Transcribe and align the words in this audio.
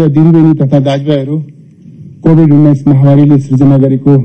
आदरणीय 0.00 0.08
दिदीबहिनी 0.08 0.52
तथा 0.60 0.78
दाजुभाइहरू 0.80 1.36
कोभिड 2.22 2.52
उन्नाइस 2.52 2.84
महामारीले 2.86 3.38
सृजना 3.38 3.76
गरेको 3.78 4.16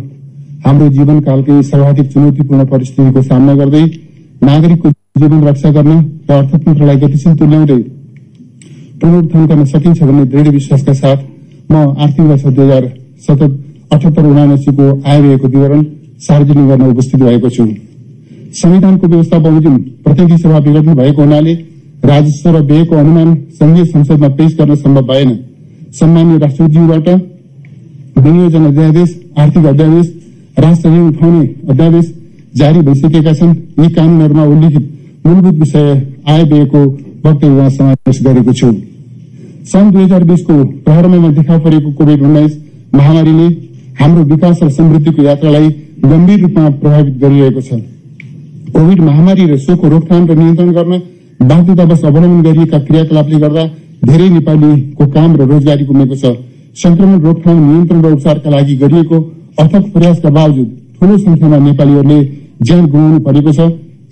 हाम्रो 0.65 0.87
जीवनकालकै 0.89 1.61
सर्वाधिक 1.63 2.11
चुनौतीपूर्ण 2.11 2.65
परिस्थितिको 2.65 3.21
सामना 3.21 3.53
गर्दै 3.55 3.83
नागरिकको 4.43 4.89
जीवन 5.15 5.43
रक्षा 5.47 5.69
गर्न 5.71 5.93
र 6.29 6.33
अर्थतन्त्रलाई 6.33 6.97
गतिशील 6.97 7.35
तुल्याउँदै 7.35 7.79
पुनरुत्थान 9.01 9.45
गर्न 9.45 9.65
सकिन्छ 9.65 10.01
भन्ने 10.01 10.25
दृढ 10.25 10.47
विश्वासका 10.49 10.93
साथ 10.93 11.17
म 11.71 11.83
आर्थिक 11.97 12.25
वर्ष 12.25 12.43
दुई 12.45 12.65
हजार 12.65 12.89
सतत 13.27 13.51
अठहत्तर 13.91 14.25
उनासीको 14.25 14.91
व्ययको 15.03 15.47
विवरण 15.47 15.83
सार्वजनिक 16.21 16.67
गर्न 16.69 16.85
उपस्थित 16.87 17.23
भएको 17.23 17.49
छु 17.49 17.65
संविधानको 18.55 19.07
व्यवस्था 19.07 19.39
बमोजिम 19.39 19.77
प्रतिनिधि 20.03 20.37
सभा 20.37 20.59
विघटन 20.59 20.93
भएको 20.95 21.21
हुनाले 21.21 21.53
राजस्व 22.05 22.49
र 22.49 22.61
व्ययको 22.63 22.95
अनुमान 22.97 23.35
संघीय 23.59 23.85
संसदमा 23.87 24.27
पेश 24.37 24.55
गर्न 24.57 24.75
सम्भव 24.77 25.05
भएन 25.07 25.35
सम्मान्य 25.95 26.37
राष्ट्रपतिज्यूबाट 26.37 27.07
विनियोजन 28.17 28.65
अध्यादेश 28.65 29.09
आर्थिक 29.37 29.65
अध्यादेश 29.65 30.07
राष्ट्र 30.59 30.89
ऋण 30.89 31.07
उठाउने 31.07 31.45
अध्यादेश 31.69 32.13
जारी 32.55 32.79
भइसकेका 32.79 33.33
छन्। 33.33 33.53
यी 33.79 33.89
कानूनहरूमा 33.93 34.43
उल्लेखित 34.45 34.89
मूलभूत 35.25 35.55
विषय 35.59 35.87
आय 36.27 36.43
व्ययको 36.43 36.81
वक्तव्यमा 37.25 37.69
समावेश 37.69 38.21
गरेको 38.23 38.53
छु। 38.53 38.71
सन् 39.71 39.91
दुई 39.91 40.03
हजार 40.03 40.23
बिसको 40.23 40.63
प्रारम्भमा 40.85 41.29
देखा 41.37 41.57
परेको 41.59 41.91
कोभिड 41.93 42.21
उन्नाइस 42.21 42.57
महामारीले 42.95 43.47
हाम्रो 43.99 44.23
विकास 44.33 44.59
र 44.63 44.69
समृद्धिको 44.71 45.23
यात्रालाई 45.23 45.69
गम्भीर 46.05 46.39
रूपमा 46.41 46.69
प्रभावित 46.81 47.17
गरिरहेको 47.23 47.61
छ। 47.61 47.79
कोभिड 48.75 48.99
महामारी 49.01 49.45
र 49.47 49.57
सोको 49.59 49.87
रोकथाम 49.89 50.27
र 50.27 50.35
नियन्त्रण 50.35 50.71
गर्न 50.71 51.01
बाध्यतावश 51.43 52.03
अवलम्बन 52.03 52.41
गरिएका 52.43 52.79
क्रियाकलापले 52.79 53.39
गर्दा 53.39 53.63
धेरै 54.07 54.29
नेपालीको 54.29 55.05
काम 55.15 55.35
र 55.35 55.41
रोजगारी 55.51 55.85
गुमेको 55.85 56.15
छ 56.15 56.33
संक्रमण 56.83 57.19
रोकथाम 57.25 57.57
नियन्त्रण 57.67 58.01
र 58.05 58.11
उपचारका 58.13 58.49
लागि 58.55 58.75
गरिएको 58.83 59.17
अथक 59.63 59.83
प्रयासका 59.93 60.29
बावजुद 60.37 60.69
ठूलो 60.99 61.17
संख्यामा 61.17 61.57
नेपालीहरूले 61.67 62.19
ज्यान 62.61 62.85
गुमाउनु 62.85 63.19
परेको 63.27 63.51
छ। 63.51 63.59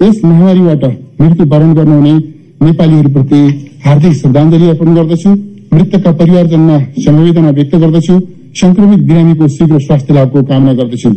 यस 0.03 0.22
महामारीबाट 0.23 0.83
मृत्यु 1.22 1.45
वरण 1.52 1.73
गर्नुहुने 1.73 2.13
नेपालीहरूप्रति 2.61 3.41
हार्दिक 3.85 4.13
श्रद्धाञ्जली 4.13 4.69
अर्पण 4.69 4.95
गर्दछु। 4.95 5.30
मृतकका 5.73 6.12
परिवारजनमा 6.19 6.78
समवेदना 7.06 7.50
व्यक्त 7.57 7.75
गर्दछु। 7.84 8.16
संक्रमित 8.62 9.00
बिरामीको 9.07 9.47
शीघ्र 9.50 9.79
स्वास्थ्य 9.79 10.13
लाभको 10.13 10.44
कामना 10.50 10.73
गर्दछु। 10.79 11.09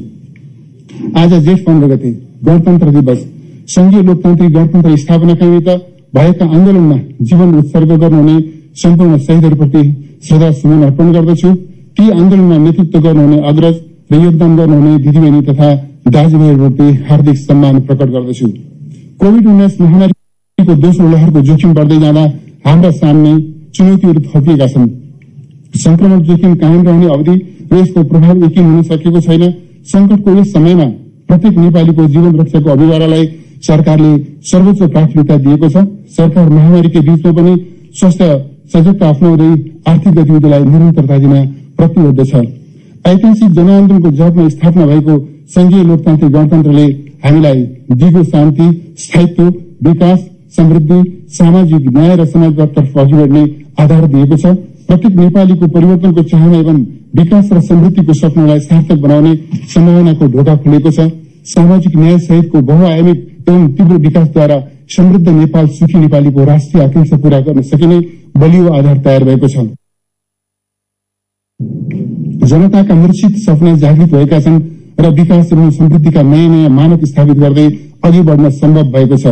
आज 1.23 1.33
जेठ 1.47 1.65
पन्ध्र 1.65 1.87
गते 1.89 2.11
गणतन्त्र 2.47 2.91
दिवस। 2.91 3.21
संघीय 3.69 4.03
लोकतान्त्रिक 4.03 4.53
गणतन्त्र 4.53 4.97
स्थापनाका 4.97 5.47
निमित्त 5.47 5.69
भएका 6.15 6.45
आन्दोलनमा 6.47 6.97
जीवन 7.23 7.55
उत्सर्ग 7.59 7.91
गर्नुहुने 8.03 8.37
सम्पूर्ण 8.77 9.19
शहीदहरूप्रति 9.19 9.83
श्रद्धा 10.27 10.51
सुमन 10.53 10.83
अर्पण 10.83 11.13
गर्दछु। 11.13 11.53
ती 11.97 12.11
आन्दोलनमा 12.11 12.57
नेतृत्व 12.59 13.01
गर्नुहुने 13.01 13.39
अग्रज 13.49 13.77
र 14.13 14.15
योगदान 14.17 14.57
गर्नुहुने 14.57 14.99
दिदीबहिनी 14.99 15.41
तथा 15.43 15.69
दाजुभाइहरूप्रति 16.09 16.87
हार्दिक 17.09 17.37
सम्मान 17.39 17.81
प्रकट 17.87 18.09
गर्दछु। 18.11 18.47
कोविड 19.21 19.47
उन्नाइस 19.47 19.81
महामारीको 19.81 20.75
दोस्रो 20.77 21.09
लहरको 21.09 21.41
जोखिम 21.43 21.73
बढ्दै 21.75 21.99
जाँदा 22.01 22.25
हाम्रा 22.67 22.91
सामने 22.93 23.33
चुनौतीहरू 23.75 24.21
थपिएका 24.27 24.67
छन्। 24.67 24.89
संक्रमण 25.77 26.21
जोखिम 26.23 26.55
कायम 26.57 26.83
रहने 26.83 27.07
अवधि 27.15 27.37
र 27.73 27.77
यसको 27.77 28.03
प्रभाव 28.05 28.45
यकिन 28.45 28.65
हुन 28.65 28.83
सकेको 28.83 29.21
छैन। 29.21 29.45
संकटको 29.87 30.31
यस 30.39 30.53
समयमा 30.53 30.85
प्रत्येक 31.29 31.59
नेपालीको 31.59 32.07
जीवन 32.09 32.37
रक्षाको 32.41 32.71
अभियानलाई 32.71 33.27
सरकारले 33.67 34.13
सर्वोच्च 34.51 34.83
प्राथमिकता 34.85 35.37
दिएको 35.39 35.69
छ। 35.69 35.85
सरकार 36.17 36.49
महामारीकै 36.49 37.01
बीचमा 37.01 37.33
पनि 37.33 37.55
स्वास्थ्य 37.99 38.29
सजगता 38.73 39.09
अप्नाउँदै 39.09 39.51
आर्थिक 39.91 40.13
गतिविधिलाई 40.15 40.65
निरन्तरता 40.65 41.19
दिन 41.19 41.35
प्रतिबद्ध 41.79 42.25
छ। 42.25 42.35
ऐतिहासिक 43.07 43.51
जनआन्दोलनको 43.53 44.11
जगमा 44.21 44.49
स्थापना 44.49 44.87
भएको 44.87 45.15
संघीय 45.55 45.83
लोकतान्त्रिक 45.85 46.33
गणतन्त्रले 46.33 46.87
हामीलाई 47.25 47.63
दिगो 47.93 48.23
शान्ति 48.25 48.67
स्थायित्व 48.99 49.45
विकास 49.83 50.19
समृद्धि 50.57 50.99
सामाजिक 51.39 51.87
न्याय 51.97 52.17
र 52.17 52.25
समाजवादतर्फ 52.27 52.99
अघि 52.99 53.13
बढ्ने 53.13 53.45
आधार 53.79 54.07
दिएको 54.07 54.37
छ। 54.37 54.55
प्रत्येक 54.89 55.15
नेपालीको 55.17 55.67
परिवर्तनको 55.69 56.23
चाहना 56.23 56.59
एवं 56.59 56.79
विकास 57.17 57.53
र 57.53 57.61
समृद्धिको 57.61 58.13
सपनालाई 58.15 58.61
सार्थक 58.61 58.99
बनाउने 59.01 59.35
सम्भावनाको 59.75 60.27
ढोका 60.27 60.57
खुलेको 60.57 60.91
छ। 60.91 61.09
सामाजिक 61.47 61.97
न्याय 61.97 62.19
सहितको 62.19 62.61
बहुआयामिक 62.71 63.19
एवं 63.49 63.67
तीव्र 63.75 63.97
विकासद्वारा 64.07 64.57
समृद्ध 64.91 65.29
नेपाल 65.29 65.67
सुखी 65.77 65.99
नेपालीको 65.99 66.45
राष्ट्रिय 66.45 66.85
आकांक्षा 66.85 67.17
पूरा 67.17 67.41
गर्न 67.41 67.63
सकिने 67.65 67.99
बलियो 68.37 68.73
आधार 68.73 68.99
तयार 69.05 69.25
भएको 69.25 69.49
छ 69.49 69.67
जनताका 72.51 72.95
मूर्छित 72.95 73.37
सपना 73.45 73.77
जागृत 73.77 74.11
भएका 74.13 74.41
छन् 74.41 74.61
र 75.01 75.09
विकास 75.13 75.53
एवं 75.53 75.71
समृद्धिका 75.71 76.23
नयाँ 76.23 76.49
नयाँ 76.49 76.69
मानक 76.71 77.05
स्थापित 77.05 77.37
गर्दै 77.39 77.67
अघि 78.05 78.21
बढ्न 78.23 78.51
सम्भव 78.53 78.91
भएको 78.93 79.17
छ। 79.17 79.27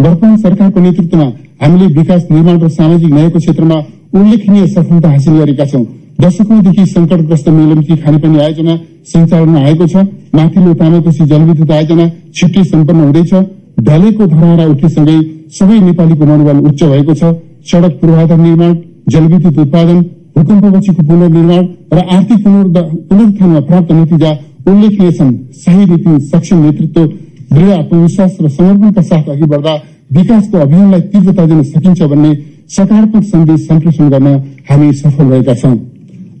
वर्तमान 0.00 0.36
सरकारको 0.36 0.80
नेतृत्वमा 0.80 1.26
हामीले 1.62 1.86
विकास 1.94 2.26
निर्माण 2.30 2.60
र 2.60 2.68
सामाजिक 2.70 3.10
न्यायको 3.12 3.38
क्षेत्रमा 3.38 3.76
उल्लेखनीय 4.14 4.66
सफलता 4.66 5.08
हासिल 5.10 5.34
गरेका 5.38 5.64
छौं। 5.66 5.84
दशकौंदेखि 6.20 6.86
संकटग्रस्त 6.86 7.48
मेलम्ची 7.48 7.96
खानेपानी 7.96 8.38
आयोजना 8.38 8.76
सञ्चालनमा 9.12 9.60
आएको 9.60 9.86
छ। 9.86 9.96
माथिल्लो 10.34 10.74
तामाकोशी 10.80 11.24
जलविद्युत 11.26 11.70
आयोजना 11.70 12.06
छिट्टै 12.36 12.64
सम्पन्न 12.64 13.00
हुँदैछ। 13.00 13.32
ढलेको 13.78 14.26
धराहरा 14.26 14.64
उठेसँगै 14.72 15.18
सबै 15.56 15.78
नेपालीको 15.80 16.24
मनोबल 16.26 16.58
उच्च 16.68 16.82
भएको 16.84 17.14
छ। 17.14 17.22
सड़क 17.70 17.92
पूर्वाधार 18.00 18.38
निर्माण 18.38 18.74
जलविद्युत 19.12 19.58
उत्पादन 19.58 19.98
भूकम्पपछिको 20.36 21.02
पुनर्निर्माण 21.08 21.64
र 21.92 21.98
आर्थिक 22.16 22.38
पुनरुत्थानमा 22.44 23.60
प्राप्त 23.68 23.92
नतिजा 23.92 24.30
उल्लेखनीय 24.68 25.12
छन्। 25.12 25.32
सही 25.56 25.84
नीति 25.86 26.12
सक्षम 26.26 26.58
नेतृत्व 26.64 27.06
दृढ़ 27.52 27.70
आत्मविश्वास 27.72 28.36
र 28.40 28.48
समर्पणका 28.50 29.02
साथ 29.02 29.28
अघि 29.30 29.46
बढ्दा 29.52 29.74
विकासको 30.12 30.58
अभियानलाई 30.58 31.00
तीव्रता 31.10 31.46
दिन 31.46 31.62
सकिन्छ 31.64 32.02
भन्ने 32.02 32.30
सकारात्मक 32.76 33.24
सन्देश 33.24 33.66
सम्प्रेषण 33.66 34.08
गर्न 34.10 34.28
हामी 34.70 34.92
सफल 34.94 35.24
भएका 35.30 35.54
छौं। 35.54 35.76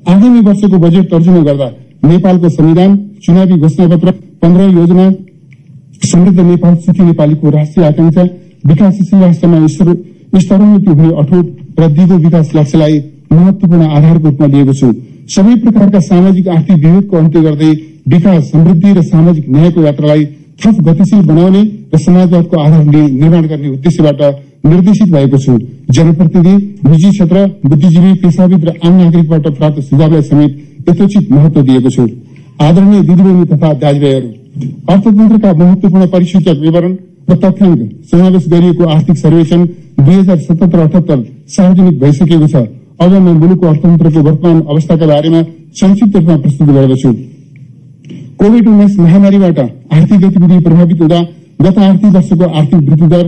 आगामी 0.08 0.40
वर्षको 0.40 0.78
बजेट 0.78 1.10
तर्जुमा 1.10 1.42
गर्दा 1.42 1.68
नेपालको 2.04 2.48
संविधान 2.50 2.96
चुनावी 3.24 3.56
घोषणापत्र 3.58 4.10
पन्ध्र 4.42 4.68
योजना 4.70 5.06
समृद्ध 6.02 6.40
नेपाल 6.40 6.74
सुखी 6.76 7.02
नेपालीको 7.02 7.50
राष्ट्रिय 7.50 7.86
आकांक्षा 7.86 8.22
विकासशील 8.66 9.20
राष्ट्रमा 9.20 9.66
स्तरोन्नति 9.66 10.90
हुने 10.90 11.14
अठोट 11.20 11.80
र 11.80 11.88
दिगो 11.90 12.16
विकास 12.18 12.50
लक्ष्यलाई 12.56 12.98
महत्वपूर्ण 13.32 13.86
आधारको 13.88 14.28
रूपमा 14.28 14.46
लिएको 14.46 14.72
छु। 14.72 14.92
सबै 15.28 15.54
प्रकारका 15.62 16.00
सामाजिक 16.00 16.48
आर्थिक 16.48 16.76
विभेदको 16.76 17.16
अन्त्य 17.16 17.40
गर्दै 17.42 17.72
विकास 18.08 18.50
समृद्धि 18.52 18.92
र 18.92 19.02
सामाजिक 19.04 19.48
न्यायको 19.48 19.82
यात्रालाई 19.82 20.24
थप 20.60 20.80
गतिशील 20.88 21.22
बनाउने 21.26 21.62
र 21.94 21.98
समाजवादको 21.98 22.60
आधार 22.60 22.84
निर्माण 22.84 23.46
गर्ने 23.46 23.68
उद्देश्यबाट 23.68 24.22
निर्देशित 24.66 25.08
भएको 25.12 25.38
छु। 25.38 25.58
जनप्रतिनिधि 25.90 26.54
निजी 26.88 27.10
क्षेत्र 27.10 27.46
बुद्धिजीवी 27.66 28.12
पेसाविद 28.22 28.64
र 28.64 28.74
आम 28.84 28.94
नागरिकबाट 28.96 29.46
प्राप्त 29.58 29.80
सुझावलाई 29.82 30.22
समेत 30.22 30.88
यथोचित 30.88 31.30
महत्व 31.32 31.62
दिएको 31.62 31.90
छु। 31.90 32.06
आदरणीय 32.60 33.00
दिदीबहिनी 33.02 33.44
तथा 33.46 33.72
दाजुभाइहरू 33.82 34.28
अर्थतन्त्रका 34.88 35.52
महत्वपूर्ण 35.54 36.06
परिसूचक 36.08 36.58
विवरण 36.60 36.96
र 37.30 37.34
तथ्याङ्क 37.36 37.80
समावेश 38.10 38.46
गरिएको 38.48 38.84
आर्थिक 38.88 39.16
सर्वेक्षण 39.18 39.64
दुई 40.00 40.14
हजार 40.14 40.38
सतहत्तर 40.38 40.78
अठहत्तर 40.80 41.22
सार्वजनिक 41.56 41.98
भइसकेको 42.00 42.48
छ 42.48 42.62
अब 43.00 43.12
म 43.12 43.34
मुलुकको 43.36 43.66
अर्थतन्त्रको 43.66 44.22
वर्तमान 44.22 44.60
अवस्थाका 44.66 45.06
बारेमा 45.06 45.42
संक्षिप्त 45.74 46.16
रूपमा 46.16 46.36
प्रस्तुत 46.38 46.68
गर्दछु 46.70 47.12
कोविड 48.40 48.68
उन्नाइस 48.68 48.98
महामारीबाट 48.98 49.58
आर्थिक 49.60 50.20
गतिविधि 50.20 50.58
प्रभावित 50.66 51.00
हुँदा 51.00 51.20
गत 51.62 51.78
आर्थिक 51.80 52.14
वर्षको 52.14 52.50
आर्थिक 52.52 52.88
वृद्धि 52.88 53.08
दर 53.08 53.26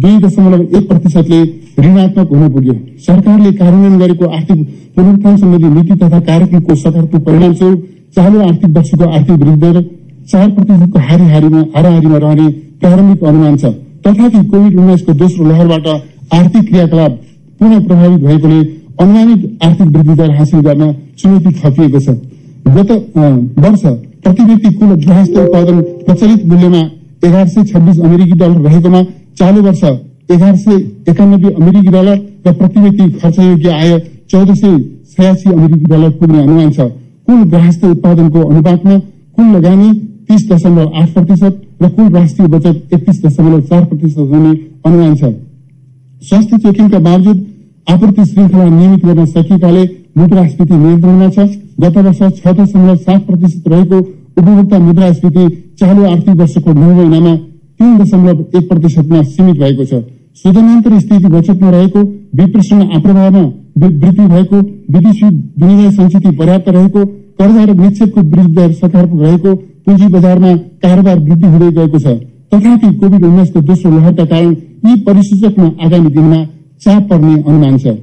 दुई 0.00 0.16
दशमलव 0.18 0.62
एक 0.78 0.88
प्रतिशतले 0.88 1.40
ऋणात्मक 1.80 2.32
हुन 2.32 2.48
पुग्यो 2.52 2.74
सरकारले 3.06 3.52
कार्यान्वयन 3.60 3.98
गरेको 3.98 4.26
आर्थिक 4.30 4.66
पुनरुत्थान 4.96 5.36
सम्बन्धी 5.36 5.68
नीति 5.76 5.94
तथा 6.02 6.20
कार्यक्रमको 6.26 6.74
सकारात्मक 6.76 7.24
परिणामस्वरूप 7.26 7.88
चालु 8.16 8.40
आर्थिक 8.40 8.70
वर्षको 8.76 9.08
आर्थिक 9.08 9.36
वृद्धि 9.40 9.60
दर 9.62 9.82
चार 10.30 10.48
प्रतिशतको 10.50 10.98
हारीहारीमा 11.08 11.60
हाराहारीमा 11.74 12.18
रहने 12.18 12.48
प्रारम्भिक 12.80 13.24
अनुमान 13.24 13.56
छ। 13.56 13.64
तथापि 14.04 14.44
कोविड 14.50 14.78
उन्नाइसको 14.78 15.12
दोस्रो 15.22 15.44
लहरबाट 15.46 15.86
आर्थिक 16.34 16.68
क्रियाकलाप 16.68 17.18
पुनः 17.60 17.80
प्रभावित 17.86 18.20
भएकोले 18.24 18.60
अनुमानित 19.00 19.64
आर्थिक 19.64 19.88
वृद्धि 19.96 20.14
दर 20.14 20.30
हासिल 20.36 20.60
गर्न 20.60 20.92
चुनौती 21.18 21.50
थपिएको 21.60 22.00
छ। 22.00 22.08
गत 22.76 22.90
वर्ष 23.58 23.82
प्रति 24.22 24.42
व्यक्ति 24.44 24.70
कुल 24.78 24.94
गृहस्थ 24.96 25.36
उत्पादन 25.38 25.80
प्रचलित 26.06 26.44
मूल्यमा 26.46 26.82
एघार 27.24 27.46
सय 27.48 27.64
छब्बिस 27.64 28.00
अमेरिकी 28.00 28.38
डलर 28.38 28.60
रहेकोमा 28.60 29.02
चालु 29.38 29.62
वर्ष 29.62 29.82
एघार 30.30 30.56
सय 30.56 30.76
एकानब्बे 31.10 31.50
अमेरिकी 31.52 31.88
डलर 31.88 32.16
र 32.46 32.52
प्रति 32.54 32.80
व्यक्ति 32.80 33.10
खर्चयोग्य 33.20 33.70
आय 33.72 33.98
चौध 34.30 34.54
सय 34.54 34.78
छयासी 35.12 35.52
अमेरिकी 35.52 35.84
डलर 35.84 36.10
पुग्ने 36.18 36.42
अनुमान 36.42 36.70
छ। 36.70 36.90
कुल 37.30 37.42
गृहस्थ 37.50 37.84
उत्पादनको 37.86 38.40
अनुपातमा 38.42 38.94
कुल 38.98 39.46
लगानी 39.56 39.88
तीस 40.28 40.46
दशमलव 40.50 40.86
आठ 41.00 41.10
प्रतिशत 41.14 41.60
र 41.82 41.88
कुल 41.90 42.08
राष्ट्रिय 42.14 42.48
बचत 42.54 42.94
एकतिस 42.94 43.20
दशमलव 43.24 43.60
चार 43.70 43.84
प्रतिशत 43.84 44.18
हुने 44.30 44.50
अनुमान 44.86 45.14
छ। 45.14 45.30
स्वास्थ्य 46.22 46.58
चेकिङका 46.64 46.98
बावजुद 46.98 47.38
आपूर्ति 47.86 48.24
श्रृङ्खला 48.24 48.64
नियमित 48.70 49.04
गर्न 49.06 49.26
सकिएकाले 49.26 49.84
मुद्रास्फीति 50.18 50.74
नियन्त्रणमा 50.74 51.28
छ। 51.28 51.46
गत 51.80 51.96
वर्ष 51.98 52.18
छ 52.40 52.56
दशमलव 52.58 52.96
सात 52.96 53.20
प्रतिशत 53.26 53.68
रहेको 53.68 53.98
उपभोक्ता 54.38 54.78
मुद्रास्फीति 54.88 55.46
चालु 55.80 56.04
आर्थिक 56.06 56.36
वर्षको 56.42 56.72
नौ 56.72 56.90
महिनामा 56.90 57.36
तीन 57.36 57.96
दशमलव 57.98 58.44
एक 58.56 58.68
प्रतिशतमा 58.68 59.22
सीमित 59.30 59.62
भएको 59.62 59.84
छ। 59.84 60.02
शोधनान्तर 60.42 60.98
स्थिति 60.98 61.28
बचतमा 61.28 61.70
रहेको 61.70 62.02
विप्रेषण 62.36 62.82
आप्रवाहमा 62.90 63.46
वृद्धि 63.78 64.26
भएको 64.26 64.58
विदेशी 64.92 65.26
विनिमय 65.26 65.90
संस्कृति 65.92 66.36
पर्याप्त 66.36 66.68
रहेको 66.70 67.04
कर्जा 67.40 67.64
र 67.64 67.74
निक्षेपको 67.76 68.20
वृद्धि 68.22 68.52
दर 68.54 68.72
सकारात्मक 68.74 69.20
रहेको 69.22 69.54
पुँजी 69.84 70.06
बजारमा 70.14 70.50
कारोबार 70.82 71.18
वृद्धि 71.20 71.46
हुँदै 71.46 71.70
गएको 71.76 71.98
छ। 71.98 72.06
तथापि 72.52 72.88
कोविड 73.00 73.24
उन्नाइसको 73.24 73.60
दोस्रो 73.68 73.90
लहरका 73.90 74.24
कारण 74.32 74.52
यी 74.86 74.96
परिसूचकमा 75.06 75.68
आगामी 75.84 76.10
दिनमा 76.10 76.40
चाप 76.82 77.02
पर्ने 77.10 77.34
अनुमान 77.42 77.76
छ। 77.78 77.94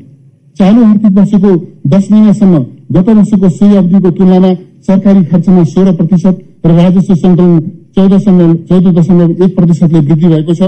चालु 0.57 0.83
आर्थिक 0.85 1.13
वर्षको 1.17 1.51
दस 1.87 2.07
महिनासम्म 2.11 2.63
गत 2.93 3.09
वर्षको 3.09 3.49
सोही 3.49 3.75
अवधिको 3.77 4.09
तुलनामा 4.17 4.51
सरकारी 4.87 5.23
खर्चमा 5.31 5.63
सोह्र 5.73 5.91
प्रतिशत 5.97 6.35
र 6.65 6.71
राजस्व 6.73 7.15
सङ्कलन 7.15 7.59
चौध 7.95 8.87
दशमलव 8.97 9.43
एक 9.43 9.55
प्रतिशतले 9.55 9.99
वृद्धि 9.99 10.27
भएको 10.27 10.53
छ। 10.53 10.61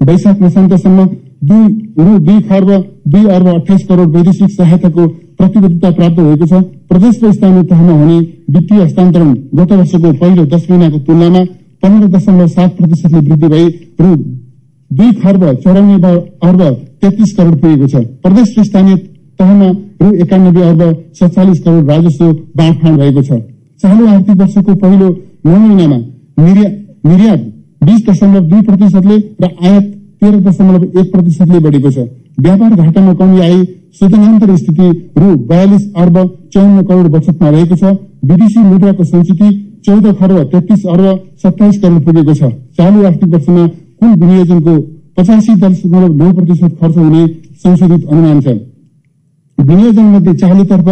वैशाख 0.00 0.40
मसान्तसम्म 0.42 1.06
दुई 1.48 1.66
रु 1.98 2.18
दुई 2.20 2.40
खर्ब 2.48 2.70
दुई 3.08 3.24
अर्ब 3.34 3.46
अठाइस 3.48 3.86
करोड़ 3.88 4.08
वैदेशिक 4.08 4.50
सहायताको 4.52 5.06
प्रतिबद्धता 5.38 5.90
प्राप्त 5.90 6.18
भएको 6.18 6.46
छ। 6.46 6.62
प्रदेश 6.90 7.20
र 7.22 7.32
स्थानीय 7.32 7.62
तहमा 7.64 7.92
हुने 7.94 8.18
वित्तीय 8.50 8.80
हस्तान्तरण 8.82 9.32
गत 9.54 9.72
वर्षको 9.72 10.12
पहिलो 10.14 10.44
दस 10.46 10.66
महिनाको 10.70 10.98
तुलनामा 11.06 11.42
पन्ध्र 11.82 12.08
दशमलव 12.08 12.46
सात 12.48 12.76
प्रतिशतले 12.76 13.18
वृद्धि 13.20 13.48
भई 13.48 13.66
रु 14.00 14.14
दुई 14.90 15.12
खर्ब 15.22 15.42
चौरानब्बे 15.62 16.12
अर्ब 16.48 16.62
तेत्तिस 17.02 17.34
करोड़ 17.36 17.56
पुगेको 17.56 17.86
छ। 17.86 18.04
प्रदेश 18.22 18.54
र 18.58 18.64
स्थानीय 18.64 18.96
तहमा 19.38 19.68
रु 20.02 20.12
एकानब्बे 20.22 20.62
अर्ब 20.62 20.82
सत्तालिस 21.18 21.60
करोड़ 21.64 21.84
राजस्व 21.84 22.32
बाँडफाँड 22.56 22.98
भएको 23.00 23.22
छ। 23.22 23.40
चालु 23.82 24.06
आर्थिक 24.08 24.36
वर्षको 24.36 24.74
पहिलो 24.74 25.08
नौ 25.46 25.56
महिनामा 25.58 25.98
निर्यात 27.04 27.40
बीस 27.82 28.00
दशमलव 28.06 28.44
दुई 28.50 28.60
प्रतिशतले 28.62 29.16
र 29.42 29.44
आयात 29.44 29.84
तेह्र 30.20 30.36
दशमलव 30.40 30.84
एक 31.00 31.12
प्रतिशतले 31.12 31.58
बढेको 31.60 31.90
छ। 31.90 31.98
व्यापार 32.40 32.74
घाटामा 32.74 33.12
कमी 33.14 33.40
आए 33.40 33.58
शोधनान्तर 34.00 34.56
स्थिति 34.56 34.88
रु 35.18 35.34
बयालिस 35.48 35.84
अर्ब 35.96 36.16
चौन्न 36.54 36.82
करोड़ 36.84 37.08
बचतमा 37.08 37.48
रहेको 37.50 37.76
छ। 37.76 37.96
विदेशी 38.24 38.60
मुद्राको 38.60 39.04
संस्कृति 39.04 39.48
चौध 39.86 40.06
खर्ब 40.18 40.42
तेत्तिस 40.52 40.86
अर्ब 40.86 41.06
सत्ताइस 41.42 41.80
करोड़ 41.82 42.00
पुगेको 42.02 42.34
छ। 42.34 42.50
चालु 42.78 43.04
आर्थिक 43.06 43.28
वर्षमा 43.34 43.66
कुल 43.66 44.14
विनियोजनको 44.14 44.74
पचासी 45.16 45.54
दशमलव 45.56 46.12
नौ 46.14 46.32
प्रतिशत 46.32 46.72
खर्च 46.80 46.96
हुने 46.96 47.26
संशोधित 47.64 48.06
अनुमान 48.06 48.40
छ। 48.40 48.56
विनियोजन 49.58 50.06
मध्ये 50.14 50.34
चालुतर्फ 50.34 50.88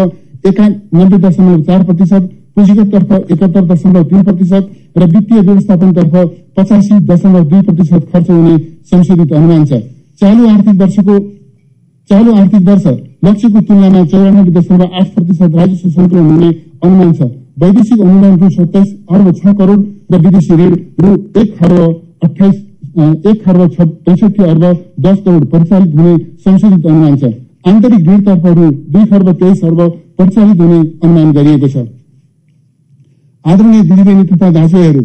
एकानब्बे 0.47 1.19
दशमलव 1.19 1.63
चार 1.63 1.83
प्रतिशत 1.85 2.31
पुँजीगततर्फ 2.55 3.13
एकात्तर 3.33 3.65
दशमलव 3.67 4.03
तीन 4.05 4.23
प्रतिशत 4.23 4.71
र 4.99 5.05
वित्तीय 5.07 5.41
व्यवस्थापनतर्फ 5.41 6.15
पचासी 6.57 6.99
दशमलव 7.07 7.45
दुई 7.51 7.61
प्रतिशत 7.63 8.09
खर्च 8.13 8.31
हुने 8.31 8.57
संशोधित 8.91 9.33
अनुमान 9.33 9.65
छ। 9.65 9.73
चालु 10.21 10.49
आर्थिक 10.49 10.81
वर्षको 10.81 11.19
चालु 12.11 12.33
आर्थिक 12.35 12.63
वर्ष 12.69 12.87
लक्ष्यको 13.25 13.61
तुलनामा 13.67 14.05
चौरानब्बे 14.13 14.53
दशमलव 14.53 14.97
आठ 15.01 15.09
प्रतिशत 15.15 15.55
राजस्व 15.57 15.89
सङ्कलन 15.91 16.31
हुने 16.31 16.51
अनुमान 16.85 17.13
छ। 17.13 17.31
वैदेशिक 17.63 18.01
अनुदान 18.01 18.35
रु 18.41 18.51
सत्ताइस 18.51 18.89
अर्ब 19.13 19.27
छ 19.35 19.55
करोड़ 19.59 19.81
र 20.13 20.19
विदेशी 20.25 20.55
ऋण 20.61 20.75
रु 21.03 21.13
एक 21.41 21.57
खर्ब 21.59 21.79
अठाइस 22.25 22.57
एक 23.31 23.45
खर्ब 23.45 23.61
पैसठी 24.07 24.43
अर्ब 24.45 24.65
दस 25.01 25.19
करोड़ 25.25 25.45
परिचालित 25.53 25.95
हुने 25.97 26.17
संशोधित 26.45 26.87
अनुमान 26.87 27.17
छ। 27.17 27.33
आन्तरिक 27.65 28.09
ऋणतर्फ 28.09 28.47
रु 28.47 28.71
दुई 28.93 29.05
खर्ब 29.11 29.33
तेइस 29.41 29.65
अर्ब 29.65 29.81
परिचालित 30.19 30.61
हुने 30.61 30.81
अनुमान 30.81 31.33
गरिएको 31.33 31.69
छ। 31.69 31.87
आदरणीय 33.45 33.83
दिदीबहिनी 33.83 34.25
तथा 34.25 34.51
दाजुभाइहरू 34.51 35.05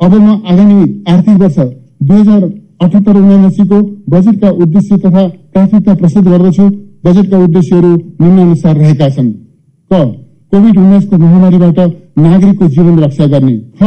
अब 0.00 0.14
म 0.16 0.30
आगामी 0.46 0.78
आर्थिक 1.08 1.36
वर्ष 1.40 1.58
दुई 2.02 2.20
हजार 2.20 2.48
अठहत्तर 2.80 3.16
उनासीको 3.16 3.80
बजेटका 4.10 4.50
उद्देश्य 4.50 4.96
तथा 4.96 5.26
प्राथमिकता 5.26 5.94
प्रस्तुत 5.94 6.24
गर्दछु। 6.24 6.68
बजेटका 7.04 7.38
उद्देश्यहरू 7.38 7.96
निम्नानुसार 8.20 8.76
रहेका 8.76 9.08
छन्। 9.08 9.32
क. 9.92 10.02
कोविड 10.52 10.78
उन्नाइसको 10.78 11.16
महामारीबाट 11.16 11.78
नागरिकको 12.18 12.68
जीवन 12.68 12.98
रक्षा 12.98 13.26
गर्ने। 13.26 13.56
ख. 13.58 13.82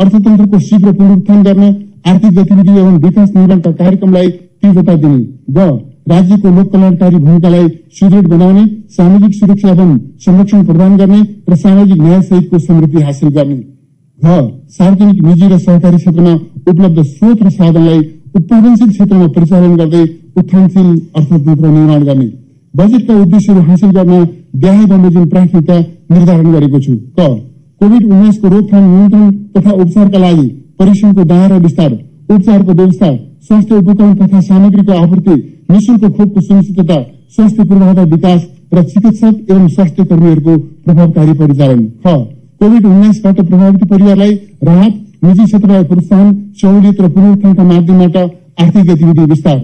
अर्थतन्त्रको 0.00 0.58
शीघ्र 0.58 0.92
पुनरुत्थान 0.92 1.42
गर्न 1.42 1.62
आर्थिक 2.06 2.30
गतिविधि 2.30 2.78
एवं 2.78 2.98
विकास 2.98 3.30
निर्माणका 3.36 3.72
कार्यक्रमलाई 3.72 4.28
तीव्रता 4.28 4.94
दिने। 4.94 5.22
ग 5.50 5.80
राज्यको 6.08 6.48
लोक 6.48 6.72
कल्याणकारी 6.72 7.16
भूमिकालाई 7.16 7.68
सुदृढ 7.68 8.26
बनाउने, 8.26 8.66
सामाजिक 8.88 9.34
सुरक्षा 9.34 9.68
एवं 9.68 9.98
संरक्षण 10.18 10.64
प्रदान 10.64 10.96
गर्ने 10.96 11.20
र 11.48 11.56
सामाजिक 11.56 12.02
न्याय 12.02 12.22
सहितको 12.22 12.58
समृद्धि 12.58 13.02
हासिल 13.02 13.28
गर्ने। 13.28 13.56
घ. 14.18 14.26
सार्वजनिक 14.68 15.24
निजी 15.24 15.48
र 15.48 15.58
सहकारी 15.58 15.96
क्षेत्रमा 15.96 16.34
उपलब्ध 16.68 17.02
स्रोत 17.02 17.42
र 17.42 17.50
साधनलाई 17.50 18.00
उत्पादनशील 18.36 18.88
क्षेत्रमा 18.88 19.26
परिचालन 19.34 19.74
गर्दै 19.76 20.02
उत्थानशील 20.36 20.88
अर्थतन्त्र 21.16 21.68
निर्माण 21.68 22.02
गर्ने 22.04 22.26
बजेटका 22.74 23.14
उद्देश्यहरू 23.20 23.60
हासिल 23.68 23.90
गर्न 23.96 24.24
ब्याहे 24.62 24.84
बमोजिम 24.86 25.24
प्राथमिकता 25.28 25.78
निर्धारण 26.10 26.52
गरेको 26.54 26.80
छु 26.86 26.96
क 27.18 27.28
कोविड 27.80 28.04
उन्नाइसको 28.04 28.48
रोकथाम 28.48 28.84
नियन्त्रण 28.90 29.30
तथा 29.56 29.72
उपचारका 29.76 30.18
लागि 30.18 30.46
परिश्रमको 30.78 31.24
दायरा 31.32 31.56
विस्तार 31.64 31.92
उपचारको 32.28 32.72
व्यवस्था 32.72 33.10
स्वास्थ्य 33.48 33.74
उपकरण 33.76 34.14
तथा 34.16 34.40
सामग्रीको 34.42 34.92
आपूर्ति 34.96 35.34
निशुल्क 35.70 36.04
खोपको 36.10 36.40
सुनिश्चितता 36.42 37.00
स्वास्थ्य 37.36 37.64
पूर्वाधार 37.64 38.06
विकास 38.08 38.46
र 38.74 38.82
चिकित्सक 38.84 39.50
एवं 39.50 39.66
स्वास्थ्य 39.70 40.04
कर्मीहरूको 40.04 40.56
प्रभावकारी 40.84 41.38
परिचालन 41.40 41.84
ख 42.06 42.14
कोविड 42.60 42.86
उन्नाइसबाट 42.86 43.40
प्रभावित 43.42 43.84
परिवारलाई 43.90 44.34
राहत 44.64 44.94
निजी 45.22 45.44
क्षेत्रलाई 45.44 45.84
प्रोत्साहन 45.84 46.28
सहुलियत 46.60 47.00
र 47.00 47.08
पुनरुत्थानका 47.08 47.64
माध्यमबाट 47.64 48.16
आर्थिक 48.62 48.84
गतिविधि 48.86 49.24
विस्तार। 49.32 49.58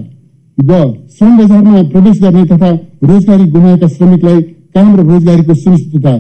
ग 0.59 0.73
श्रम 1.13 1.37
बजारमा 1.39 1.83
प्रवेश 1.93 2.21
गर्ने 2.23 2.45
तथा 2.47 2.71
रोजगारी 3.05 3.45
गुमाएका 3.51 3.89
श्रमिकलाई 3.89 4.41
काम 4.75 4.97
र 4.97 5.07
रोजगारीको 5.11 5.55
सुनिश्चितता। 5.55 6.15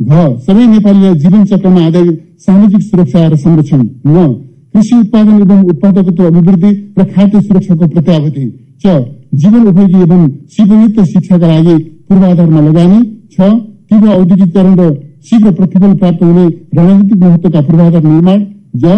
घ 0.00 0.12
सबै 0.46 0.66
नेपालीलाई 0.66 1.14
जीवन 1.22 1.44
चक्रमा 1.44 1.80
आधारित 1.86 2.16
सामाजिक 2.40 2.82
सुरक्षा 2.82 3.26
र 3.28 3.36
संरक्षण। 3.36 3.82
न 4.06 4.26
कृषि 4.74 4.96
उत्पादन 4.96 5.40
एवं 5.42 5.62
उत्पादकत्व 5.70 6.26
अभिवृद्धि 6.26 6.72
र 6.98 7.04
खाद्य 7.04 7.40
सुरक्षाको 7.40 7.86
प्रत्याभूति। 7.88 8.44
च 8.84 9.04
जीवन 9.42 9.66
उपयोगी 9.66 10.02
एवं 10.02 10.28
सिपयुक्त 10.54 11.00
शिक्षाका 11.12 11.46
लागि 11.46 11.76
पूर्वाधारमा 12.08 12.60
लगानी। 12.60 13.00
छ 13.32 13.50
तीव्र 13.88 14.08
औद्योगिकरण 14.10 14.74
र 14.80 14.90
शीघ्र 15.24 15.50
प्रतिफल 15.52 15.92
प्राप्त 15.96 16.22
हुने 16.22 16.46
रणनीतिक 16.76 17.18
महत्व 17.22 17.50
का 17.50 17.60
पूर्वाधार 17.60 18.02
निर्माण 18.04 18.44
ज 18.76 18.94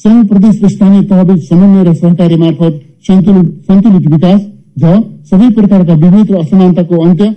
संघ 0.00 0.26
प्रदेश 0.28 0.60
स्थानीय 0.72 1.02
तहबीच 1.10 1.48
समन्वय 1.48 1.84
र 1.84 1.94
सहकार्य 1.94 2.36
मार्फत 2.36 2.80
सन्तुलित 3.08 4.06
विकास 4.12 4.40
झ 4.78 4.92
सबै 5.30 5.48
प्रकारका 5.54 5.94
विभेद 6.04 6.30
र 6.32 6.40
असमानताको 6.40 7.02
अन्त्य 7.04 7.30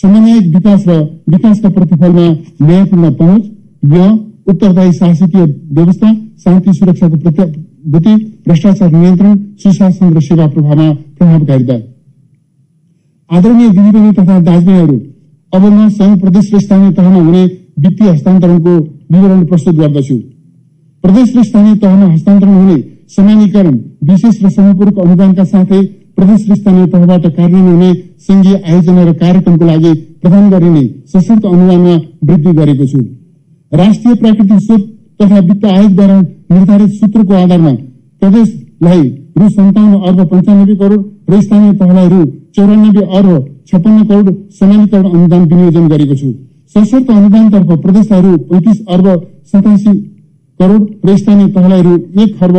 समन्वयिक 0.00 0.54
विकास 0.54 0.84
र 0.88 0.98
विकासका 1.30 1.68
प्रतिफलमा 1.70 2.26
न्यायपूर्ण 2.62 3.12
पहुँच, 3.14 3.42
य 3.92 4.10
उत्तरदायी 4.48 4.92
शासकीय 4.92 5.44
व्यवस्था 5.72 6.12
शान्ति 6.44 6.72
सुरक्षाको 6.74 7.16
प्रतिभूति 7.18 8.14
भ्रष्टाचार 8.46 8.90
नियन्त्रण 8.92 9.36
सुशासन 9.62 10.12
र 10.16 10.20
सेवा 10.20 10.46
प्रभावमा 10.46 10.92
प्रभावकारिता 11.18 11.76
आदरणीय 13.30 13.68
दिदीबहिनी 13.68 14.12
तथा 14.12 14.38
दाजुभाइहरू 14.40 14.98
अब 15.52 15.64
म 15.64 15.88
संघ 15.90 16.20
प्रदेश 16.20 16.52
र 16.54 16.58
स्थानीय 16.58 16.90
तहमा 16.92 17.20
हुने 17.20 17.44
वित्तीय 17.78 18.08
हस्तान्तरणको 18.08 18.76
विवरण 19.12 19.44
प्रस्तुत 19.46 19.74
गर्दछु। 19.74 20.16
प्रदेश 21.04 21.36
र 21.36 21.42
स्थानीय 21.42 21.74
तहमा 21.76 22.06
हस्तान्तरण 22.12 22.54
हुने 22.54 22.76
समानीकरण 23.16 23.74
विशेष 24.10 24.42
र 24.44 24.50
समपूर्वक 24.50 24.98
अनुदानका 24.98 25.44
साथै 25.44 25.82
प्रदेश 26.16 26.48
र 26.50 26.54
स्थानीय 26.54 26.86
तहबाट 26.86 27.26
कार्यान्वयन 27.26 27.68
हुने 27.68 27.92
संघीय 28.28 28.56
आयोजना 28.56 29.04
र 29.04 29.12
कार्यक्रमको 29.14 29.66
लागि 29.66 29.92
प्रदान 30.22 30.50
गरिने 30.50 30.84
सशर्त 31.12 31.44
अनुदानमा 31.44 31.94
वृद्धि 32.24 32.52
गरेको 32.60 32.86
छु। 32.86 33.00
राष्ट्रिय 33.72 34.14
प्राकृतिक 34.14 34.60
स्रोत 34.60 34.82
तथा 35.20 35.38
वित्त 35.40 35.64
आयोगद्वारा 35.66 36.20
निर्धारित 36.52 36.90
सूत्रको 36.94 37.34
आधारमा 37.34 37.72
प्रदेशलाई 38.82 39.02
रु 39.38 39.48
सन्ताउन्न 39.48 39.94
अर्ब 40.08 40.20
पञ्चानब्बे 40.30 40.74
करोड़ 40.76 41.02
र 41.30 41.40
स्थानीय 41.40 41.72
तहलाई 41.80 42.08
रु 42.08 42.20
चौरानब्बे 42.56 43.02
अर्ब 43.16 43.30
छप्पन्न 43.68 44.04
करोड़ 44.04 44.34
समानीकरण 44.58 45.04
अनुदान 45.06 45.42
विनियोजन 45.50 45.88
गरेको 45.88 46.14
छु। 46.20 46.28
सशर्त 46.74 47.10
अनुदानतर्फ 47.10 47.70
प्रदेशलाई 47.84 48.22
रु 48.22 48.36
पैंतिस 48.50 48.78
अर्ब 48.94 49.06
सतासी 49.52 49.92
करोड़ 50.60 50.82
र 51.06 51.16
स्थानीय 51.16 51.48
तहलाई 51.56 51.82
रु 51.82 51.92
एक 52.22 52.38
खर्ब 52.40 52.56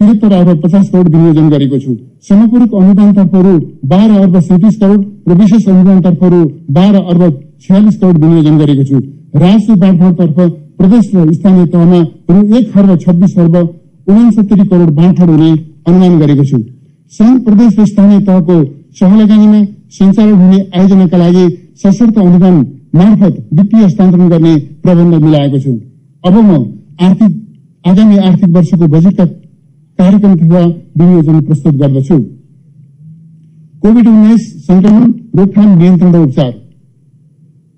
त्रिहत्तर 0.00 0.32
अर्ब 0.32 0.62
पचास 0.62 0.88
करोड़ 0.90 1.08
विनियोजन 1.08 1.48
गरेको 1.50 1.78
छु। 1.78 1.92
समपूरक 2.28 2.74
अनुदानतर्फ 2.82 3.34
रु 3.46 3.54
बाह्र 3.92 4.20
अर्ब 4.22 4.40
सैतिस 4.48 4.76
करोड़ 4.82 5.00
र 5.28 5.38
विशेष 5.40 5.68
अनुदानतर्फ 5.68 6.22
रु 6.34 6.42
बाह्र 6.78 7.02
अर्ब 7.12 7.22
छयालिस 7.62 7.96
करोड़ 7.96 8.18
विनियोजन 8.18 8.58
गरेको 8.58 8.84
छु। 8.84 9.00
राजस्व 9.42 9.74
बाँडफाँडतर्फ 9.82 10.38
प्रदेश 10.78 11.10
र 11.14 11.32
स्थानीय 11.32 11.66
तहमा 11.74 12.00
रु 12.30 12.38
एक 12.58 12.72
खर्ब 12.74 12.96
छब्बिस 13.04 13.38
अर्ब 13.38 13.56
उनासत्तरी 14.06 14.64
करोड़ 14.68 14.90
बाँडफाँड 14.90 15.30
हुने 15.30 15.50
अनुमान 15.86 16.18
गरेको 16.18 16.44
छु। 16.44 16.58
संघ 17.12 17.34
प्रदेश 17.44 17.78
र 17.78 17.84
स्थानीय 17.86 18.20
तहको 18.26 18.56
सहलगानीमा 18.98 19.60
सञ्चालन 19.96 20.34
हुने 20.34 20.58
आयोजनाका 20.74 21.16
लागि 21.16 21.46
सशर्त 21.82 22.18
अनुदान 22.18 22.56
मार्फत 22.94 23.34
वित्तीय 23.52 23.84
हस्तान्तरण 23.84 24.28
गर्ने 24.28 24.54
प्रबन्ध 24.82 25.14
मिलाएको 25.24 25.58
छु। 25.60 25.72
अब 26.24 26.34
म 26.40 26.50
आर्थिक 27.06 27.32
आगामी 27.84 28.16
आर्थिक 28.28 28.50
वर्षको 28.56 28.86
बजेटका 28.94 29.24
कार्यक्रम 29.98 30.34
तथा 30.36 30.62
विनियोजन 30.98 31.40
प्रस्तुत 31.40 31.74
गर्दछु। 31.82 32.18
कोविड 33.82 34.06
उन्नाइस 34.08 34.42
संक्रमण 34.66 35.10
रोकथाम 35.36 35.76
नियन्त्रण 35.78 36.12
र 36.12 36.22
उपचार। 36.22 36.50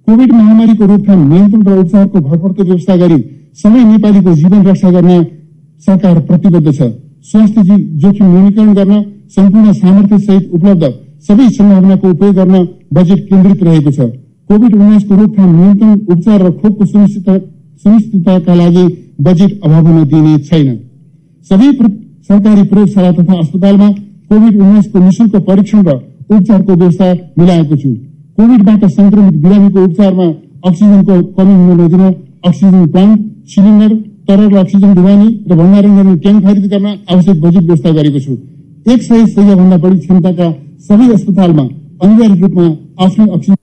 कोविड 0.08 0.32
महामारीको 0.32 0.86
रोकथाम 0.86 1.26
नियन्त्रण 1.32 1.62
र 1.62 1.78
उपचारको 1.80 2.20
भरपर्दो 2.20 2.64
व्यवस्था 2.64 2.96
गरी 2.96 3.18
सबै 3.62 3.84
नेपालीको 3.84 4.34
जीवन 4.34 4.62
रक्षा 4.66 4.90
गर्न 4.90 5.10
सरकार 5.82 6.18
प्रतिबद्ध 6.28 6.68
छ। 6.70 6.80
स्वास्थ्य 7.24 7.76
जोखिम 8.02 8.26
न्यूनीकरण 8.26 8.72
गर्न 8.74 9.02
सम्पूर्ण 9.36 9.72
सामर्थ्य 9.74 10.18
सहित 10.18 10.50
उपलब्ध 10.54 10.84
सबै 11.28 11.48
सम्भावनाको 11.50 12.10
उपयोग 12.10 12.34
गर्न 12.34 12.56
बजेट 12.94 13.20
केन्द्रित 13.28 13.62
रहेको 13.62 13.90
छ। 13.90 14.00
कोविड 14.50 14.74
उन्नाइसको 14.74 15.14
रोकथाम 15.14 15.50
नियन्त्रण 15.56 15.94
उपचार 16.12 16.42
र 16.42 16.50
खोपको 16.60 16.84
सुनिश्चितताका 16.86 18.54
लागि 18.54 18.84
बजेट 19.20 19.52
अभाव 19.64 19.86
हुन 19.86 20.04
दिइने 20.04 20.36
छैन। 20.48 20.68
सबै 21.50 21.70
सरकारी 22.28 22.62
प्रयोगशाला 22.70 23.10
तथा 23.12 23.38
अस्पतालमा 23.38 23.88
कोविड 24.30 24.54
उन्नाइसको 24.60 24.98
निशुल्क 24.98 25.36
परीक्षण 25.48 25.82
र 25.86 25.90
उपचारको 26.30 26.72
व्यवस्था 26.74 27.08
मिलाएको 27.38 27.76
छु। 27.76 27.90
कोविडबाट 28.38 28.84
संक्रमित 28.90 29.36
बिरामीको 29.44 29.84
उपचारमा 29.84 30.26
अक्सिजनको 30.68 31.14
कमी 31.36 31.54
हुन 31.54 31.80
नदिन 31.80 32.04
अक्सिजन 32.48 32.86
प्लान्ट 32.86 33.18
सिलिन्डर 33.48 33.92
तरल 34.28 34.56
अक्सिजन 34.58 34.94
ढुवानी 34.94 35.28
र 35.50 35.54
भण्डारण 35.60 35.92
गर्ने 35.96 36.14
ट्याङ्क 36.24 36.44
खरिद 36.46 36.64
गर्न 36.72 36.86
आवश्यक 37.12 37.40
बजेट 37.44 37.62
व्यवस्था 37.62 37.90
गरेको 37.98 38.20
छु। 38.24 38.32
एक 38.92 39.00
सय 39.02 39.24
सय 39.34 39.54
भन्दा 39.54 39.76
बढी 39.84 39.98
क्षमताका 39.98 40.48
सबै 40.88 41.06
अस्पतालमा 41.14 41.64
अनिवार्य 42.04 42.40
रूपमा 42.42 42.66
आफ्नै 43.04 43.26
अक्सिजन 43.36 43.56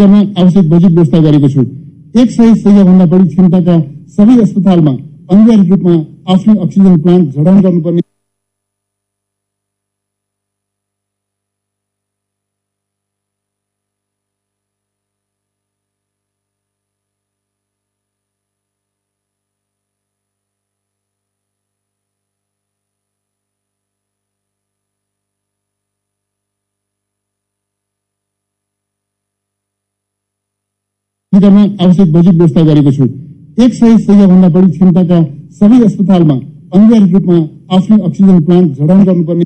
गर्न 0.00 0.14
आवश्यक 0.38 0.68
बजेट 0.70 0.90
व्यवस्था 0.90 1.20
गरेको 1.20 1.48
छु 1.48 1.62
एक 2.20 2.30
सय 2.30 2.54
सय 2.56 2.84
भन्दा 2.84 3.06
बढी 3.12 3.28
क्षमताका 3.28 3.78
सबै 4.16 4.36
अस्पतालमा 4.42 4.92
अनिवार्य 5.30 5.68
रूपमा 5.70 5.96
आफ्नै 6.34 6.56
अक्सिजन 6.58 7.00
प्लान्ट 7.02 7.34
जडान 7.34 7.60
गर्नुपर्ने 7.60 8.06
गर्न 31.44 31.58
आवश्यक 31.80 32.12
बजेट 32.12 32.34
व्यवस्था 32.34 32.62
गरेको 32.70 32.92
छु। 32.92 33.04
एक 33.64 33.74
सय 33.74 33.96
सय 34.06 34.26
भन्दा 34.26 34.48
बढी 34.48 34.70
क्षमताका 34.70 35.18
सबै 35.58 35.78
अस्पतालमा 35.84 36.34
अनिवार्य 36.74 37.12
रूपमा 37.12 37.38
आफ्नै 37.76 37.98
अक्सिजन 38.08 38.40
प्लान्ट 38.46 38.68
जडान 38.78 39.04
गर्नुपर्ने 39.04 39.44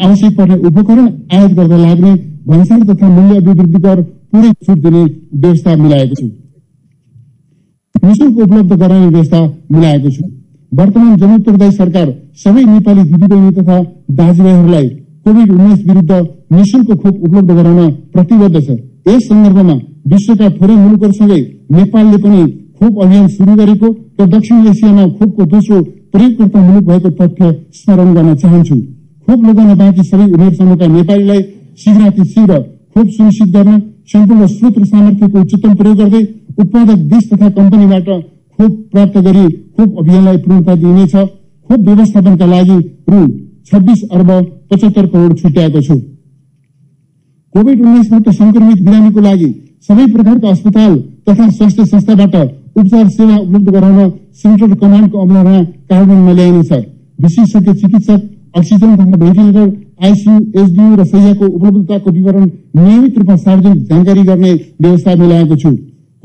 आवश्यक 0.00 0.36
पर्ने 0.36 0.56
उपकरण 0.68 1.06
आयात 1.32 1.52
गर्दा 1.52 1.76
लाग्ने 1.76 2.12
भन्सार 2.48 2.82
तथा 2.88 3.08
मूल्य 3.08 3.36
अभिवृद्धि 3.36 3.80
कर 3.82 4.02
पूरै 4.32 4.50
छुट 4.64 4.78
दिने 4.78 5.02
व्यवस्था 5.36 5.74
मिलाएको 5.76 6.14
छु। 6.14 6.26
निशुल्क 7.94 8.38
उपलब्ध 8.38 8.72
गराउने 8.74 9.06
व्यवस्था 9.06 9.40
मिलाएको 9.72 10.10
छु। 10.10 10.22
वर्तमान 10.72 11.16
जनोत्तरदायी 11.16 11.72
सरकार 11.72 12.12
सबै 12.42 12.64
नेपाली 12.64 13.02
दिदीबहिनी 13.04 13.50
तथा 13.56 13.78
दाजुभाइहरूलाई 14.18 14.88
कोविड 15.24 15.50
उन्नाइस 15.52 15.80
विरुद्ध 15.88 16.12
निशुल्क 16.52 16.90
खोप 16.92 17.14
उपलब्ध 17.26 17.50
गराउन 17.50 17.90
प्रतिबद्ध 18.12 18.56
छ। 18.58 18.68
यस 19.08 19.28
सन्दर्भमा 19.28 19.76
विश्वका 20.12 20.48
थोरै 20.58 20.76
मुलुकहरूसँगै 20.76 21.40
नेपालले 21.72 22.18
पनि 22.24 22.44
खोप 22.78 23.02
अभियान 23.04 23.26
शुरू 23.34 23.56
गरेको 23.56 23.88
र 24.20 24.26
दक्षिण 24.28 24.66
एसियामा 24.66 25.06
खोपको 25.16 25.42
दोस्रो 25.54 25.82
प्रयोगकर्ता 26.12 26.60
मुलुक 26.68 26.84
भएको 26.84 27.10
तथ्य 27.18 27.50
स्मरण 27.74 28.14
गर्न 28.14 28.34
चाहन्छु। 28.36 28.76
खोप 29.28 29.44
लगाउन 29.44 29.74
बाँकी 29.78 30.02
सबै 30.02 30.26
उमेर 30.34 30.52
समूहका 30.54 30.86
नेपालीलाई 30.88 31.40
शीघ्र 31.80 32.24
शीघ्र 32.24 32.60
खोप 32.94 33.08
सुनिश्चित 33.16 33.48
गर्न 33.56 33.72
सम्पूर्ण 34.12 34.46
स्रोत 34.52 34.78
र 34.78 34.84
सामर्थ्यको 34.84 35.40
उच्चतम 35.40 35.74
प्रयोग 35.80 35.96
गर्दै 35.98 36.22
उत्पादक 36.58 37.00
देश 37.10 37.24
तथा 37.32 37.48
कम्पनीबाट 37.58 38.08
खोप 38.58 38.72
प्राप्त 38.92 39.18
गरी 39.26 39.44
खोप 39.48 39.98
अभियानलाई 40.00 40.36
पूर्णता 40.44 40.74
दिइनेछ। 40.74 41.14
खोप 41.70 41.80
व्यवस्थापनका 41.88 42.46
लागि 42.46 42.78
रु. 43.10 43.20
छब्बिस 43.68 44.00
अर्ब 44.12 44.30
पचहत्तर 44.70 45.06
करोड़ 45.06 45.34
छुट्याएको 45.34 45.80
छु। 45.82 45.98
कोविड 47.54 47.80
उन्नाइसबाट 47.80 48.28
संक्रमित 48.30 48.82
बिरामीको 48.86 49.20
लागि 49.20 49.50
सबै 49.88 50.06
प्रकारका 50.14 50.48
अस्पताल 50.48 50.96
तथा 51.28 51.50
स्वास्थ्य 51.50 51.84
संस्थाबाट 51.84 52.34
उपचार 52.78 53.08
सेवा 53.10 53.36
उपलब्ध 53.36 53.68
गराउन 53.76 54.10
सेन्ट्रल 54.40 54.72
कमान्डको 54.80 55.16
अमलामा 55.18 55.62
कार्यान्वयनमा 55.62 56.32
ल्याइनेछ। 56.32 56.72
विशेषज्ञ 57.18 57.72
चिकित्सक 57.74 58.20
अक्सिजन 58.58 58.96
तथा 58.96 59.16
भेन्टिलेटर 59.22 59.68
आइसियू 60.06 60.34
एसडियू 60.62 60.94
र 60.96 61.04
शैयाको 61.06 61.46
उपलब्धताको 61.48 62.10
विवरण 62.10 62.44
नियमित 62.76 63.18
रूपमा 63.18 63.36
सार्वजनिक 63.38 63.82
जानकारी 63.88 64.22
गर्ने 64.24 64.52
व्यवस्था 64.82 65.14
मिलाएको 65.22 65.56
छु 65.62 65.72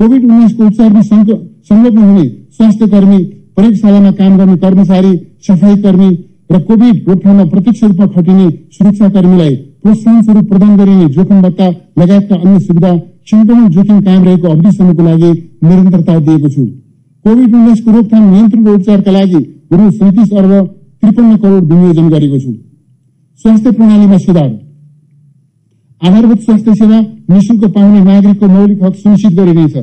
कोविड 0.00 0.24
उन्नाइसको 0.24 0.66
उपचारमा 0.66 1.02
संलग्न 1.02 2.02
हुने 2.02 2.28
स्वास्थ्य 2.56 2.86
कर्मी 2.94 3.18
प्रयोगशालामा 3.56 4.10
काम 4.20 4.36
गर्ने 4.38 4.56
कर्मचारी 4.62 5.12
सफाई 5.48 5.76
कर्मी 5.82 6.10
र 6.50 6.60
कोविड 6.62 7.08
रोकथाममा 7.08 7.44
प्रत्यक्ष 7.50 7.82
रूपमा 7.84 8.06
खटिने 8.14 8.46
सुरक्षा 8.76 9.08
कर्मीलाई 9.10 9.54
प्रोत्साहन 9.82 10.22
स्वरूप 10.22 10.48
प्रदान 10.48 10.76
गरिने 10.76 11.08
जोखिम 11.14 11.42
भत्ता 11.42 11.68
लगायतका 11.98 12.36
अन्य 12.36 12.60
सुविधा 12.60 12.94
संक्रमण 13.26 13.68
जोखिम 13.70 14.00
कायम 14.00 14.24
रहेको 14.24 14.48
अवधिसम्मको 14.50 15.02
लागि 15.02 15.30
निरन्तरता 15.64 16.18
दिएको 16.20 16.48
छु 16.54 16.64
कोविड 17.24 17.54
उन्नाइसको 17.54 17.92
रोकथाम 17.92 18.30
नियन्त्रण 18.30 18.66
र 18.66 18.74
उपचारका 18.74 19.12
लागि 19.12 19.40
रु 19.72 19.90
सैतिस 19.92 20.32
अर्ब 20.40 20.52
त्रिपन्न 21.14 21.36
करोड 21.36 21.72
विनियोजन 21.72 22.08
गरेको 22.10 22.38
छु 22.38 22.52
स्वास्थ्य 23.44 23.70
प्रणालीमा 23.72 24.16
सुधार 24.18 24.50
आधारभूत 26.02 26.40
स्वास्थ्य 26.40 26.74
सेवा 26.74 27.00
निशुल्क 27.30 27.64
पाउने 27.74 28.00
नागरिकको 28.04 28.46
मौलिक 28.48 28.82
हक 28.84 28.94
सुनिश्चित 28.96 29.32
गरिनेछ 29.38 29.76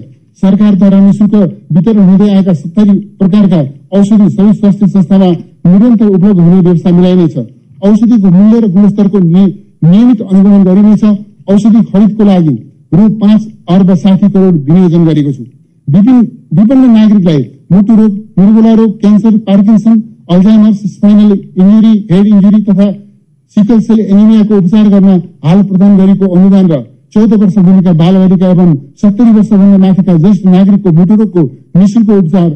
सरकारद्वारा 0.43 0.99
निशुल्क 1.01 1.35
वितरण 1.75 2.09
हुँदै 2.09 2.29
आएका 2.31 2.53
सत्तरी 2.53 2.97
प्रकारका 3.21 3.61
औषधि 3.99 4.29
सबै 4.29 4.53
स्वास्थ्य 4.53 4.87
संस्थामा 4.87 5.31
निरन्तर 5.67 6.07
उपलब्ध 6.09 6.39
हुने 6.39 6.59
व्यवस्था 6.59 6.91
मिलाइनेछ 6.91 7.37
औषधिको 7.83 8.29
मूल्य 8.29 8.59
र 8.59 8.71
गुणस्तरको 8.75 9.19
नियमित 9.19 10.21
अनुगमन 10.23 10.63
गरिनेछ 10.63 11.03
औषधि 11.53 11.81
खरिदको 11.85 12.23
लागि 12.25 12.55
रु 12.93 13.09
पाँच 13.17 13.49
अर्ब 13.69 13.95
साठी 13.97 14.29
करोड 14.29 14.61
विनियोजन 14.69 15.05
गरेको 15.05 15.31
छु 15.31 15.43
विपन्न 15.87 16.89
नागरिकलाई 16.91 17.43
मुटु 17.71 17.95
रोग 17.95 18.15
मृगुला 18.39 18.73
रोग 18.75 18.97
cancer 18.99 19.37
Parkinson 19.45 19.99
Alzheimer's 20.29 20.79
spinal 20.93 21.31
injury 21.31 21.93
head 22.11 22.25
injury 22.27 22.61
तथा 22.63 22.91
सिकल 23.55 23.79
सेल 23.81 23.99
एनिमियाको 24.01 24.57
उपचार 24.57 24.87
गर्न 24.89 25.09
हाल 25.45 25.63
प्रदान 25.63 25.97
गरेको 25.97 26.25
अनुदान 26.35 26.71
र 26.71 26.81
चौध 27.13 27.33
वर्ष 27.33 27.57
मुनिका 27.57 27.93
बालबालिका 28.01 28.49
एवं 28.49 28.69
सत्तरी 29.01 29.31
वर्षभन्दा 29.31 29.77
माथिका 29.77 30.13
ज्येष्ठ 30.17 30.45
नागरिकको 30.45 30.91
मुटुरोगको 30.99 31.41
निशुल्क 31.77 32.09
उपचार 32.11 32.49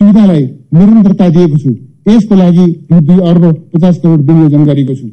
सुविधालाई 0.00 0.42
निरन्तरता 0.74 1.28
दिएको 1.36 1.56
छु। 1.58 1.70
यसको 2.06 2.34
लागि 2.34 2.66
रु 2.92 3.00
दुई 3.00 3.18
अर्ब 3.30 3.44
पचास 3.74 3.96
करोड 4.02 4.20
विनियोजन 4.28 4.64
गरेको 4.64 4.94
छु। 4.94 5.06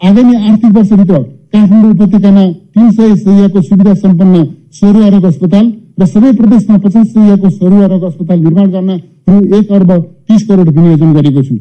आगामी 0.00 0.34
आर्थिक 0.48 0.72
वर्षभित्र 0.76 1.22
काठमाडौँ 1.52 1.90
उपत्यकामा 1.90 2.44
तीन 2.74 2.90
सय 2.90 3.16
शैय्याको 3.16 3.62
सुविधा 3.62 3.94
सम्पन्न 3.96 4.44
सरुवा 4.76 5.08
रोग 5.08 5.24
अस्पताल 5.24 5.66
र 5.98 6.06
सबै 6.06 6.30
प्रदेशमा 6.38 6.76
पचास 6.78 7.06
शैय्याको 7.12 7.48
सरुवा 7.50 7.86
रोग 7.90 8.02
अस्पताल 8.04 8.38
निर्माण 8.40 8.66
गर्न 8.70 8.90
रु 9.28 9.36
एक 9.58 9.70
अर्ब 9.72 9.90
तीस 10.28 10.42
करोड 10.48 10.68
विनियोजन 10.76 11.12
गरेको 11.12 11.42
छु 11.42 11.54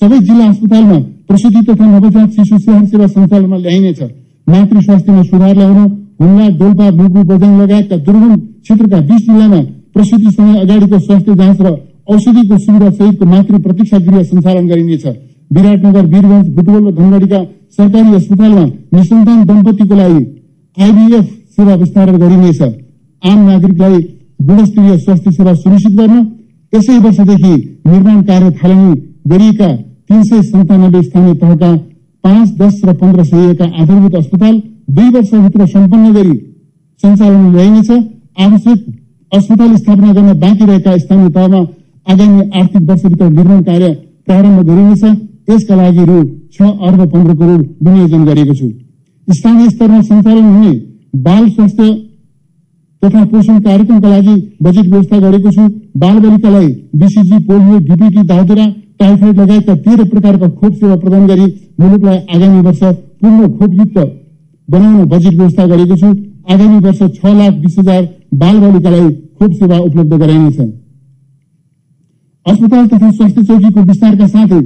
सबै 0.00 0.18
जिल्ला 0.28 0.46
अस्पतालमा 0.46 0.98
प्रसुति 1.28 1.60
तथा 1.68 1.86
नवजात 1.86 2.30
शिशु 2.36 2.58
स्याहार 2.58 2.86
सेवा 2.86 3.06
सञ्चालनमा 3.06 3.58
ल्याइनेछ 3.58 4.00
मातृ 4.46 4.80
स्वास्थ्यमा 4.86 5.22
सुधार 5.28 5.54
ल्याउन 5.56 5.78
हुम्ला 6.20 6.46
डोल्पा 6.60 6.88
मुगु 6.98 7.22
बजाङ 7.28 7.52
लगायतका 7.60 7.96
दुर्गम 8.06 8.32
क्षेत्रका 8.36 9.00
बिस 9.10 9.20
जिल्लामा 9.26 9.60
प्रसुति 9.94 10.30
समय 10.30 10.58
अगाडिको 10.60 10.98
स्वास्थ्य 11.00 11.34
जाँच 11.42 11.60
र 11.60 11.72
औषधिको 12.08 12.58
सुविधा 12.64 12.90
सहितको 12.90 13.24
मातृ 13.26 13.60
प्रतीक्षा 13.66 13.98
गृह 14.08 14.22
सञ्चालन 14.24 14.66
गरिनेछ 14.68 15.06
विराटनगर 15.50 16.06
वीरगंज 16.06 16.48
बुटवल 16.56 16.82
र 16.86 16.94
धनगढीका 16.98 17.40
सरकारी 17.78 18.14
अस्पतालमा 18.14 18.64
निसन्तान 18.94 19.44
दम्पतिको 19.44 19.94
लागि 19.96 20.24
आइबीएफ 20.76 21.30
सेवा 21.54 21.74
विस्तारण 21.76 22.18
गरिनेछ 22.24 22.60
आम 23.26 23.38
नागरिकलाई 23.46 23.98
गुणस्तरीय 24.40 24.96
स्वास्थ्य 24.98 25.30
सेवा 25.32 25.52
सुनिश्चित 25.54 25.94
गर्न 25.98 26.18
यसै 26.72 26.98
वर्षदेखि 27.04 27.54
निर्माण 27.86 28.22
कार्य 28.22 28.50
थालनी 28.62 28.92
गरिएका 29.32 29.70
तीन 30.08 30.22
सय 30.22 30.42
सन्तानब्बे 30.42 31.02
स्थानीय 31.02 31.34
तहका 31.42 31.70
पाँच 32.24 32.52
दस 32.58 32.80
र 32.84 32.94
पन्ध्र 33.00 33.24
सयका 33.24 33.64
आधारभूत 33.64 34.14
अस्पताल 34.14 34.60
दुई 34.90 35.08
वर्षभित्र 35.16 35.66
सम्पन्न 35.66 36.12
गरी 36.14 36.36
सञ्चालन 37.02 37.50
ल्याइनेछ 37.54 37.90
आवश्यक 37.90 38.86
अस्पताल 39.32 39.76
स्थापना 39.76 40.12
गर्न 40.12 40.38
बाँकी 40.40 40.64
रहेका 40.64 40.96
स्थानीय 40.98 41.30
तहमा 41.36 41.60
आगामी 42.06 42.50
आर्थिक 42.60 42.82
वर्षभित्र 42.90 43.30
निर्माण 43.30 43.62
कार्य 43.62 43.92
प्रारम्भ 44.26 44.60
गरिनेछ। 44.68 45.04
यसका 45.50 45.74
लागि 45.76 46.04
रु 46.04 46.22
छ 46.54 46.62
अर्ब 46.62 47.00
पन्ध्र 47.12 47.34
करोड 47.34 47.60
विनियोजन 47.82 48.24
गरेको 48.24 48.54
छु। 48.54 48.68
स्थानीय 49.28 49.68
स्तरमा 49.70 50.00
सञ्चालन 50.02 50.44
हुने 50.44 50.72
बाल 51.22 51.48
स्वास्थ्य 51.48 51.94
तथा 53.02 53.24
पोषण 53.32 53.58
कार्यक्रमका 53.60 54.08
लागि 54.08 54.34
बजेट 54.62 54.86
व्यवस्था 54.86 55.18
गरेको 55.20 55.50
छु। 55.50 55.68
बाल 55.98 56.18
बालिकालाई 56.20 56.68
बिसिजी 56.96 57.38
पोलियो 57.46 57.78
डिपिटी 57.88 58.22
दाउदेरा 58.28 58.66
टाइफाइड 59.00 59.40
लगायतका 59.40 59.74
तेह्र 59.84 60.04
प्रकारका 60.10 60.48
खोप 60.50 60.72
सेवा 60.74 60.96
प्रदान 60.96 61.26
गरी 61.26 61.46
मुलुकलाई 61.80 62.18
आगामी 62.36 62.60
वर्ष 62.62 62.80
पूर्ण 63.20 63.48
खोपयुक्त 63.58 63.98
बनाउन 64.68 65.04
बजेट 65.08 65.34
व्यवस्था 65.34 65.66
गरेको 65.66 65.96
छु। 65.96 66.14
आगामी 66.52 66.78
वर्ष 66.80 66.98
छ 67.14 67.34
लाख 67.36 67.52
बिस 67.62 67.78
हजार 67.78 68.08
बाल 68.42 68.58
बालिकालाई 68.60 69.08
खोप 69.38 69.52
सेवा 69.54 69.78
उपलब्ध 69.86 70.12
गराइनेछ 70.16 70.58
अस्पताल 72.46 72.86
तथा 72.88 73.10
स्वास्थ्य 73.10 73.42
चौकीको 73.44 73.80
विस्तारका 73.84 74.26
साथै 74.26 74.60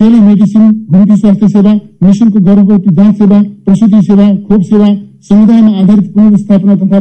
टेलिमेडिसिन 0.00 0.70
घुम्ती 0.90 1.16
स्वास्थ्य 1.16 1.48
सेवा 1.48 1.72
निशुल्क 2.04 2.36
गर्भवती 2.46 2.94
जाँच 2.94 3.18
सेवा 3.18 3.42
प्रसुति 3.66 4.00
सेवा 4.06 4.28
खोप 4.46 4.62
सेवा 4.70 4.88
समुदायमा 5.28 5.72
आधारित 5.80 6.12
पुनर्स्थापना 6.14 6.74
तथा 6.76 7.00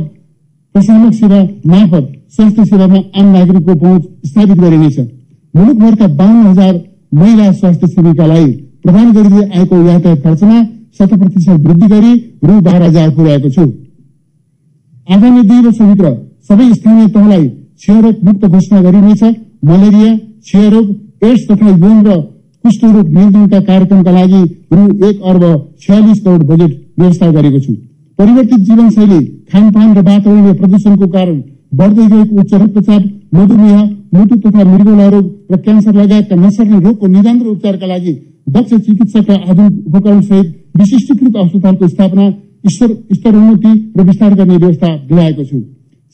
प्रशामक 0.76 1.14
सेवा 1.14 1.40
मार्फत 1.68 2.06
स्वास्थ्य 2.36 2.66
सेवामा 2.66 3.00
आम 3.20 3.26
नागरिकको 3.34 3.74
पहुँच 3.76 4.04
स्थापित 4.28 4.58
गरिनेछ। 4.60 5.00
मुलुकभरका 5.54 6.08
बाहन्न 6.20 6.46
हजार 6.48 6.74
महिला 7.14 7.52
स्वास्थ्य 7.52 7.88
सेविकालाई 7.88 8.48
प्रदान 8.84 9.12
गरिँदै 9.14 9.44
आएको 9.50 9.82
यातायात 9.88 10.24
खर्चमा 10.24 10.58
शत 10.98 11.14
प्रतिशत 11.14 11.60
वृद्धि 11.68 11.88
गरी 11.88 12.14
रु 12.44 12.60
बाह्र 12.62 12.82
हजार 12.84 13.10
पुर्याएको 13.16 13.50
छु। 13.50 13.66
आगामी 15.08 15.42
दुई 15.44 15.62
वर्षभित्र 15.62 16.16
सबै 16.50 16.68
स्थानीय 16.74 17.08
तहलाई 17.16 17.48
क्षयरोग 17.48 18.16
मुक्त 18.26 18.46
घोषणा 18.48 18.82
गरिनेछ। 18.82 19.24
मलेरिया 19.70 20.16
क्षयरोग 20.18 20.86
एड्स 21.28 21.48
तथा 21.50 21.70
यौन 21.70 22.06
र 22.08 22.20
कुष्ठरोग 22.64 23.08
नियन्त्रणका 23.10 23.60
कार्यक्रमका 23.70 24.12
लागि 24.12 24.44
रु 24.74 24.84
एक 25.08 25.22
अर्ब 25.30 25.44
छयालिस 25.82 26.20
करोड 26.26 26.44
बजेट 26.50 26.72
व्यवस्था 27.00 27.32
गरेको 27.32 27.60
छु। 27.60 27.74
परिवर्तित 28.20 28.60
जीवनशैली 28.68 29.20
खानपान 29.52 29.94
र 29.94 30.02
वातावरणीय 30.08 30.54
प्रदूषणको 30.60 31.08
कारण 31.16 31.38
बढ्दै 31.80 32.06
गएको 32.12 32.42
उच्च 32.42 32.54
रक्तचाप 32.54 33.04
मधुमेह 33.36 33.80
मुटु 34.14 34.36
तथा 34.44 34.64
मृगौला 34.72 35.08
रोग 35.14 35.26
र 35.52 35.58
क्यान्सर 35.66 35.96
लगायतका 35.96 36.36
नसर्ने 36.36 36.80
रोगको 36.80 37.08
निदान 37.16 37.42
र 37.42 37.48
उपचारका 37.54 37.88
लागि 37.88 38.14
दक्ष 38.56 38.74
चिकित्सक 38.86 39.30
र 39.32 39.40
आधुनिक 39.50 39.88
उपकरण 39.88 40.22
सहित 40.22 40.54
विशिष्टीकृत 40.80 41.36
अस्पतालको 41.44 41.88
स्थापना 41.88 42.30
स्तरोन्नति 42.70 43.74
र 43.98 44.04
विस्तार 44.04 44.34
गर्ने 44.36 44.58
व्यवस्था 44.58 44.96
दिलाएको 45.10 45.44
छु। 45.46 45.60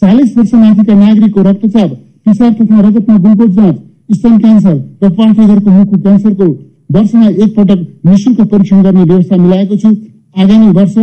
चालिस 0.02 0.38
वर्ष 0.38 0.54
माथिका 0.56 0.94
नागरिकको 0.96 1.42
रक्तचाप 1.50 1.92
पिसाब 2.26 2.54
तथा 2.60 2.82
रगतमा 2.82 3.18
ग्लुकोज 3.18 3.56
जाँच 3.56 4.18
स्तन 4.18 4.38
क्यान्सर 4.40 4.76
र 5.04 5.10
पाठेघरको 5.18 5.72
मुखको 5.72 5.98
क्यान्सरको 6.02 6.48
वर्षमा 6.96 7.28
एकपटक 7.28 7.80
निशुल्क 8.06 8.42
परीक्षण 8.52 8.82
गर्ने 8.84 9.04
व्यवस्था 9.04 9.36
मिलाएको 9.38 9.76
छु। 9.78 9.90
आगामी 10.38 10.72
वर्ष 10.74 10.96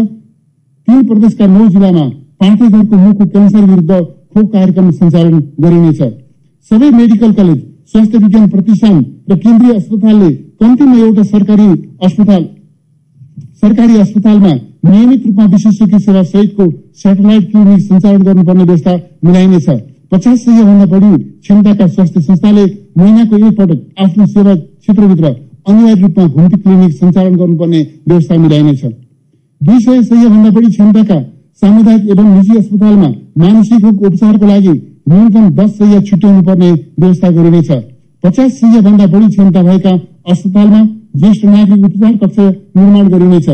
तीन 0.89 1.07
प्रदेशका 1.07 1.47
नौ 1.47 1.67
जिल्लामा 1.69 2.05
पाठेघरको 2.41 2.97
मुखको 2.97 3.25
क्यान्सर 3.27 3.65
विरुद्ध 3.71 3.93
खोप 4.33 4.53
कार्यक्रम 4.53 4.91
सञ्चालन 4.91 5.39
गरिनेछ। 5.63 6.01
सबै 6.71 6.91
मेडिकल 6.91 7.33
कलेज 7.33 7.59
स्वास्थ्य 7.93 8.19
विज्ञान 8.19 8.49
प्रतिष्ठान 8.49 8.97
र 9.31 9.37
केन्द्रीय 9.37 9.73
अस्पतालले 9.75 10.31
कम्तीमा 10.61 10.97
एउटा 11.07 11.23
सरकारी 11.33 11.67
अस्पताल 12.07 12.45
सरकारी 13.63 13.97
अस्पतालमा 14.01 14.53
नियमित 14.87 15.27
रूपमा 15.27 15.45
विशेषज्ञ 15.55 15.99
सेवा 15.99 16.23
सहितको 16.25 16.65
सेटेलाइट 17.03 17.51
क्लिनिक 17.51 17.81
सञ्चालन 17.81 18.23
गर्नुपर्ने 18.23 18.65
व्यवस्था 18.65 18.95
मिलाइनेछ। 19.25 19.69
पचास 20.13 20.39
सय 20.45 20.63
भन्दा 20.63 20.87
बढी 20.93 21.13
क्षमताका 21.23 21.87
स्वास्थ्य 21.87 22.21
संस्थाले 22.21 22.65
महिनाको 22.99 23.37
एकपटक 23.39 24.03
आफ्नो 24.05 24.27
सेवा 24.27 24.55
क्षेत्रभित्र 24.55 25.27
अनिवार्य 25.69 26.01
रूपमा 26.03 26.27
घुम्ती 26.27 26.61
क्लिनिक 26.63 26.93
सञ्चालन 26.93 27.37
गर्नुपर्ने 27.37 27.81
व्यवस्था 28.09 28.37
मिलाइनेछ। 28.45 28.85
दुई 29.61 29.79
सय 29.81 30.03
सय 30.03 30.29
भन्दा 30.29 30.51
बढी 30.51 30.69
क्षमताका 30.69 31.15
सामुदायिक 31.63 32.09
एवं 32.11 32.27
निजी 32.35 32.57
अस्पतालमा 32.59 33.09
मानसिक 33.39 33.85
रोग 33.85 34.03
उपचारको 34.07 34.47
लागि 34.47 34.73
न्यूनतम 35.09 35.49
दस 35.57 35.71
सय 35.79 36.01
छुट्याउनु 36.09 36.43
पर्ने 36.43 36.71
व्यवस्था 36.73 37.31
गरिनेछ। 37.37 37.71
पचास 38.25 38.53
सय 38.61 38.81
भन्दा 38.81 39.07
बढी 39.07 39.29
क्षमता 39.29 39.63
भएका 39.63 39.93
अस्पतालमा 40.33 40.83
ज्येष्ठ 41.17 41.45
नागरिक 41.45 41.85
उपचार 41.85 42.17
कक्ष 42.17 42.39
निर्माण 42.39 43.09
गरिनेछ। 43.09 43.49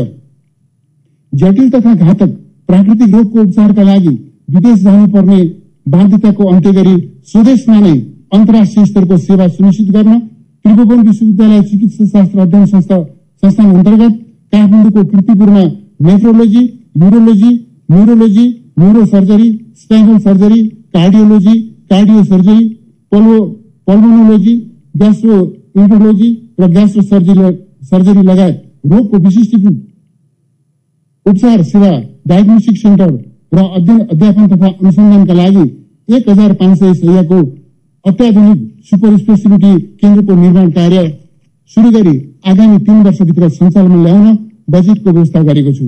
जटिल 1.33 1.69
तथा 1.71 1.93
घातक 1.95 2.31
प्राकृतिक 2.69 3.15
रोगको 3.15 3.41
उपचारका 3.41 3.83
लागि 3.83 4.15
विदेश 4.55 4.79
जानुपर्ने 4.81 5.39
बाध्यताको 5.87 6.43
अन्त्य 6.53 6.71
गरी 6.73 6.95
स्वदेशमा 7.31 7.79
नै 7.79 7.95
अन्तर्राष्ट्रिय 8.33 8.85
स्तरको 8.85 9.17
सेवा 9.19 9.47
सुनिश्चित 9.47 9.89
गर्न 9.95 10.19
त्रिभुवन 10.19 11.07
विश्वविद्यालय 11.07 11.61
चिकित्सा 11.69 12.05
शास्त्र 12.05 12.39
अध्ययन 12.39 12.65
संस्था 12.65 13.01
संस्थान 13.43 13.71
अन्तर्गत 13.71 14.13
काठमाडौँको 14.53 15.03
कृतिपुरमा 15.11 15.63
nephrology 16.03 16.63
urology 17.03 17.51
neurology 17.91 18.45
neuro 18.79 19.05
surgery 19.05 19.49
spinal 19.81 20.17
surgery 20.19 20.61
cardiology 20.95 21.55
cardio 21.91 22.23
surgery 22.23 22.59
pulmonology 23.11 24.55
gastro 25.01 25.37
enterology 25.79 26.29
र 26.59 26.69
ग्यास्ट्रो 26.75 27.01
सर्जरी 27.03 27.51
सर्जरी 27.91 28.21
लगायत 28.27 28.61
रोगको 28.85 29.17
विशिष्ट 29.25 29.53
उपचार, 31.25 31.61
सेवा 31.63 31.91
डायग्नोस्टिक 32.27 32.77
सेन्टर 32.77 33.11
र 33.53 33.63
अध्ययन, 33.69 33.99
अध्यापन 34.13 34.47
तथा 34.47 34.67
अनुसन्धानका 34.67 35.33
लागि 35.33 35.65
एक 36.09 36.29
हज़ार 36.29 36.53
पाँच 36.53 36.79
सय 36.79 36.93
सयको 36.93 37.41
अत्याधुनिक 38.05 38.59
सुपर 38.89 39.17
स्पेसिलिटी 39.17 39.73
केन्द्रको 40.01 40.35
निर्माण 40.35 40.71
कार्य 40.71 41.03
सुरु 41.71 41.91
गरी 41.91 42.15
आगामी 42.47 42.77
तीन 42.87 43.01
वर्षभित्र 43.03 43.49
सञ्चालनमा 43.49 44.01
ल्याउन 44.03 44.35
बजेटको 44.67 45.11
व्यवस्था 45.11 45.41
गरेको 45.43 45.71
छु। 45.73 45.85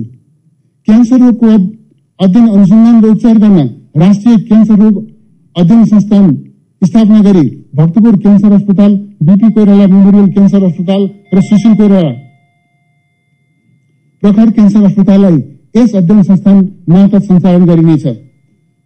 क्यान्सर 0.88 1.18
रोगको 1.20 1.46
अध्ययन 2.20 2.48
अनुसन्धान 2.48 3.02
र 3.04 3.08
उपचार 3.10 3.38
गर्न 3.38 3.58
राष्ट्रिय 3.96 4.36
क्यान्सर 4.48 4.76
रोग 4.82 4.94
अध्ययन 5.56 5.84
संस्थान 5.86 6.34
स्थापना 6.82 7.20
गरी 7.22 7.46
भक्तपुर 7.76 8.16
क्यान्सर 8.18 8.52
अस्पताल 8.52 8.92
बिपी 9.22 9.50
कोइराला 9.50 9.86
मेमोरियल 9.86 10.28
क्यान्सर 10.34 10.64
अस्पताल 10.64 11.08
र 11.34 11.40
सुशील 11.42 11.74
कोइराला 11.76 12.12
प्रखर 14.22 14.50
क्यान्सर 14.50 14.84
अस्पताललाई 14.84 15.38
यस 15.76 15.94
अध्ययन 15.94 16.22
संस्थान 16.22 16.60
मार्फत 16.88 17.22
सञ्चालन 17.22 17.64
गरिनेछ। 17.66 18.06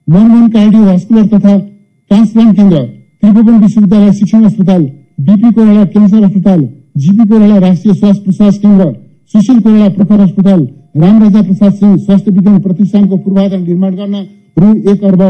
मनमोहन 0.09 0.49
कार्डियोभास्कुलर 0.49 1.27
तथा 1.27 1.59
ट्रान्सप्लान्ट 1.59 2.57
केन्द्र 2.57 2.79
त्रिभुवन 3.23 3.61
विश्वविद्यालय 3.63 4.13
शिक्षण 4.13 4.45
अस्पताल 4.45 4.83
बिपी 5.21 5.51
कोइराला 5.53 5.85
क्यान्सर 5.93 6.25
अस्पताल 6.25 6.61
जीपी 6.97 7.29
कोइराला 7.29 7.59
राष्ट्रिय 7.67 7.95
श्वास 7.95 8.19
प्रश्वास 8.19 8.59
केन्द्र 8.59 8.87
सुशील 9.35 9.59
कोइराला 9.61 9.89
प्रखर 9.97 10.21
अस्पताल 10.21 10.61
रामराजा 10.97 11.41
प्रसाद 11.43 11.73
सिंह 11.73 11.97
स्वास्थ्य 11.97 12.31
विज्ञान 12.31 12.59
प्रतिष्ठानको 12.63 13.17
पूर्वाधार 13.17 13.61
निर्माण 13.61 13.95
गर्न 13.97 14.17
रु. 14.57 14.69
एक 14.93 15.05
अर्ब 15.05 15.23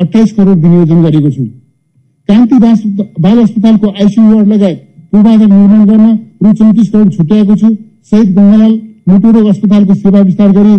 अठाइस 0.00 0.32
करोड 0.32 0.58
विनियोजन 0.58 1.02
गरेको 1.02 1.30
छु। 1.30 1.44
कान्ति 2.28 2.58
बाल 3.24 3.38
अस्पतालको 3.42 3.90
आइसियु 3.90 4.26
वार्ड 4.26 4.48
लगायत 4.48 4.78
पूर्वाधार 5.12 5.48
निर्माण 5.48 5.84
गर्न 5.86 6.06
रु. 6.42 6.52
चौतिस 6.52 6.90
करोड 6.90 7.12
छुट्याएको 7.16 7.56
छु। 7.56 7.74
शहीद 8.12 8.28
गंगालाल 8.36 8.78
मुटुरोग 9.08 9.46
अस्पतालको 9.48 9.94
सेवा 9.96 10.20
विस्तार 10.20 10.52
गरी 10.52 10.76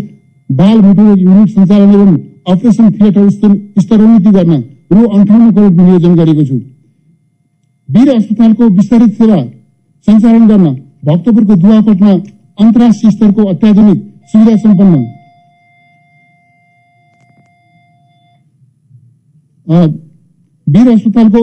बाल 0.50 0.82
मुटुरोग 0.82 1.20
युनिट 1.20 1.50
सञ्चालन 1.50 1.94
एवं 1.94 2.18
अपरेसन 2.48 2.89
थिएटर 2.92 3.30
स्तरोन्नति 3.30 4.32
गर्न 4.32 4.54
रु. 4.94 5.06
अन्ठाउन्न 5.08 5.52
करोड 5.52 5.72
विनियोजन 5.74 6.15
गरेको 6.15 6.44
छु। 6.46 6.56
वीर 7.89 8.10
अस्पतालको 8.10 8.63
विस्तारित 8.72 9.13
सेवा 9.18 9.44
सञ्चालन 10.08 10.48
गर्न 10.48 10.76
भक्तपुरको 11.06 11.56
दुवाकोटमा 11.58 12.13
अन्तर्राष्ट्रिय 12.60 13.12
स्तरको 13.12 13.43
अत्याधुनिक 13.50 14.00
सुविधा 14.32 14.56
सम्पन्न 14.63 15.06
वीर 19.67 20.89
अस्पतालको 20.91 21.41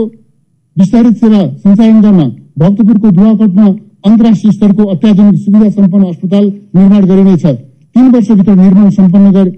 विस्तारित 0.76 1.16
सेवा 1.18 1.40
सञ्चालन 1.62 2.00
गर्न 2.02 2.22
भक्तपुरको 2.59 3.11
दुवाकोटमा 3.18 3.66
अन्तर्राष्ट्रिय 4.07 4.52
स्तरको 4.52 4.85
अत्याधुनिक 4.94 5.40
सुविधा 5.44 5.70
सम्पन्न 5.70 6.09
अस्पताल 6.09 6.44
निर्माण 6.76 7.05
गरिनेछ 7.11 7.46
तीन 7.46 8.11
वर्षभित्र 8.14 8.55
निर्माण 8.62 8.90
सम्पन्न 8.98 9.31
गरी 9.37 9.50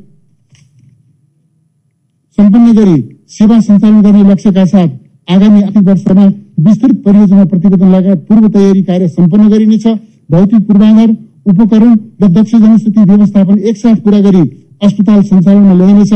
सम्पन्न 2.38 2.73
गरी 2.77 2.97
सेवा 3.38 3.61
सञ्चालन 3.61 4.01
गर्ने 4.03 4.23
लक्ष्यका 4.31 4.64
साथ 4.75 4.88
आगामी 5.29 5.62
आर्थिक 5.62 5.83
वर्षमा 5.88 6.27
विस्तृत 6.66 7.03
परियोजना 7.07 7.44
प्रतिवेदन 7.44 7.94
लगायत 7.94 8.27
पूर्व 8.29 8.49
तयारी 8.59 8.83
कार्य 8.83 9.09
सम्पन्न 9.09 9.49
गरिनेछ 9.49 9.87
भौतिक 10.31 10.66
पूर्वाधार 10.68 11.11
उपकरण 11.49 11.93
र 12.23 12.29
दक्ष 12.29 12.55
जनशक्ति 12.55 13.03
व्यवस्थापन 13.11 13.59
एकसाथ 13.71 13.97
पूरा 14.05 14.21
गरी 14.21 14.43
अस्पताल 14.87 15.23
सञ्चालनमा 15.23 15.75
ल्याइनेछ। 15.75 16.13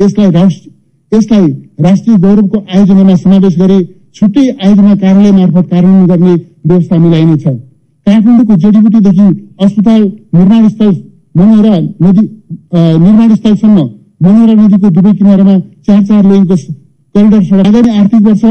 यसलाई 0.00 0.30
राष्ट्र 0.30 1.16
यसलाई 1.16 1.46
राष्ट्रिय 1.86 2.16
गौरवको 2.24 2.58
आयोजनामा 2.74 3.14
समावेश 3.16 3.58
गरी 3.58 3.78
छुट्टै 4.16 4.44
आयोजना 4.48 4.94
कार्यालय 5.02 5.32
मार्फत 5.38 5.66
कार्यान्वयन 5.70 6.06
गर्ने 6.06 6.34
व्यवस्था 6.68 6.96
मिलाइनेछ। 6.98 7.44
काठमाडौँको 8.06 8.56
जडीबुटीदेखि 8.62 9.26
अस्पताल 9.64 10.02
निर्माण 10.34 10.68
स्थल 10.68 10.94
मनोहरा 11.36 11.76
नदी 12.04 12.24
निर्माण 13.04 13.34
स्थलसम्म 13.34 13.78
मनोहरा 14.22 14.54
नदीको 14.62 14.90
दुवै 14.96 15.12
किनारामा 15.18 15.58
चार 15.86 16.02
चार 16.04 16.24
लेनको 16.32 16.56
करिडर 17.14 17.42
सडक 17.42 17.66
आगामी 17.66 17.90
आर्थिक 17.98 18.22
वर्ष 18.28 18.44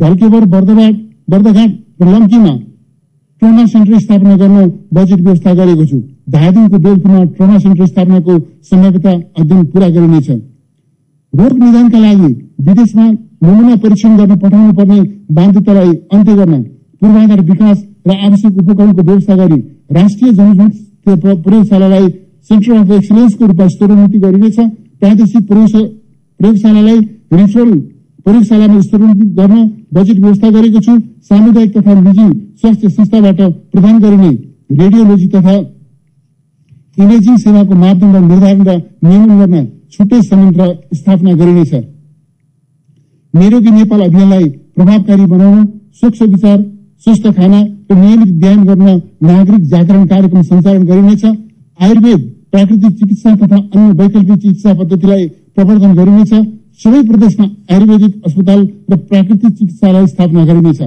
ढल्केवर 0.00 0.44
बर्दघाट 0.54 0.94
बर्दघाट 1.30 1.70
र 2.02 2.06
लम्कीमा 2.12 2.54
ट्रमा 3.42 3.66
सेन्टर 3.66 3.98
स्थापना 3.98 4.36
गर्न 4.36 4.72
बजेट 4.94 5.20
व्यवस्था 5.20 5.54
गरेको 5.54 5.86
छु। 5.86 6.02
धादिङको 6.30 6.78
बेलपुरमा 6.78 7.24
ट्रमा 7.24 7.58
सेन्टर 7.58 7.86
स्थापनाको 7.86 8.38
सम्भाव्यता 8.38 9.10
अध्ययन 9.10 9.64
पूरा 9.64 9.88
गरिनेछ। 9.88 10.30
रोग 11.34 11.52
निदानका 11.52 11.98
लागि 11.98 12.50
विदेशमा 12.60 13.10
नमुना 13.42 13.76
परीक्षण 13.76 14.16
गर्न 14.16 14.36
पठाउनु 14.36 14.72
पर्ने 14.72 15.00
बाध्यतालाई 15.32 15.92
अन्त्य 15.92 16.34
गर्न 16.34 16.62
पूर्वाधार 17.00 17.40
विकास 17.40 17.86
र 18.06 18.10
आवश्यक 18.10 18.58
उपकरणको 18.58 19.02
व्यवस्था 19.02 19.36
गरी 19.36 19.60
राष्ट्रिय 19.92 20.32
जनस्वास्थ्य 20.32 21.16
प्र- 21.16 21.42
प्रयोगशालालाई 21.42 22.08
सेन्टर 22.42 22.72
अफ 22.72 22.90
एक्सिलेन्सको 22.90 23.46
रूपमा 23.46 23.68
स्तरोन्नति 23.68 24.18
गरिनेछ। 24.18 24.56
प्रादेशिक 25.00 25.48
प्रयोग- 25.48 25.88
प्रयोगशालालाई 26.38 26.98
रिफरल 27.32 27.82
प्रयोगशालामा 28.26 28.80
स्तरोन्नति 28.80 29.26
गर्न 29.38 29.56
बजेट 29.94 30.18
व्यवस्था 30.18 30.48
गरेको 30.50 30.80
छु। 30.80 30.92
सामुदायिक 31.22 31.70
तथा 31.76 31.92
निजी 32.00 32.26
स्वास्थ्य 32.60 32.88
संस्थाबाट 32.88 33.40
प्रदान 33.72 33.98
गरिने 34.00 34.30
रेडियोलोजी 34.80 35.26
तथा 35.28 35.54
इमेजिङ 36.96 37.36
सेवाको 37.44 37.74
मापदण्ड 37.74 38.30
निर्धारण 38.30 38.62
र 38.68 38.70
नियमन 39.04 39.32
गर्न 39.40 39.66
छुट्टै 39.92 40.20
संयन्त्र 40.22 40.66
स्थापना 40.94 41.32
गरिनेछ। 41.40 41.72
निरोगी 43.34 43.70
नेपाल 43.70 44.00
अभियानलाई 44.02 44.48
प्रभावकारी 44.76 45.26
बनाउन 45.26 45.66
स्वच्छ 46.00 46.22
विचार 46.24 46.58
स्वस्थ 47.06 47.26
खाना 47.36 47.60
र 47.90 47.94
नियमित 47.96 48.30
व्यायाम 48.40 48.64
गर्न 48.64 48.88
नागरिक 49.28 49.62
जागरण 49.72 50.06
कार्यक्रम 50.06 50.42
सञ्चालन 50.42 50.82
गरिनेछ। 50.84 51.24
आयुर्वेद 51.78 52.20
प्राकृतिक 52.52 52.92
चिकित्सा 52.98 53.34
तथा 53.36 53.56
अन्य 53.56 53.92
वैकल्पिक 54.00 54.38
चिकित्सा 54.42 54.74
पद्धतिलाई 54.74 55.26
प्रवर्धन 55.54 55.92
गरिनेछ। 55.94 56.32
सबै 56.80 57.00
प्रदेशमा 57.08 57.46
आयुर्वेदिक 57.70 58.12
अस्पताल 58.26 58.60
र 58.90 58.96
प्राकृतिक 59.08 59.52
चिकित्सालय 59.58 60.06
स्थापना 60.06 60.44
गरिनेछ। 60.44 60.80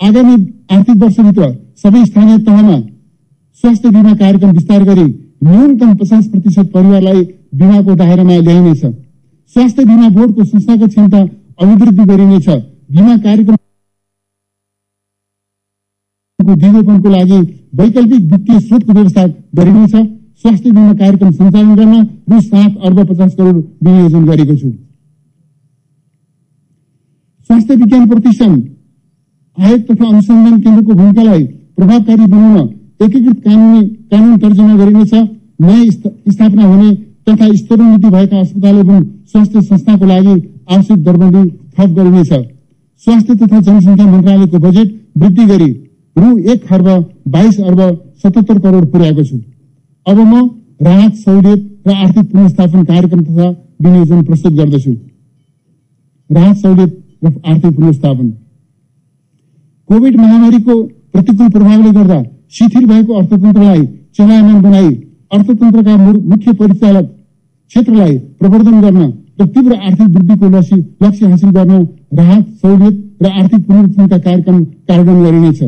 आगामी 0.00 0.36
आर्थिक 0.70 0.96
वर्षभित्र 1.02 1.48
सबै 1.82 2.04
स्थानीय 2.04 2.38
तहमा 2.46 2.76
स्वास्थ्य 3.60 3.90
बिमा 3.90 4.14
कार्यक्रम 4.14 4.50
विस्तार 4.52 4.82
गरी 4.84 5.04
न्यूनतम 5.44 5.94
पचास 5.96 6.26
प्रतिशत 6.28 6.70
परिवारलाई 6.74 7.22
बिमाको 7.54 7.94
दायरामा 7.94 8.36
ल्याइनेछ। 8.38 8.82
स्वास्थ्य 9.56 9.84
बिमा 9.84 10.08
बोर्डको 10.08 10.44
संस्थागत 10.44 10.90
क्षमता 10.90 11.20
अभिवृद्धि 11.62 12.04
गरिनेछ। 12.04 12.48
बिमा 12.48 13.16
कार्यक्रम 13.18 13.56
दिगोपनको 16.38 17.08
लागि 17.08 17.38
वैकल्पिक 17.74 18.22
वित्तीय 18.32 18.60
स्रोतको 18.60 18.92
व्यवस्था 18.92 19.26
गरिनेछ। 19.56 19.94
स्वास्थ्य 20.42 20.70
बिमा 20.70 20.92
कार्यक्रम 20.94 21.30
सञ्चालन 21.30 21.74
गर्न 21.76 22.02
रु 22.30 22.40
सात 22.40 22.72
अर्ब 22.84 22.98
पचास 23.10 23.34
करोड 23.34 23.56
विनियोजन 23.84 24.24
गरेको 24.26 24.56
छु। 24.56 24.72
स्वास्थ्य 27.44 27.76
विज्ञान 27.76 28.08
प्रतिष्ठान 28.08 28.68
आयोग 29.60 29.80
तथा 29.80 30.08
अनुसन्धान 30.08 30.60
केन्द्रको 30.60 30.94
भूमिकालाई 30.94 31.44
प्रभावकारी 31.44 32.26
बनाउन 32.26 32.70
एकीकृत 33.02 33.40
कानुनी 33.40 33.88
कानून 33.88 34.76
गरिनेछ। 34.76 35.14
नयाँ 35.60 35.90
स्थ- 35.90 36.32
स्थापना 36.32 36.62
हुने 36.62 36.94
तथा 37.28 37.52
स्तरोन्नति 37.52 38.08
भएका 38.08 38.40
अस्पताल 38.40 38.76
एवं 38.76 39.04
स्वास्थ्य 39.04 39.62
संस्थाको 39.62 40.04
लागि 40.04 40.54
आवश्यक 40.72 41.04
दरबन्दी 41.04 41.50
थप 41.50 41.90
गरिनेछ। 41.90 42.28
स्वास्थ्य 42.98 43.34
तथा 43.34 43.60
जनसङ्ख्या 43.60 44.06
मन्त्रालयको 44.06 44.58
बजेट 44.58 45.08
वृद्धि 45.18 45.44
गरी 45.44 45.72
रु 46.18 46.38
एक 46.38 46.66
खर्ब 46.68 47.10
बाइस 47.28 47.60
अर्ब 47.60 48.04
सतहत्तर 48.22 48.58
करोड 48.58 48.92
पुर्याएको 48.92 49.24
छु। 49.24 49.40
अब 50.08 50.16
म 50.16 50.50
राहत 50.82 51.14
सहुलियत 51.14 51.82
र 51.86 51.90
आर्थिक 51.92 52.32
पुनर्स्थापन 52.32 52.84
कार्यक्रम 52.84 53.20
तथा 53.20 53.48
विनियोजन 53.82 54.22
प्रस्तुत 54.22 54.52
गर्दछु। 54.52 54.96
राहत 56.32 56.56
सहुलियत 56.56 57.03
र 57.24 57.32
आर्थिक 57.46 57.72
पुनर्स्थापन 57.76 58.30
कोविड 59.88 60.16
महामारीको 60.16 60.74
प्रतिकूल 61.12 61.48
प्रभावले 61.56 61.90
गर्दा 61.98 62.22
शिथिल 62.56 62.86
भएको 62.86 63.12
अर्थतन्त्रलाई 63.20 63.82
चलायमान 64.18 64.62
बनाई 64.62 64.90
अर्थतन्त्रका 65.34 65.96
मुख्य 66.30 66.52
परिचालक 66.60 67.06
क्षेत्रलाई 67.70 68.18
प्रवर्धन 68.40 68.80
गर्न 68.80 69.02
र 69.40 69.46
तीव्र 69.54 69.76
आर्थिक 69.76 70.08
वृद्धिको 70.08 70.48
लक्ष्य 70.48 70.76
लक्ष्य 71.02 71.26
हासिल 71.26 71.50
गर्न 71.50 71.86
राहत 72.18 72.44
सहुलियत 72.62 73.22
र 73.22 73.30
आर्थिक 73.40 73.66
पुनर्गठनका 73.66 74.18
कार्यक्रम 74.18 74.62
कार्यान्वयन 74.88 75.24
गरिनेछ। 75.24 75.62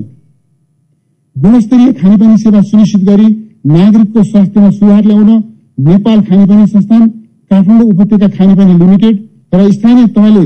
गुणस्तरीय 1.36 1.92
खानेपानी 1.92 2.36
सेवा 2.38 2.60
सुनिश्चित 2.68 3.02
गरी 3.08 3.26
नागरिकको 3.72 4.22
स्वास्थ्यमा 4.22 4.70
सुधार 4.70 5.04
ल्याउन 5.04 5.30
नेपाल 5.78 6.20
खानेपानी 6.28 6.66
संस्थान 6.66 7.08
काठमाडौँ 7.50 7.88
उपत्यका 7.90 8.28
खानेपानी 8.36 8.78
लिमिटेड 8.78 9.16
र 9.54 9.70
स्थानीय 9.72 10.06
तहले 10.16 10.44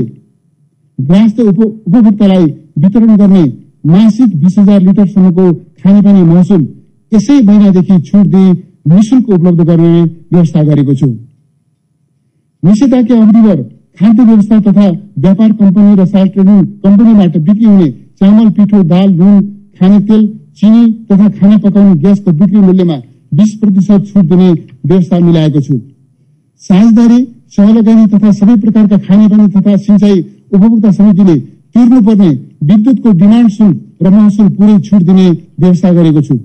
उप- 0.99 1.73
उपभोक्तालाई 1.87 2.45
वितरण 2.77 3.15
गर्ने 3.17 3.43
मासिक 3.85 4.43
बिस 4.43 4.57
हजार 4.59 4.81
लिटरसम्मको 4.81 5.53
खानेपानी 5.53 6.23
महसुल 6.23 6.67
यसै 7.13 7.41
महिनादेखि 7.41 7.99
छुट 7.99 8.25
दिई 8.25 8.51
निशुल्क 8.87 9.29
उपलब्ध 9.29 9.61
गर्ने 9.61 10.03
व्यवस्था 10.03 10.63
गरेको 10.63 10.93
छु। 10.93 11.07
निषेधाज्ञा 12.63 13.17
अवधिभर 13.21 13.63
खाद्य 13.99 14.23
व्यवस्था 14.23 14.59
तथा 14.59 14.89
व्यापार 15.19 15.51
कम्पनी 15.51 15.95
र 15.95 16.05
ट्रेडिङ 16.05 16.65
कम्पनीबाट 16.65 17.37
बिक्री 17.37 17.65
हुने 17.65 17.89
चामल 17.89 18.49
पिठो 18.49 18.83
दाल 18.83 19.09
नुन 19.13 19.41
खाने 19.79 19.99
तेल 19.99 20.27
चिनी 20.57 20.91
तथा 20.91 21.29
खाना 21.29 21.57
पकाउने 21.57 21.95
ग्यासको 21.95 22.31
बिक्री 22.31 22.57
मूल्यमा 22.57 22.97
बीस 23.33 23.53
प्रतिशत 23.55 24.05
छुट 24.07 24.25
दिने 24.25 24.51
व्यवस्था 24.85 25.19
मिलाएको 25.19 25.61
छु। 25.61 25.79
साझेदारी 26.61 27.27
सहलगानी 27.57 28.05
तथा 28.07 28.31
सबै 28.31 28.55
प्रकारका 28.55 28.97
खानेपानी 28.97 29.47
तथा 29.47 29.75
सिंचाई 29.77 30.21
उपभोक्ता 30.51 30.91
समितिले 30.91 31.35
तिर्नुपर्ने 31.75 32.29
विद्युतको 32.69 33.11
डिमान्ड 33.19 33.49
शुल्क 33.49 33.77
र 34.03 34.09
महसुल 34.09 34.47
पुरै 34.57 34.77
छुट 34.79 35.01
दिने 35.01 35.27
व्यवस्था 35.59 35.91
गरेको 35.91 36.21
छु। 36.21 36.35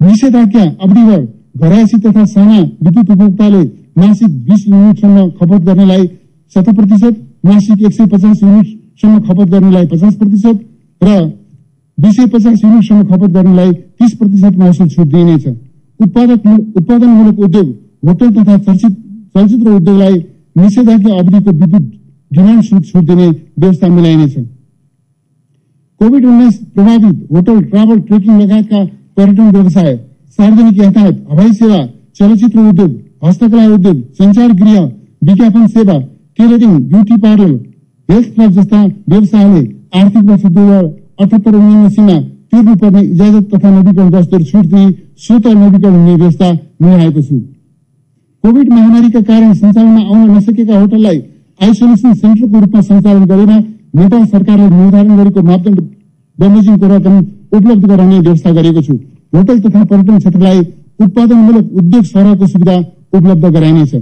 निषेधाज्ञा 0.00 0.64
अवधिभर 0.84 1.20
घरायसी 1.56 1.98
तथा 1.98 2.24
साना 2.24 2.60
विद्युत 2.84 3.10
उपभोक्ताले 3.10 3.62
मासिक 3.98 4.30
बिस 4.46 4.66
युनिटसम्म 4.68 5.28
खपत 5.38 5.60
गर्नेलाई 5.66 6.06
शत 6.56 6.68
प्रतिशत 6.70 7.14
मासिक 7.46 7.82
एक 7.82 7.92
सय 7.92 8.06
पचास 8.12 8.42
युनिटसम्म 8.42 9.18
खपत 9.26 9.48
गर्नेलाई 9.52 9.86
पचास 9.86 10.14
प्रतिशत 10.14 10.56
र 11.00 11.20
दुई 11.98 12.12
सय 12.12 12.26
पचास 12.34 12.64
युनिटसम्म 12.64 13.02
खपत 13.10 13.30
गर्नेलाई 13.30 13.72
तीस 13.72 14.14
प्रतिशत 14.20 14.56
महसुल 14.58 14.88
छुट 14.88 15.06
दिइनेछ 15.08 15.46
उत्पादक 16.00 16.46
उत्पादनमूलक 16.76 17.38
उद्योग 17.40 17.68
होटल 18.08 18.30
तथा 18.32 18.56
चलचित 18.58 18.96
चलचित्र 19.34 19.70
उद्योगलाई 19.72 20.16
निषेधाज्ञा 20.56 21.18
अवधिको 21.18 21.50
विद्युत 21.52 21.92
डिमान्ड 22.34 22.62
शुल्क 22.62 22.84
छुट 22.84 23.04
दिने 23.04 23.28
व्यवस्था 23.28 23.88
मिलाइनेछ 23.88 24.34
कोविड 26.00 26.24
उन्नाइस 26.26 26.56
प्रभावित 26.74 27.28
होटल 27.32 27.60
ट्राभल 27.64 28.00
ट्रेकिङ 28.00 28.40
लगायतका 28.40 28.84
पर्यटन 29.16 29.50
व्यवसाय, 29.50 29.96
सार्वजनिक 30.38 30.78
यातायात, 30.78 31.16
हवाई 31.30 31.52
सेवा, 31.52 31.80
चलचित्र 32.18 32.60
उद्योग, 32.60 32.90
हस्तकला 33.24 33.66
उद्योग, 33.74 34.00
संचार 34.12 34.52
गृह 34.52 34.80
विज्ञापन 35.22 35.66
सेवा 35.68 35.98
tailoring 36.38 36.72
beauty 36.88 37.16
parlour, 37.16 37.52
health 38.08 38.34
club 38.34 38.50
जस्ता 38.52 38.84
व्यवसायले 39.08 39.62
आर्थिक 39.94 40.24
वर्ष 40.24 40.42
दुई 40.44 40.64
हज़ार 40.64 40.84
अठहत्तर 41.20 41.54
उनासीमा 41.54 42.16
तिर्नुपर्ने 42.50 43.02
इजाज़त 43.02 43.54
तथा 43.54 43.70
नवीकरण 43.70 44.10
दस्तुर 44.10 44.42
छुट 44.42 44.64
दिई 44.74 44.90
स्वत 45.18 45.46
नवीकरण 45.46 45.94
हुने 45.94 46.14
व्यवस्था 46.14 46.50
मिलाएको 46.82 47.22
छु। 47.22 47.38
कोविड 48.44 48.72
महामारीका 48.72 49.20
कारण 49.22 49.52
सञ्चालनमा 49.54 50.00
आउन 50.00 50.36
नसकेका 50.36 50.78
होटललाई 50.78 51.18
आइसोलेसन 51.60 52.14
सेन्टरको 52.14 52.60
रूपमा 52.60 52.80
सञ्चालन 52.82 53.24
गरेर 53.26 53.50
नेपाल 53.94 54.24
सरकारले 54.26 54.68
निर्धारण 54.70 55.16
गरेको 55.18 55.42
मापदण्ड 55.42 55.80
बमोजिमको 56.38 56.86
रकम 56.88 57.18
उपलब्ध 57.52 57.84
गराउने 57.86 58.18
व्यवस्था 58.18 58.50
गरेको 58.52 58.82
छु 58.82 58.94
होटल 59.32 59.60
तथा 59.60 59.84
पर्यटन 59.84 60.18
क्षेत्रलाई 60.18 60.60
उत्पादनमूलक 61.00 61.70
उद्योग 61.74 62.04
सरहको 62.06 62.46
सुविधा 62.46 62.76
उपलब्ध 63.12 63.52
गराइनेछ 63.56 63.94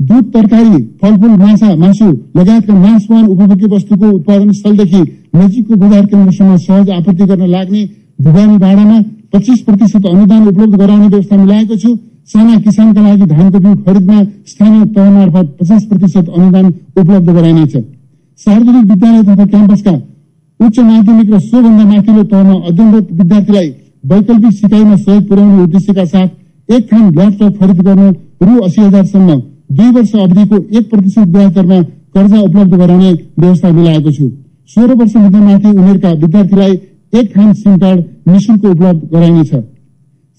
दुध 0.00 0.32
तरकारी 0.32 0.82
फलफूल 1.02 1.36
माछा 1.42 1.74
मासु 1.76 2.06
लगायतका 2.36 2.74
मासवान 2.76 3.26
उपभोग्य 3.26 3.66
वस्तुको 3.74 4.10
उत्पादन 4.10 4.50
स्थलदेखि 4.52 5.02
नजिकको 5.36 5.76
बजार 5.76 6.06
केन्द्रसम्म 6.06 6.56
सहज 6.64 6.90
आपूर्ति 6.92 7.24
गर्न 7.26 7.46
लाग्ने 7.48 7.84
ढुगानी 8.20 8.58
भाडामा 8.58 8.98
पच्चिस 9.34 9.60
प्रतिशत 9.62 10.06
अनुदान 10.06 10.48
उपलब्ध 10.48 10.74
गराउने 10.76 11.08
व्यवस्था 11.08 11.36
मिलाएको 11.36 11.76
छु 11.76 11.96
साना 12.28 12.58
किसानका 12.64 13.00
लागि 13.02 13.26
धानको 13.26 13.58
बिउ 13.58 13.74
खरिदमा 13.84 14.18
स्थानीय 14.50 14.84
तह 14.94 15.10
मार्फत 15.10 15.46
पचास 15.60 15.84
प्रतिशत 15.86 16.28
अनुदान 16.30 16.66
उपलब्ध 16.98 17.30
गराइनेछ। 17.30 17.76
सार्वजनिक 18.40 18.84
विद्यालय 18.90 19.22
तथा 19.24 19.44
क्याम्पसका 19.46 19.92
उच्च 20.60 20.78
माध्यमिक 20.80 21.30
र 21.30 21.38
सोभन्दा 21.40 21.84
माथिल्लो 21.84 22.22
तहमा 22.32 22.54
अध्ययनरत 22.68 23.08
विद्यार्थीलाई 23.12 23.68
वैकल्पिक 24.04 24.52
सिकाइमा 24.52 24.96
सहयोग 24.96 25.28
पुर्याउने 25.28 25.62
उद्देश्यका 25.62 26.04
साथ 26.04 26.72
एक 26.72 26.92
थान 26.92 27.04
ल्यापटप 27.14 27.60
खरिद 27.60 27.80
गर्न 27.86 28.08
रु 28.42 28.58
अस्सी 28.64 28.80
हजारसम्म 28.80 29.36
दुई 29.76 29.90
वर्ष 29.90 30.14
अवधिको 30.16 30.56
एक 30.78 30.90
प्रतिशत 30.90 31.28
ब्याज 31.36 31.52
दरमा 31.54 31.82
कर्जा 32.14 32.40
उपलब्ध 32.40 32.74
गराउने 32.74 33.12
व्यवस्था 33.12 33.70
मिलाएको 33.70 34.10
छु। 34.12 34.30
सोह्र 34.70 34.94
वर्षभन्दा 34.94 35.40
माथि 35.40 35.70
उमेरका 35.78 36.10
विद्यार्थीलाई 36.24 36.74
एक 37.12 37.36
थान 37.36 37.52
सिम 37.54 37.76
कार्ड 37.78 38.04
निशुल्क 38.28 38.64
उपलब्ध 38.64 39.08
गराइनेछ। 39.12 39.54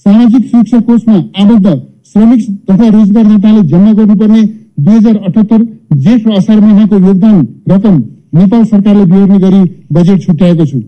सामाजिक 0.05 0.43
सुरक्षा 0.49 0.79
कोषमा 0.87 1.17
आबद्ध 1.41 1.67
श्रमिक 2.11 2.41
तथा 2.69 2.87
रोजगारदाताले 2.95 3.61
जम्मा 3.69 3.91
गर्नुपर्ने 3.99 4.41
दुई 4.85 4.95
हजार 4.95 5.15
अठहत्तर 5.17 5.61
जेठ 6.03 6.27
र 6.27 6.31
असार 6.37 6.59
महिनाको 6.59 6.95
योगदान 7.07 7.37
रकम 7.71 7.95
नेपाल 8.39 8.63
सरकारले 8.65 9.05
बिहोर्ने 9.11 9.37
गरी 9.45 9.61
बजेट 9.93 10.21
छुट्याएको 10.25 10.65
छु। 10.65 10.79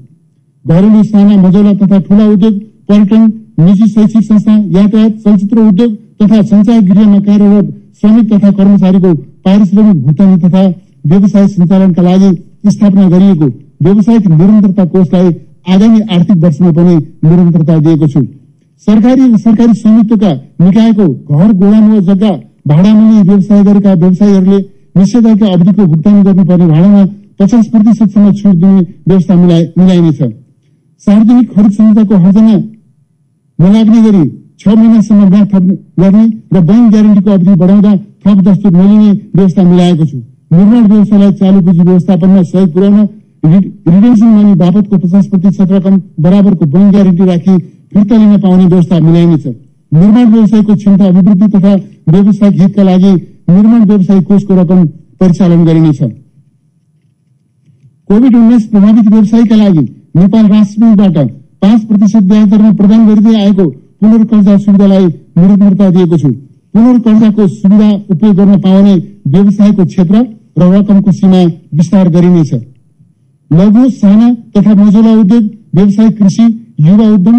घरेलु 0.66 1.04
साना 1.04 1.36
मजौला 1.42 1.74
तथा 1.82 2.00
ठूला 2.08 2.26
उद्योग 2.28 2.56
पर्यटन 2.90 3.22
निजी 3.60 3.88
शैक्षिक 3.88 4.24
संस्था 4.24 4.56
यातायात 4.78 5.14
चलचित्र 5.26 5.68
उद्योग 5.68 5.94
तथा 6.22 6.42
संचार 6.52 6.82
गृहमा 6.90 7.20
कार्यरत 7.28 7.74
श्रमिक 8.02 8.34
तथा 8.34 8.52
कर्मचारीको 8.58 9.14
पारिश्रमिक 9.46 10.04
भुक्तानी 10.06 10.38
तथा 10.42 10.64
व्यवसाय 11.12 11.48
सञ्चालनका 11.48 12.02
लागि 12.10 12.32
स्थापना 12.72 13.08
गरिएको 13.10 13.48
व्यावसायिक 13.84 14.28
निरन्तरता 14.32 14.86
कोषलाई 14.96 15.30
आगामी 15.76 16.02
आर्थिक 16.16 16.44
वर्षमा 16.44 16.72
पनि 16.72 16.96
निरन्तरता 17.24 17.78
दिएको 17.88 18.08
छु। 18.08 18.22
सरकारी 18.86 19.38
सरकारी 19.38 19.74
स्वामित्वका 19.74 20.32
निकायको 20.62 21.06
घर 21.08 21.52
गोदाम 21.60 21.86
वा 21.92 22.00
जग्गा 22.08 22.32
भाडामा 22.68 23.22
व्यवसाय 23.22 23.64
गरेका 23.64 23.94
व्यवसायीहरूले 24.02 24.60
निषेधाज्ञा 24.98 25.48
अवधिको 25.54 25.86
भुक्तानी 25.86 26.22
गर्नुपर्ने 26.24 26.66
भाडामा 26.68 27.04
पचास 27.40 27.68
प्रतिशतसम्म 27.68 28.32
छुट 28.34 28.56
दिने 28.56 28.82
व्यवस्था 29.08 29.36
मिलाइनेछ। 29.36 30.22
सार्वजनिक 31.04 31.54
खरिद 31.54 31.72
संस्थाको 31.72 32.16
हर्जना 32.24 32.58
नलाग्ने 33.60 34.02
गरी 34.02 34.24
छ 34.60 34.68
महिनासम्म 34.68 35.30
ब्याज 35.30 35.48
थप 35.54 35.64
गर्ने 36.02 36.26
र 36.54 36.62
बैंक 36.68 36.92
ग्यारेन्टीको 36.92 37.32
अवधि 37.32 37.54
बढाउँदा 37.62 37.96
थप 37.96 38.38
दस्तुर 38.48 38.72
नलिने 38.72 39.12
व्यवस्था 39.36 39.64
मिलाएको 39.64 40.06
छु। 40.06 40.18
निर्माण 40.52 40.84
व्यवसायलाई 40.92 41.32
चालु 41.40 41.62
पुँजी 41.62 41.82
व्यवस्थापनमा 41.82 42.42
सहयोग 42.44 42.74
पुर्याउन 42.74 43.08
रिटेन्सन 43.46 44.28
मनी 44.28 44.54
बापतको 44.62 44.98
पचास 44.98 45.26
प्रतिशत 45.28 45.72
रकम 45.72 46.02
बराबरको 46.20 46.66
बैंक 46.68 46.92
ग्यारेन्टी 46.92 47.26
राखी 47.26 47.58
फिर्ता 47.92 48.18
लिन 48.18 48.38
पाउने 48.42 48.66
व्यवस्था 48.66 49.00
मिलाइनेछ 49.00 49.46
निर्माण 49.92 50.32
व्यवसायको 50.32 50.76
क्षमता 50.76 51.06
अभिवृद्धि 51.06 51.48
तथा 51.48 51.74
व्यावसायिक 52.10 52.62
हितका 52.62 52.84
लागि 52.84 53.14
निर्माण 53.50 53.84
व्यवसाय 53.86 54.20
कोषको 54.22 54.62
रकम 54.62 54.86
परिचालन 55.20 55.66
गरिनेछ 55.66 56.02
कोभिड 58.10 58.36
उन्नाइस 58.36 58.68
प्रभावित 58.68 59.12
व्यवसायीका 59.12 59.56
लागि 59.56 59.84
नेपाल 60.16 60.46
राष्ट्र 60.48 60.82
ब्याङ्कबाट 60.82 61.32
पाँच 61.62 61.86
प्रतिशत 61.86 62.24
ब्याज 62.24 62.48
दरमा 62.50 62.72
प्रदान 62.74 63.08
गरिँदै 63.08 63.36
आएको 63.42 63.66
पुनर्कर्जा 64.02 64.58
सुविधालाई 64.58 65.06
निरन्तरता 65.06 65.90
दिएको 65.90 66.18
छु। 66.18 66.30
पुनर्कर्जाको 66.74 67.48
सुविधा 67.48 67.90
उपयोग 68.12 68.36
गर्न 68.36 68.60
पाउने 68.62 68.96
व्यवसायको 69.28 69.86
क्षेत्र 69.86 70.16
र 70.60 70.72
रकमको 70.74 71.12
सीमा 71.12 71.44
विस्तार 71.78 72.10
गरिनेछ 72.10 72.54
लघु, 73.52 73.90
साना 73.92 74.28
तथा 74.54 74.74
मझौला 74.76 75.12
उद्योग 75.14 75.44
व्यवसायिक 75.76 76.18
कृषि, 76.18 76.46
युवा 76.80 77.08
उद्यम 77.10 77.38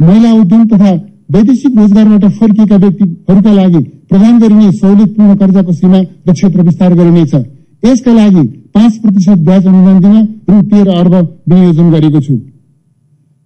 महिला 0.00 0.32
उद्यम 0.34 0.64
तथा 0.68 0.92
वैदेशिक 1.32 1.76
रोजगारबाट 1.78 2.24
फर्किएका 2.38 2.76
व्यक्तिहरूका 2.76 3.52
लागि 3.52 3.82
प्रदान 4.10 4.38
गरिने 4.38 4.72
सहुलियतपूर्ण 4.72 5.36
कर्जाको 5.36 5.72
सीमा 5.72 6.00
र 6.28 6.32
क्षेत्र 6.32 6.62
विस्तार 6.62 6.94
गरिनेछ। 6.94 7.34
यसका 7.82 8.12
लागि 8.12 8.42
पाँच 8.74 8.96
प्रतिशत 8.98 9.38
ब्याज 9.46 9.66
अनुदान 9.66 9.98
दिन 10.00 10.16
रु 10.50 10.62
तेह्र 10.70 10.90
अर्ब 10.92 11.14
विनियोजन 11.48 11.90
गरेको 11.90 12.20
छु। 12.20 12.34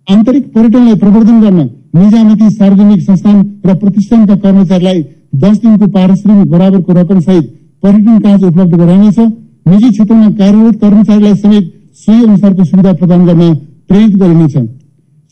आन्तरिक 0.09 0.45
पर्यटनलाई 0.55 0.95
प्रवर्धन 0.97 1.41
गर्न 1.41 1.61
निजामती 1.95 2.51
सार्वजनिक 2.51 3.01
संस्थान 3.03 3.37
र 3.67 3.75
प्रतिष्ठानका 3.77 4.37
कर्मचारीलाई 4.45 5.03
दस 5.37 5.57
दिनको 5.63 5.87
पारिश्रमिक 5.97 6.51
बराबरको 6.51 6.93
रकम 6.93 7.21
सहित 7.21 7.45
पर्यटन 7.83 8.19
कार्य 8.19 8.47
उपलब्ध 8.47 8.75
गराइनेछ 8.75 9.19
निजी 9.19 9.91
क्षेत्रमा 9.91 10.29
कार्यरत 10.33 10.77
कर्मचारीलाई 10.83 11.35
समेत 11.37 11.73
सोही 11.99 12.23
अनुसारको 12.25 12.65
सुविधा 12.65 12.93
प्रदान 13.01 13.27
गर्न 13.27 13.55
प्रेरित 13.89 14.17
गरिनेछ। 14.17 14.57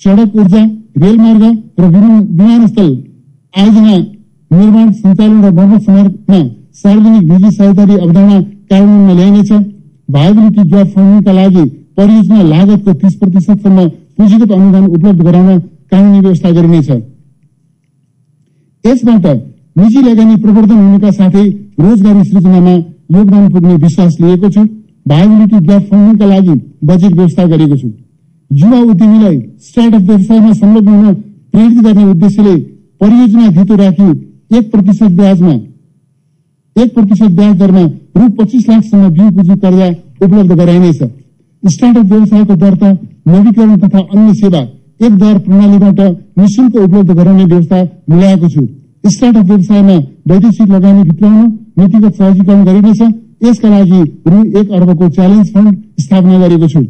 सड़क 0.00 0.36
ऊर्जा 0.36 0.62
रेलमार्ग 0.96 1.42
र 1.78 1.86
विमानस्थल 1.86 2.90
आयोजना 3.54 3.96
निर्माण 4.50 4.92
सञ्चालन 4.92 5.40
र 5.44 5.50
मर्मत 5.56 5.82
समारमा 5.82 6.38
सार्वजनिक 6.82 7.24
निजी 7.32 7.50
साझेदारी 7.50 7.96
अवधारणा 7.96 8.38
कार्यान्वयनमा 8.70 9.14
ल्याइनेछ 9.18 9.50
भाइबिलिटी 10.08 10.62
ग्याप 10.70 10.88
फन्डिङका 10.94 11.32
लागि 11.32 11.64
परियोजना 11.96 12.42
लागतको 12.44 12.92
तीस 12.94 13.14
प्रतिशतसम्म 13.16 13.86
पुँजीगत 14.16 14.52
अनुदान 14.52 14.86
उपलब्ध 14.88 15.22
गराउन 15.28 15.58
कानूनी 15.92 16.20
व्यवस्था 16.20 16.50
गरिनेछ 16.58 16.90
यसबाट 18.84 19.26
निजी 19.76 20.02
लगानी 20.02 20.36
प्रवर्धन 20.42 20.78
हुनुका 20.78 21.10
साथै 21.12 21.44
रोजगारी 21.80 22.24
सृजनामा 22.24 22.74
योगदान 23.12 23.48
पुग्ने 23.52 23.74
विश्वास 23.84 24.16
लिएको 24.20 24.50
छु 24.50 24.64
भाइबिलिटी 25.06 25.64
ग्याप 25.66 25.82
फन्डिङका 25.90 26.26
लागि 26.26 26.58
बजेट 26.84 27.12
व्यवस्था 27.12 27.44
गरेको 27.46 27.76
छु 27.76 27.88
युवा 28.50 28.78
उद्यमीलाई 28.80 29.38
स्टार्टअप 29.60 30.02
व्यवसायमा 30.02 30.52
संलग्न 30.52 30.88
हुन 30.88 31.14
प्रेरित 31.52 31.82
गर्ने 31.84 32.04
उद्देश्यले 32.10 32.56
परियोजना 33.00 33.48
धितो 33.56 33.76
राखी 33.76 34.10
एक 34.56 34.70
प्रतिशत 34.72 35.10
ब्याजमा 35.18 35.52
एक 36.76 36.94
प्रतिशत 36.94 37.30
ब्याज 37.36 37.56
दरमा 37.58 37.82
रु 38.16 38.28
पच्चिस 38.38 38.68
लाखसम्म 38.68 39.08
बिउ 39.10 39.30
पुँजी 39.36 39.54
कर्जा 39.60 39.88
उपलब्ध 40.24 40.52
गराइनेछ। 40.60 41.02
स्टार्टअप 41.62 42.04
व्यवसायको 42.04 42.54
दर्ता 42.56 42.90
नवीकरण 43.28 43.76
तथा 43.78 43.98
अन्य 43.98 44.34
सेवा 44.34 44.60
एक 45.06 45.16
दर 45.18 45.38
प्रणालीबाट 45.46 46.00
निशुल्क 46.38 46.76
उपलब्ध 46.76 47.10
गराउने 47.12 47.44
व्यवस्था 47.44 47.82
मिलाएको 48.10 48.48
छु। 48.48 48.66
स्टार्टअप 49.14 49.44
व्यवसायमा 49.44 49.96
वैदेशिक 50.28 50.68
लगानी 50.68 51.02
भित्राउन 51.02 51.46
नीतिगत 51.78 52.14
सहजीकरण 52.14 52.64
गरिनेछ। 52.64 53.02
यसका 53.44 53.68
लागि 53.68 54.02
रु 54.28 54.44
एक 54.60 54.70
अर्बको 54.70 55.08
च्यालेन्ज 55.08 55.52
फण्ड 55.54 55.74
स्थापना 56.00 56.38
गरेको 56.38 56.68
छु। 56.68 56.84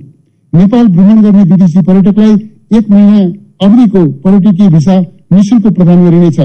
नेपाल 0.52 0.86
भ्रमण 0.88 1.22
गर्ने 1.22 1.42
विदेशी 1.44 1.80
पर्यटकलाई 1.82 2.34
एक 2.78 2.90
महिना 2.90 3.20
अवधिको 3.66 4.04
पर्यटकीय 4.24 4.68
भिसा 4.68 4.96
निशुल्क 5.32 5.66
प्रदान 5.76 6.04
गरिनेछ। 6.04 6.40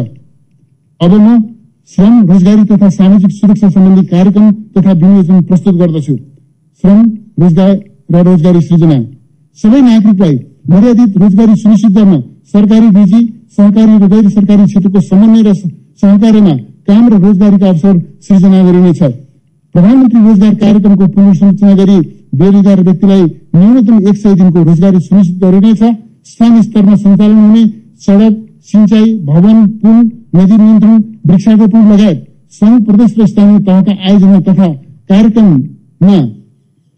अब 1.01 1.13
म 1.15 1.39
श्रम 1.91 2.13
रोजगारी 2.27 2.63
तथा 2.65 2.89
सामाजिक 2.89 3.31
सुरक्षा 3.31 3.69
सम्बन्धी 3.69 4.03
कार्यक्रम 4.07 4.51
तथा 4.75 4.91
विनियोजन 4.93 5.41
प्रस्तुत 5.43 5.75
गर्दछु। 5.75 6.15
श्रम 6.83 6.99
रोजगार 7.41 7.73
र 8.11 8.23
रोजगारी 8.23 8.61
सृजना। 8.61 8.99
सबै 9.59 9.81
नागरिकलाई 9.81 10.35
मर्यादित 10.69 11.17
रोजगारी 11.17 11.55
सुनिश्चित 11.55 11.91
गर्न 11.91 12.21
सरकारी 12.53 12.89
निजी 12.89 13.21
सहकारी 13.57 13.97
र 13.97 14.07
गैर 14.07 14.29
सरकारी 14.29 14.65
क्षेत्रको 14.65 15.01
समन्वय 15.01 15.41
र 15.43 15.53
सहकार्यमा 15.53 16.55
काम 16.87 17.03
र 17.09 17.13
रोजगारीका 17.25 17.67
अवसर 17.69 17.99
सृजना 18.21 18.63
गरिनेछ। 18.63 19.01
प्रधानमन्त्री 19.75 20.19
रोजगार 20.21 20.55
कार्यक्रमको 20.62 21.05
पुनर्संरचना 21.07 21.73
गरी 21.75 21.97
बेरोजगार 22.39 22.79
व्यक्तिलाई 22.84 23.23
न्यूनतम 23.55 24.07
एक 24.10 24.17
सय 24.17 24.34
दिनको 24.36 24.63
रोजगारी 24.63 24.99
सुनिश्चित 24.99 25.38
गरिनेछ। 25.43 25.84
स्थानीय 26.31 26.62
स्तरमा 26.62 26.95
सञ्चालन 26.95 27.38
हुने 27.38 27.63
सड़क 28.05 28.34
सिंचाई 28.71 29.07
भवन 29.29 29.65
पुल 29.81 29.97
नदी 30.36 30.57
नियन्त्रण 30.57 30.97
वृक्षारोपण 31.27 31.88
लगायत 31.91 32.19
संघ 32.53 32.75
प्रदेश 32.86 33.15
र 33.19 33.25
स्थानीय 33.27 33.60
तहका 33.67 33.93
आयोजना 34.07 34.39
तथा 34.47 34.67
कार्यक्रममा 35.10 36.19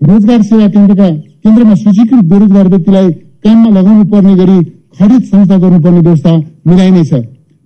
रोजगार 0.02 0.42
सेवा 0.44 0.68
केन्द्रका 0.76 1.10
केन्द्रमा 1.44 1.76
सूचीकृत 1.78 2.24
बेरोजगार 2.32 2.68
व्यक्तिलाई 2.74 3.10
काममा 3.46 3.70
लगाउनु 3.80 4.04
पर्ने 4.12 4.36
गरी 4.36 4.60
खरिद 5.00 5.24
संस्था 5.32 5.58
गर्नुपर्ने 5.64 6.00
व्यवस्था 6.00 6.38
मिलाइनेछ। 6.68 7.12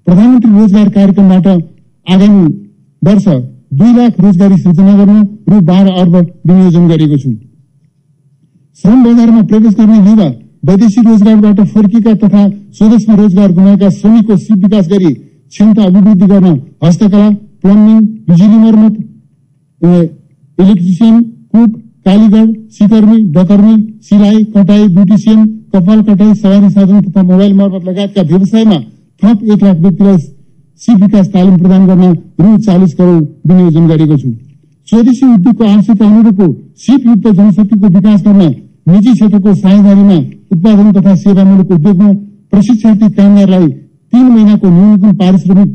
प्रधानमन्त्री 0.08 0.52
रोजगार 0.52 0.90
कार्यक्रमबाट 0.98 1.48
आगामी 2.08 2.48
वर्ष 3.02 3.28
दुई 3.78 3.94
लाख 3.94 4.20
रोजगारी 4.22 4.58
सृजना 4.58 4.94
गर्न 4.98 5.18
रु 5.50 5.62
बाह्र 5.70 5.88
अर्ब 6.02 6.16
विनियोजन 6.16 6.88
गरेको 6.90 7.18
छु। 7.18 7.32
श्रम 8.80 9.04
बजारमा 9.04 9.42
प्रवेश 9.50 9.74
गर्ने 9.80 9.98
युवा 10.10 10.28
वैदेशिक 10.68 11.06
रोजगारबाट 11.08 11.60
फर्किएका 11.74 12.14
तथा 12.22 12.44
स्वदेशमा 12.78 13.16
रोजगार 13.16 13.52
गुमाएका 13.58 13.90
श्रमिकको 13.98 14.38
सिप 14.38 14.58
विकास 14.64 14.88
गरी 14.94 15.12
क्षमता 15.14 15.84
अभिवृद्धि 15.84 16.28
गर्न 16.28 16.48
हस्तकला 16.84 17.30
प्लम्बिङ 17.62 18.00
बिजुली 18.30 18.58
मर्मत 18.64 18.96
इलेक्ट्रिसियन 19.82 21.22
कुक 21.54 21.72
कालीगढ 22.08 22.50
सिकर्मी 22.78 23.18
डकर्मी 23.36 23.76
सिलाइ 24.10 24.44
कटाई 24.56 24.88
ब्युटिसियन 24.96 25.46
कपाल 25.76 26.02
कटाई 26.10 26.34
सवारी 26.36 26.70
साधन 26.70 27.02
तथा 27.02 27.24
मोबाइल 27.24 27.54
मर्मत 27.54 27.84
लगायतका 27.90 28.22
व्यवसायमा 28.32 28.80
थप 29.22 29.44
एक 29.54 29.64
लाख 29.64 29.78
व्यक्तिलाई 29.78 30.18
सिप 30.82 30.98
विकास 31.02 31.28
तालिम 31.34 31.58
प्रदान 31.58 31.88
गर्न 31.88 32.06
रु 32.42 32.58
चालिस 32.66 32.94
करोड 32.94 33.24
विनियोजन 33.48 33.88
गरेको 33.88 34.18
छु। 34.18 34.30
स्वदेशी 34.88 35.26
उद्योगको 35.28 35.64
आवश्यकता 35.66 36.06
अनुरूपको 36.06 36.48
सिप 36.84 37.06
युक्त 37.08 37.28
जनशक्तिको 37.38 37.88
विकास 37.96 38.22
गर्न 38.28 38.44
निजी 38.88 39.14
क्षेत्रको 39.14 39.54
साझेदारीमा 39.56 40.18
उत्पादन 40.54 40.92
तथा 40.98 41.16
सेवामूलक 41.24 41.72
उद्योगमा 41.72 42.12
प्रशिक्षार्थी 42.52 43.10
कामदारलाई 43.18 43.68
तीन 44.14 44.26
महिनाको 44.28 44.68
न्यूनतम 44.70 45.16
पारिश्रमिक 45.22 45.70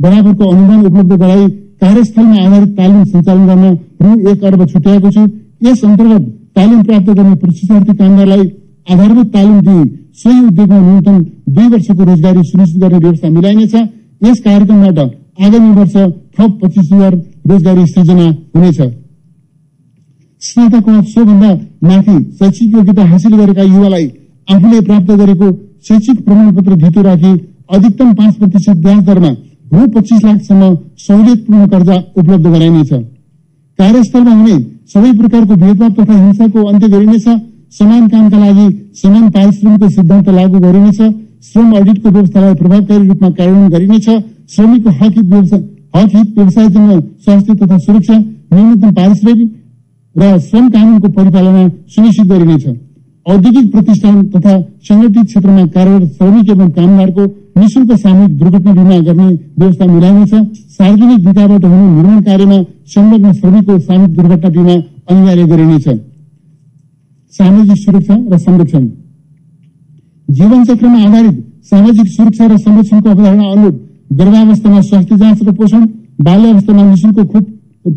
बराबरको 0.00 0.44
अनुदान 0.52 0.86
उपलब्ध 0.86 1.12
गराई 1.22 1.48
कार्यस्थलमा 1.82 2.36
आधारित 2.44 2.70
तालिम 2.78 3.04
सञ्चालन 3.04 3.46
गर्न 3.46 3.64
रु 4.02 4.30
एक 4.30 4.44
अर्ब 4.44 4.64
छुट्याएको 4.72 5.10
छु। 5.10 5.26
यस 5.66 5.84
अन्तर्गत 5.84 6.24
तालिम 6.56 6.82
प्राप्त 6.82 7.10
गर्ने 7.10 7.34
प्रशिक्षार्थी 7.42 7.92
कामदारलाई 7.98 8.48
आधारभूत 8.92 9.28
तालिम 9.34 9.60
दिई 9.68 9.84
सोही 10.22 10.40
उद्योगमा 10.46 10.78
न्यूनतम 10.80 11.22
दुई 11.54 11.68
वर्षको 11.68 12.04
रोजगारी 12.04 12.42
सुनिश्चित 12.50 12.82
गर्ने 12.82 12.98
व्यवस्था 12.98 13.28
मिलाइनेछ। 13.36 13.74
यस 14.20 14.38
कार्यक्रमबाट 14.40 14.98
आगामी 15.46 15.70
वर्ष 15.76 15.96
थप 16.34 16.58
पच्चिस 16.62 16.92
हजार 16.92 17.14
रोजगारी 17.48 17.84
सृजना 17.86 18.26
हुनेछ। 18.56 18.80
स्नातक 20.42 20.86
सोभन्दा 21.08 21.50
माथि 21.84 22.14
शैक्षिक 22.38 22.76
योग्यता 22.76 23.04
हासिल 23.10 23.34
गरेका 23.36 23.62
युवालाई 23.62 24.06
आफूले 24.48 24.80
प्राप्त 24.86 25.10
गरेको 25.20 25.50
शैक्षिक 25.88 26.24
प्रमाणपत्र 26.24 26.76
धितो 26.82 27.02
राखी 27.02 27.32
अधिकतम 27.74 28.12
पाँच 28.14 28.34
प्रतिशत 28.36 28.76
ब्याज 28.86 29.04
दरमा 29.06 29.30
रु 29.72 29.86
पच्चिस 29.94 30.24
लाखसम्म 30.24 30.74
सहुलियतपूर्ण 30.98 31.66
कर्जा 31.68 31.96
उपलब्ध 32.16 32.46
गराइनेछ। 32.46 32.92
कार्यस्थलमा 33.78 34.34
हुने 34.34 34.56
सबै 34.92 35.12
प्रकारको 35.18 35.54
भेदभाव 35.62 35.90
तथा 35.92 36.18
हिंसाको 36.24 36.64
अन्त्य 36.64 36.88
गरिनेछ 36.88 37.28
समान 37.78 38.08
कामका 38.08 38.38
लागि 38.38 38.68
समान 39.02 39.30
पारिश्रमिकको 39.30 39.88
सिद्धान्त 39.90 40.28
लागू 40.30 40.58
गरिनेछ 40.58 41.00
श्रम 41.46 41.72
अडिटको 41.76 42.08
व्यवस्थालाई 42.10 42.54
प्रभावकारी 42.54 43.06
रूपमा 43.08 43.30
कार्यान्वयन 43.30 43.68
गरिनेछ। 43.70 44.08
श्रमिकको 44.54 44.90
हक 44.90 45.12
हित 45.16 45.52
हक 45.96 46.14
हित 46.16 46.38
व्यवसायजन्य 46.38 47.00
स्वास्थ्य 47.24 47.54
तथा 47.54 47.76
सुरक्षा 47.78 48.16
न्यूनतम 48.18 48.90
पारिश्रमिक 48.94 49.52
र 50.16 50.38
श्रम 50.40 50.68
कानूनको 50.70 51.08
परिपालना 51.08 51.68
सुनिश्चित 51.94 52.26
गरिनेछ। 52.26 52.66
औद्योगिक 53.26 53.70
प्रतिष्ठान 53.72 54.22
तथा 54.34 54.52
संगठित 54.88 55.24
क्षेत्रमा 55.26 55.64
कार्यरत 55.76 56.12
श्रमिक 56.18 56.50
एवं 56.50 56.68
कामदारको 56.70 57.24
निशुल्क 57.60 57.92
सामूहिक 57.96 58.38
दुर्घटना 58.38 58.72
बिमा 58.72 58.98
गर्ने 59.08 59.28
व्यवस्था 59.58 59.86
मिलाइनेछ। 59.86 60.34
सार्वजनिक 60.76 61.26
विकाबाट 61.26 61.64
हुने 61.64 61.88
निर्माण 61.94 62.20
कार्यमा 62.22 62.62
संलग्न 62.94 63.32
श्रमिकको 63.32 63.78
सामूहिक 63.78 64.14
दुर्घटना 64.16 64.48
बिमा 64.50 64.76
अनिवार्य 65.10 65.44
गरिनेछ। 65.46 65.88
सामाजिक 67.34 67.76
सुरक्षा 67.78 68.14
र 68.32 68.38
संरक्षण। 68.38 68.86
जीवन 70.28 70.64
चक्रमा 70.64 70.98
आधारित 70.98 71.36
सामाजिक 71.70 72.06
सुरक्षा 72.08 72.46
र 72.46 72.56
संरक्षणको 72.58 73.08
अवधारणा 73.10 73.50
अनुरूप 73.50 73.74
गर्भावस्थामा 74.18 74.80
स्वास्थ्य 74.80 75.16
जाँच 75.16 75.42
र 75.42 75.52
पोषण 75.58 75.86
बाल्यावस्थामा 76.26 76.82
निशुल्क 76.82 77.18
खोप 77.32 77.44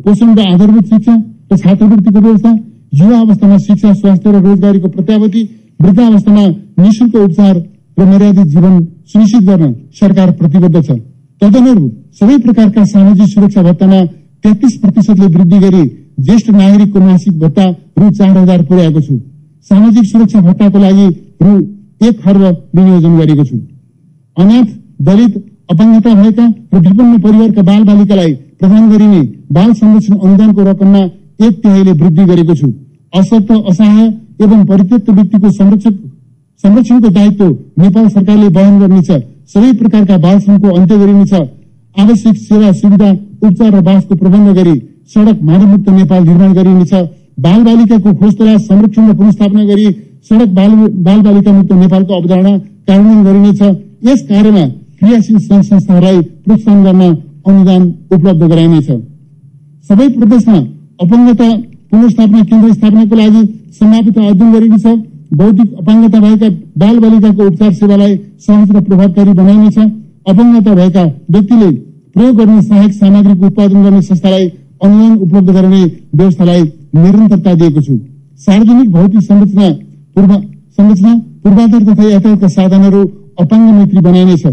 पोषण 0.06 0.34
र 0.38 0.42
आधारभूत 0.48 0.86
शिक्षा 0.90 1.16
र 1.52 1.58
छात्रवृत्तिको 1.58 2.20
व्यवस्था 2.20 2.52
युवा 2.94 3.20
अवस्थामा 3.20 3.58
शिक्षा 3.58 3.94
स्वास्थ्य 3.94 4.32
र 4.32 4.42
रोजगारीको 4.44 4.90
प्रत्यावधि 4.90 5.44
वृद्धावस्थामा 5.82 6.46
निशुल्क 6.84 7.16
उपचार 7.16 7.56
र 7.98 8.06
मर्यादित 8.12 8.48
जीवन 8.54 8.78
सुनिश्चित 9.14 9.44
गर्न 9.50 9.74
सरकार 10.00 10.32
प्रतिबद्ध 10.40 10.78
छ। 10.82 11.00
तदनुरूप 11.42 11.92
सबै 12.20 12.38
प्रकारका 12.46 12.84
सामाजिक 12.86 13.28
सुरक्षा 13.34 13.62
भत्तामा 13.64 14.04
तेत्तीस 14.44 14.78
प्रतिशतले 14.78 15.28
वृद्धि 15.36 15.60
गरी 15.60 15.84
ज्येष्ठ 16.20 16.50
नागरिकको 16.52 17.00
मासिक 17.00 17.40
भत्ता 17.40 17.66
रु 18.00 18.10
चार 18.12 18.38
हजार 18.38 18.64
पुर्याएको 18.70 19.02
छु। 19.02 19.20
सामाजिक 19.70 20.06
सुरक्षा 20.06 20.40
भत्ताको 20.42 20.80
लागि 20.80 21.08
रु 21.44 21.54
एक 22.02 22.22
खर्ब 22.24 22.44
विनियोजन 22.76 23.18
गरेको 23.18 23.44
छु। 23.44 23.58
अनाथ 24.38 24.68
दलित 25.02 25.34
अपाङ्गता 25.72 26.14
भएका 26.14 26.46
र 26.74 26.78
विपन्न 26.80 27.18
परिवारका 27.20 27.62
बाल 27.62 27.84
बालिकालाई 27.84 28.34
प्रदान 28.60 28.90
गरिने 28.92 29.22
बाल 29.52 29.74
संरक्षण 29.74 30.16
अनुदानको 30.18 30.62
रकममा 30.70 31.04
एक 31.46 31.54
तिहाईले 31.64 31.92
वृद्धि 31.94 32.24
गरेको 32.26 32.56
छु। 32.56 32.68
अशक्त 33.14 33.52
असहाय 33.52 34.08
एवं 34.44 34.66
परित्यक्त 34.66 35.10
व्यक्तिको 35.10 35.52
संरक्षक 35.52 35.96
संरक्षणको 36.64 37.10
दायित्व 37.10 37.46
नेपाल 37.80 38.08
सरकारले 38.10 38.48
वहन 38.58 38.80
गर्नेछ। 38.80 39.12
सबै 39.54 39.72
प्रकारका 39.78 40.18
बाल 40.18 40.40
श्रमको 40.40 40.76
अन्त्य 40.78 40.98
गरिनेछ। 40.98 41.34
आवश्यक 41.96 42.36
सेवा 42.40 42.72
सुविधा 42.72 43.10
उपचार 43.44 43.72
र 43.76 43.82
बासको 43.82 44.16
प्रबन्ध 44.16 44.50
गरी 44.58 44.76
सड़क 45.14 45.42
मानवमुक्त 45.42 45.90
नेपाल 45.92 46.24
निर्माण 46.24 46.54
गरिनेछ। 46.54 46.94
बाल 47.40 47.64
बालिकाको 47.64 48.14
खोज 48.14 48.38
तलास 48.38 48.62
संरक्षण 48.68 49.10
र 49.10 49.14
पुनस्थापना 49.18 49.64
गरी 49.66 49.86
सड़क 50.28 50.50
बाल 50.58 50.72
बालिका 51.26 51.52
मुक्त 51.52 51.72
नेपालको 51.74 52.14
अवधारणा 52.14 52.58
कार्यान्वयन 52.88 53.24
गरिनेछ 53.24 53.62
यस 54.08 54.22
कार्यमा 54.30 54.66
क्रियाशील 55.00 55.38
संघ 55.40 55.64
संस्थाहरूलाई 55.64 56.22
प्रोत्साहन 56.46 56.84
गर्न 56.84 57.04
अनुदान 57.48 57.82
उपलब्ध 58.16 58.44
गराइनेछ। 58.52 58.90
सबै 59.90 60.08
प्रदेशमा 60.18 60.60
अपङ्गता 61.04 61.48
पुनर्स्थापना 61.92 62.42
केन्द्र 62.50 62.74
स्थापनाको 62.74 63.16
लागि 63.16 63.42
सम्भावित 63.80 64.18
अध्ययन 64.20 64.52
गरिनेछ। 64.54 64.86
बौद्धिक 65.40 65.74
अपाङ्गता 65.80 66.20
भएका 66.20 66.50
बाल 66.82 66.96
बालिकाको 67.00 67.48
उपचार 67.48 67.74
सेवालाई 67.74 68.16
सहज 68.46 68.72
र 68.76 68.82
प्रभावकारी 68.88 69.34
बनाइनेछ। 69.42 69.78
अपङ्गता 70.30 70.74
भएका 70.76 71.04
व्यक्तिले 71.34 71.70
प्रयोग 72.14 72.36
गर्ने 72.38 72.62
सहायक 72.62 72.94
सामग्रीको 72.94 73.46
उत्पादन 73.48 73.84
गर्ने 73.84 74.02
संस्थालाई 74.02 74.48
अनुदान 74.84 75.18
उपलब्ध 75.26 75.50
गराउने 75.52 75.84
व्यवस्थालाई 76.16 76.64
निरन्तरता 76.96 77.54
दिएको 77.62 77.82
छु। 77.82 77.94
सार्वजनिक 78.46 78.90
भौतिक 78.92 79.22
संरचना 79.22 79.68
पूर्व 80.20 80.34
संरचना 80.78 81.14
पूर्वाधार 81.44 81.84
तथा 81.84 82.04
यातायातका 82.04 82.48
साधनहरू 82.50 83.02
अपाङ्ग 83.42 83.68
मैत्री 83.74 84.00
बनाइनेछ 84.08 84.46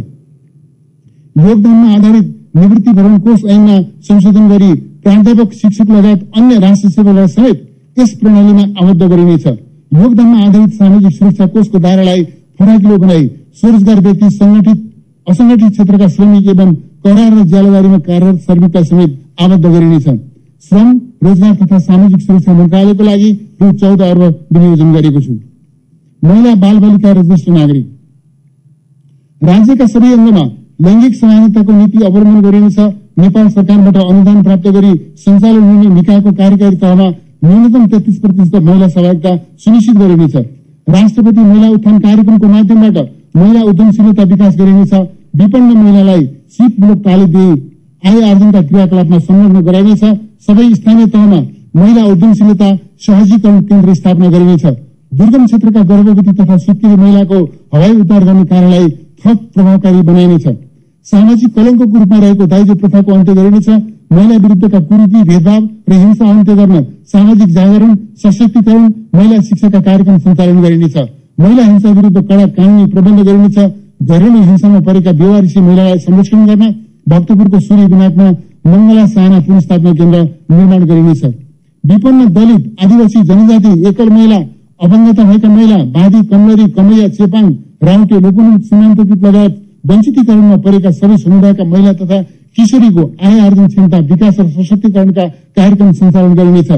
योगदानमा 1.37 1.89
आधारित 1.95 2.27
निवृत्ति 2.57 2.93
भरण 2.99 3.19
कोष 3.25 3.45
ऐनमा 3.45 3.77
संशोधन 4.09 4.49
गरी 4.49 4.73
प्राध्यापक 5.05 5.53
शिक्षक 5.53 5.91
लगायत 5.91 6.21
अन्य 6.39 6.59
राष्ट्र 6.59 6.89
सेवालाई 6.91 7.29
समेत 7.29 7.59
यस 7.97 8.13
प्रणालीमा 8.21 8.65
आबद्ध 8.83 9.03
गरिनेछ। 9.03 9.47
योगदानमा 9.47 10.39
आधारित 10.47 10.73
सामाजिक 10.75 11.13
सुरक्षा 11.19 11.47
कोषको 11.47 11.79
दायरालाई 11.79 12.23
फराकिलो 12.59 12.97
बनाई 12.99 13.27
स्वरोजगार 13.61 14.01
व्यक्ति 14.07 14.31
संगठित 14.31 14.79
असंगठित 15.27 15.71
क्षेत्रका 15.73 16.09
श्रमिक 16.15 16.49
एवं 16.49 16.73
करार 17.05 17.33
र 17.33 17.45
ज्यालादारीमा 17.51 17.99
कार्यरत 17.99 18.39
श्रमिकलाई 18.47 18.85
समेत 18.85 19.19
आबद्ध 19.43 19.65
गरिनेछ। 19.67 20.09
श्रम 20.69 20.89
रोजगार 21.25 21.55
तथा 21.57 21.79
सामाजिक 21.81 22.21
सुरक्षा 22.21 22.53
मन्त्रालयको 22.53 23.05
लागि 23.05 23.31
रु 23.63 23.73
चौध 23.73 24.01
अर्ब 24.03 24.23
विनियोजन 24.53 24.93
गरेको 24.95 25.21
छु। 25.21 25.35
महिला 26.23 26.55
बाल 26.55 26.79
बालिका 26.79 27.13
र 27.13 27.23
ज्येष्ठ 27.23 27.49
नागरिक। 27.49 27.87
राज्यका 29.41 29.87
सबै 29.87 30.13
अङ्गमा 30.13 30.45
लैङ्गिक 30.85 31.15
समानताको 31.15 31.73
नीति 31.73 31.99
अवलम्बन 32.07 32.41
गरिनेछ 32.47 32.79
नेपाल 33.19 33.49
सरकारबाट 33.49 33.97
अनुदान 33.97 34.43
प्राप्त 34.43 34.69
गरी 34.77 34.93
सञ्चालन 35.25 35.63
हुने 35.63 35.89
निकायको 35.95 36.33
कार्यकारी 36.33 36.77
तहमा 36.77 37.09
न्यूनतम 37.45 37.87
तेत्तिस 37.87 38.19
प्रतिशत 38.19 38.57
महिला 38.69 38.89
सहभागिता 38.89 39.37
सुनिश्चित 39.65 39.97
गरिनेछ। 39.97 40.37
राष्ट्रपति 40.89 41.41
महिला 41.41 41.69
उत्थान 41.69 41.99
कार्यक्रमको 41.99 42.47
माध्यमबाट 42.49 42.97
महिला 43.37 43.61
उद्यमशीलता 43.71 44.23
विकास 44.33 44.57
गरिनेछ 44.59 44.93
विपन्न 45.41 45.77
महिलालाई 45.77 46.25
सिपमूलक 46.57 46.99
तालिम 47.05 47.29
दिई 47.35 47.51
आय 48.05 48.31
आर्जनका 48.31 48.63
क्रियाकलापमा 48.63 49.19
संलग्न 49.19 49.61
गराइनेछ। 49.69 50.05
सबै 50.47 50.67
स्थानीय 50.75 51.07
तहमा 51.07 51.41
महिला 51.77 52.05
उद्यमशीलता 52.07 52.69
सहजीकरण 53.05 53.61
केन्द्र 53.69 53.95
स्थापना 53.95 54.29
गरिनेछ। 54.31 54.65
दुर्गम 55.13 55.45
क्षेत्रका 55.47 55.83
गर्भवती 55.83 56.33
तथा 56.33 56.57
सुत्केरी 56.57 56.97
महिलाको 56.97 57.37
हवाई 57.75 57.93
उद्धार 57.93 58.25
गर्ने 58.25 58.45
कार्यलाई 58.45 58.89
थप 58.89 59.39
प्रभावकारी 59.55 60.01
बनाइनेछ। 60.03 60.47
सामाजिक 61.07 61.55
कलङ्कको 61.55 61.99
रूपमा 61.99 62.19
रहेको 62.19 62.47
दाइजो 62.47 62.75
प्रथाको 62.75 63.13
अन्त्य 63.13 63.35
गरिनेछ। 63.35 63.69
महिला 64.13 64.37
विरुद्धका 64.37 64.81
कुरीति 64.81 65.23
भेदभाव 65.29 65.63
र 65.91 65.93
हिंसा 65.93 66.25
अन्त्य 66.31 66.55
गर्न 66.55 66.83
सामाजिक 67.13 67.49
जागरण 67.49 67.95
सशक्तिकरण 68.23 68.83
महिला 69.15 69.41
शिक्षाका 69.41 69.81
कार्यक्रम 69.81 70.19
सञ्चालन 70.19 70.61
गरिनेछ। 70.63 70.97
महिला 71.41 71.63
हिंसा 71.63 71.91
विरुद्ध 71.91 72.19
कड़ा 72.29 72.47
कानूनी 72.49 72.87
प्रबन्ध 72.93 73.21
गरिनेछ। 73.21 73.59
घरेलु 74.03 74.43
हिंसामा 74.43 74.81
परेका 74.81 75.13
बेवारिसी 75.13 75.61
महिलालाई 75.61 75.99
संरक्षण 75.99 76.47
गर्न 76.47 76.75
भक्तपुरको 77.09 77.61
सूर्य 77.61 77.87
विनाकमा 77.87 78.31
मंगला 78.67 79.07
साना 79.07 79.39
पुनस्थापना 79.41 79.93
केन्द्र 79.93 80.21
निर्माण 80.51 80.85
गरिनेछ। 80.85 81.25
विपन्न 81.85 82.29
दलित 82.29 82.85
आदिवासी 82.85 83.23
जनजाति 83.23 83.73
एकल 83.89 84.09
महिला 84.11 84.39
अभङ्गता 84.81 85.23
भएका 85.25 85.49
महिला 85.49 85.77
बाँधी 85.93 86.23
कमलरी 86.31 86.67
कमैया 86.77 87.09
चेपाङ 87.17 87.45
राउटे 87.83 88.17
लोकमुख 88.21 88.61
सीमान्तकृत 88.63 89.23
लगायत 89.25 89.55
वञ्चितीकरणमा 89.91 90.57
परेका 90.65 90.91
सबै 90.91 91.17
समुदायका 91.19 91.65
महिला 91.65 91.93
तथा 92.01 92.21
किशोरीको 92.57 93.05
आय 93.23 93.39
आर्जन 93.41 93.67
क्षमता 93.69 93.99
विकास 94.11 94.39
र 94.41 94.49
सशक्तिकरणका 94.51 95.25
कार्यक्रम 95.57 95.93
सञ्चालन 95.93 96.35
गरिनेछ। 96.35 96.71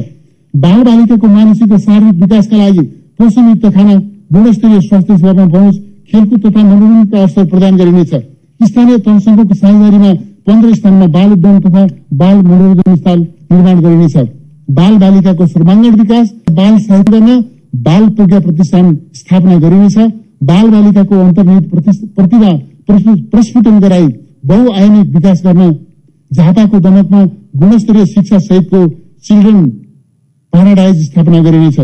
बाल 0.54 0.82
बालिकाको 0.88 1.26
मानसिक 1.28 1.72
र 1.72 1.78
शारीरिक 1.78 2.22
विकासका 2.22 2.56
लागि 2.56 2.84
पोषणयुक्त 3.18 3.66
खाना 3.74 3.94
गुणस्तरीय 4.32 4.80
स्वास्थ्य 4.80 5.16
सेवामा 5.18 5.46
पहुँच 5.54 5.74
खेलकुद 6.10 6.40
तथा 6.46 6.62
मनोरञ्जनका 6.62 7.18
अवसर 7.18 7.44
प्रदान 7.52 7.76
गरिनेछ। 7.76 8.14
स्थानीय 8.60 8.98
तहसम्मको 8.98 9.54
साझेदारीमा 9.54 10.12
पन्ध्र 10.46 10.74
स्थानमा 10.74 11.06
बाल 11.18 11.32
उद्यान 11.32 11.60
तथा 11.60 11.86
बाल 12.14 12.36
मनोरञ्जन 12.46 12.94
स्थल 12.94 13.20
निर्माण 13.52 13.80
गरिनेछ। 13.80 14.16
बाल 14.78 14.98
बालिकाको 14.98 15.46
सर्वाङ्गीण 15.46 15.94
विकास 16.00 16.26
बाल 16.50 16.78
साहित्य 16.78 17.12
गर्न 17.12 17.40
बाल 17.72 18.08
प्रज्ञा 18.10 18.38
प्रतिष्ठान 18.40 18.94
स्थापना 19.14 19.56
गरिनेछ। 19.58 19.96
बाल 20.42 20.70
बालिकाको 20.70 21.14
अन्तर्निहित 21.16 21.64
प्रतिभा 22.16 22.52
प्रस्फुटन 22.88 23.78
गराई 23.80 24.06
बहुआयामिक 24.46 25.14
विकास 25.14 25.42
गर्न 25.44 25.70
झापाको 26.30 26.78
दमकमा 26.80 27.24
गुणस्तरीय 27.56 28.06
शिक्षा 28.06 28.38
सहितको 28.40 28.86
चिल्ड्रेन 29.24 29.64
प्याराडाइज 30.52 31.04
स्थापना 31.04 31.42
गरिनेछ। 31.42 31.78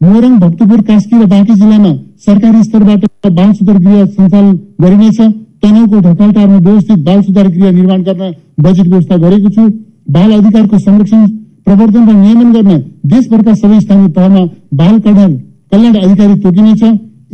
मोरङ 0.00 0.38
भक्तपुर 0.38 0.80
कास्की 0.82 1.22
र 1.22 1.26
बाँकी 1.26 1.54
जिल्लामा 1.54 1.92
सरकारी 2.26 2.62
स्तरबाट 2.62 3.04
बाल 3.30 3.52
सुधार 3.52 3.78
गृह 3.78 4.04
सञ्चालन 4.06 4.52
गरिनेछ। 4.82 5.20
तनहुको 5.62 6.00
ढकालटारमा 6.00 6.58
व्यवस्थित 6.58 6.98
बाल 7.04 7.22
सुधार 7.22 7.48
गृह 7.48 7.70
निर्माण 7.72 8.02
गर्न 8.02 8.32
बजेट 8.60 8.86
व्यवस्था 8.86 9.16
गरेको 9.18 9.48
छु। 9.48 9.68
बाल 10.10 10.32
अधिकारको 10.32 10.78
संरक्षण 10.80 11.26
प्रवर्धन 11.66 12.08
र 12.08 12.12
नियमन 12.14 12.52
गर्न 12.52 12.78
देशभरका 13.12 13.54
सबै 13.54 13.80
स्थानीय 13.80 14.08
तहमा 14.16 14.42
बाल 14.80 14.98
कल्याण 15.00 15.32
कल्याण 15.72 15.94
अधिकारी 15.96 16.34
तोकिनेछ 16.42 16.82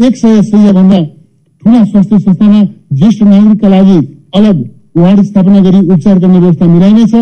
एक 0.07 0.17
सय 0.17 0.43
सय 0.51 0.73
भन्दा 0.73 1.01
ठूला 1.63 1.85
स्वास्थ्य 1.85 2.19
संस्थामा 2.19 2.63
ज्येष्ठ 2.99 3.23
नागरिकका 3.23 3.69
लागि 3.69 3.99
अलग 4.37 4.63
वार्ड 4.97 5.23
स्थापना 5.23 5.61
गरी 5.61 5.81
उपचार 5.87 6.19
गर्ने 6.19 6.39
व्यवस्था 6.39 6.67
मिलाइनेछ 6.67 7.15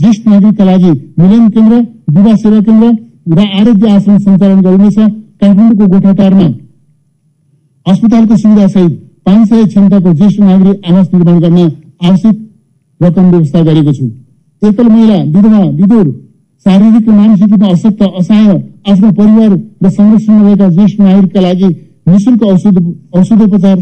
ज्येष्ठ 0.00 0.28
नागरिकका 0.28 0.64
लागि 0.64 0.92
मिलन 1.18 1.48
केन्द्र 1.54 1.76
युवा 2.16 2.34
सेवा 2.42 2.60
केन्द्र 2.68 2.92
र 3.28 3.46
आरोग्य 3.60 3.90
आश्रम 3.90 4.18
सञ्चालन 4.18 4.60
गरिनेछ 4.60 4.98
काठमाडौँको 5.40 5.86
गोठाटारमा 5.92 6.48
अस्पतालको 7.86 8.36
सुविधा 8.36 8.66
सहित 8.74 9.00
पाँच 9.26 9.48
सय 9.48 9.64
क्षमताको 9.66 10.12
ज्येष्ठ 10.12 10.40
नागरिक 10.40 10.90
आवास 10.90 11.08
निर्माण 11.14 11.40
गर्न 11.40 11.58
आवश्यक 12.08 12.36
रकम 13.00 13.30
व्यवस्था 13.30 13.60
गरेको 13.62 13.92
छु। 13.92 14.04
एकल 14.62 14.88
महिला 14.88 15.16
विधवा 15.34 15.58
विदुर 15.78 16.06
शारीरिक 16.66 17.08
र 17.08 17.12
मानसिक 17.12 17.50
रूपमा 17.50 17.68
अशक्त 17.68 18.02
असहाय 18.02 18.46
आफ्नो 18.90 19.10
परिवार 19.18 19.50
र 19.84 19.88
संरक्षणमा 19.90 20.42
रहेका 20.42 20.68
ज्येष्ठ 20.68 21.00
नागरिकका 21.00 21.40
लागि 21.40 21.68
निशुल्क 22.08 22.42
औषध 22.44 22.78
औषधोपचार 23.18 23.78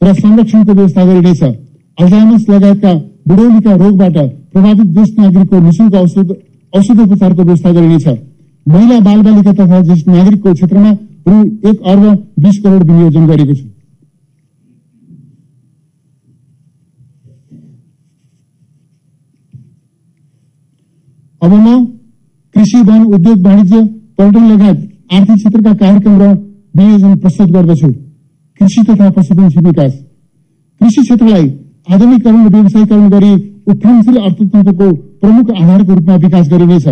र 0.00 0.12
संरक्षणको 0.14 0.72
व्यवस्था 0.72 1.04
गरिनेछ। 1.04 1.42
अल्जाइमस 1.42 2.46
लगायतका 2.48 2.92
बुढौलीका 3.28 3.74
रोगबाट 3.82 4.16
प्रभावित 4.52 4.86
ज्येष्ठ 4.94 5.18
नागरिकको 5.20 5.60
निशुल्क 5.60 5.94
औषध 5.94 6.32
औषधोपचारको 6.72 7.42
व्यवस्था 7.42 7.70
गरिनेछ। 7.72 8.06
महिला 8.66 8.98
बाल 9.00 9.22
बालिका 9.22 9.52
तथा 9.52 9.80
ज्येष्ठ 9.80 10.08
नागरिकको 10.08 10.52
क्षेत्रमा 10.52 10.90
रु 11.28 11.36
एक 11.70 11.82
अर्ब 11.82 12.04
बिस 12.38 12.58
करोड 12.62 12.82
विनियोजन 12.82 13.26
गरेको 13.26 13.54
छु। 13.54 13.66
अब 21.44 21.52
म 21.54 21.84
कृषि 22.54 22.80
वन 22.80 23.02
उद्योग 23.14 23.46
वाणिज्य 23.46 23.80
पर्यटन 24.18 24.44
लगायत 24.50 24.78
आर्थिक 25.14 25.36
क्षेत्रका 25.36 25.72
कार्यक्रम 25.74 26.20
र 26.20 26.28
विनियोजन 26.76 27.16
प्रस्तुत 27.16 27.50
गर्दछु। 27.50 27.88
कृषि 28.60 28.82
तथा 28.82 29.08
पशुपक्षी 29.16 29.64
विकास। 29.66 29.92
कृषि 30.80 31.02
क्षेत्रलाई 31.02 31.48
आधुनिकरण 31.92 32.46
र 32.46 32.52
व्यवसायीकरण 32.54 33.08
गरी 33.10 33.32
उत्थानशील 33.66 34.16
अर्थतन्त्रको 34.18 34.92
प्रमुख 35.20 35.50
आधारको 35.52 35.94
रूपमा 35.94 36.16
विकास 36.24 36.48
गरिनेछ। 36.48 36.86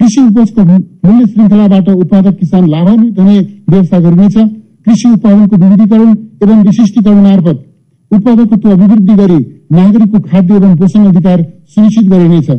कृषि 0.00 0.20
उपजको 0.20 0.64
मूल्य 0.64 1.26
श्रृङ्खलाबाट 1.26 1.88
उत्पादक 1.88 2.38
किसान 2.38 2.68
लाभान्वित 2.68 3.18
हुने 3.18 3.38
व्यवस्था 3.70 3.98
गरिनेछ। 3.98 4.36
कृषि 4.86 5.08
उत्पादनको 5.08 5.56
विविधीकरण 5.56 6.14
एवं 6.42 6.62
विशिष्टीकरण 6.62 7.22
मार्फत 7.22 7.66
उत्पादकत्व 8.10 8.70
अभिवृद्धि 8.70 9.14
गरी 9.14 9.38
नागरिकको 9.72 10.18
खाद्य 10.30 10.54
एवं 10.54 10.76
पोषण 10.76 11.04
अधिकार 11.06 11.44
सुनिश्चित 11.74 12.10
गरिनेछ। 12.10 12.50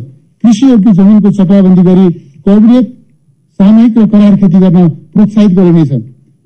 कृषि 0.44 0.66
योग्य 0.66 0.92
जमिनको 0.92 1.30
चक्राबन्दी 1.38 1.82
गरी 1.82 2.08
कोअर्डिनेट 2.44 2.86
सामूहिक 3.60 3.98
र 3.98 4.06
करार 4.08 4.36
खेती 4.36 4.58
गर्न 4.58 4.88
प्रोत्साहित 4.88 5.52
गरिनेछ 5.58 5.92